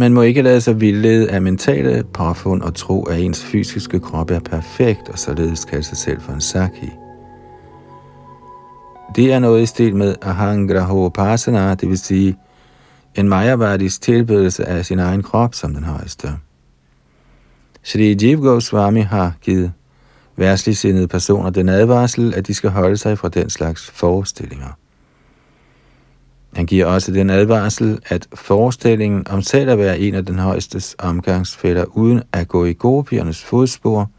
Man 0.00 0.14
må 0.14 0.22
ikke 0.22 0.42
lade 0.42 0.60
sig 0.60 0.80
vildlede 0.80 1.30
af 1.30 1.42
mentale 1.42 2.04
påfund 2.12 2.62
og 2.62 2.74
tro, 2.74 3.02
at 3.02 3.20
ens 3.20 3.44
fysiske 3.44 4.00
krop 4.00 4.30
er 4.30 4.40
perfekt 4.40 5.08
og 5.08 5.18
således 5.18 5.64
kalde 5.64 5.82
sig 5.82 5.96
selv 5.96 6.20
for 6.20 6.32
en 6.32 6.40
saki. 6.40 6.90
Det 9.16 9.32
er 9.32 9.38
noget 9.38 9.62
i 9.62 9.66
stil 9.66 9.96
med 9.96 10.14
ahangraho 10.22 11.08
pasana, 11.08 11.74
det 11.74 11.88
vil 11.88 11.98
sige 11.98 12.36
en 13.14 13.28
majavadis 13.28 13.98
tilbedelse 13.98 14.64
af 14.64 14.86
sin 14.86 14.98
egen 14.98 15.22
krop 15.22 15.54
som 15.54 15.74
den 15.74 15.84
højeste. 15.84 16.28
Shri 17.82 18.16
Jiv 18.22 18.40
Goswami 18.40 19.00
har 19.00 19.32
givet 19.42 19.72
værtsligsindede 20.40 21.08
personer 21.08 21.50
den 21.50 21.68
advarsel, 21.68 22.34
at 22.34 22.46
de 22.46 22.54
skal 22.54 22.70
holde 22.70 22.96
sig 22.96 23.18
fra 23.18 23.28
den 23.28 23.50
slags 23.50 23.90
forestillinger. 23.90 24.68
Han 26.54 26.66
giver 26.66 26.86
også 26.86 27.12
den 27.12 27.30
advarsel, 27.30 27.98
at 28.06 28.28
forestillingen 28.34 29.28
om 29.28 29.42
selv 29.42 29.70
at 29.70 29.78
være 29.78 29.98
en 29.98 30.14
af 30.14 30.26
den 30.26 30.38
højeste 30.38 30.96
omgangsfælder 30.98 31.84
uden 31.84 32.22
at 32.32 32.48
gå 32.48 32.64
i 32.64 32.72
gopiernes 32.72 33.44
fodspor, 33.44 34.10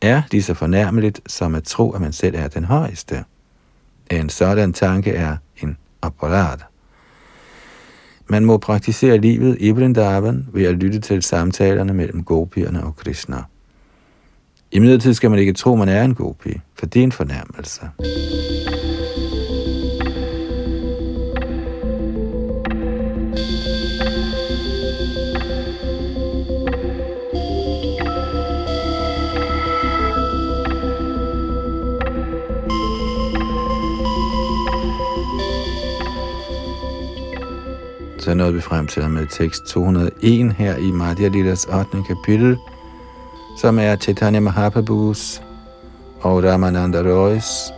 er 0.00 0.22
lige 0.30 0.42
så 0.42 0.54
fornærmeligt 0.54 1.20
som 1.26 1.54
at 1.54 1.64
tro, 1.64 1.90
at 1.90 2.00
man 2.00 2.12
selv 2.12 2.34
er 2.36 2.48
den 2.48 2.64
højeste. 2.64 3.24
En 4.10 4.28
sådan 4.28 4.72
tanke 4.72 5.12
er 5.12 5.36
en 5.62 5.76
apparat. 6.02 6.64
Man 8.26 8.44
må 8.44 8.58
praktisere 8.58 9.18
livet 9.18 9.56
i 9.60 9.70
Vrindavan 9.70 10.46
ved 10.52 10.64
at 10.64 10.74
lytte 10.74 11.00
til 11.00 11.22
samtalerne 11.22 11.94
mellem 11.94 12.24
gopierne 12.24 12.84
og 12.84 12.96
Krishna. 12.96 13.42
I 14.72 14.78
midlertid 14.78 15.14
skal 15.14 15.30
man 15.30 15.38
ikke 15.38 15.52
tro, 15.52 15.74
man 15.74 15.88
er 15.88 16.04
en 16.04 16.14
gopi, 16.14 16.60
for 16.74 16.86
det 16.86 17.00
er 17.00 17.04
en 17.04 17.12
fornærmelse. 17.12 17.80
Så 38.18 38.34
nåede 38.34 38.54
vi 38.54 38.60
frem 38.60 38.86
til 38.86 39.10
med 39.10 39.26
tekst 39.26 39.66
201 39.66 40.52
her 40.52 40.76
i 40.76 40.90
Madhya 40.90 41.28
Lilas 41.28 41.64
8. 41.64 42.04
kapitel, 42.08 42.56
som 43.58 43.78
er 43.78 43.96
Chaitanya 43.96 44.40
Mahaprabhus 44.40 45.42
og 46.20 46.44
Ramananda 46.44 47.02
Roys 47.02 47.72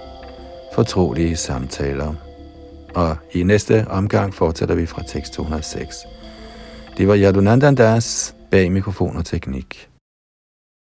fortrolige 0.75 1.37
samtaler. 1.37 2.15
Og 2.95 3.17
i 3.33 3.43
næste 3.43 3.87
omgang 3.89 4.35
fortsætter 4.35 4.75
vi 4.75 4.87
fra 4.87 5.03
tekst 5.03 5.33
206. 5.33 5.97
Det 6.97 7.09
var 7.09 7.17
Yadunandandas 7.17 8.35
bag 8.51 8.73
mikrofon 8.73 9.17
og 9.17 9.25
teknik. 9.25 9.90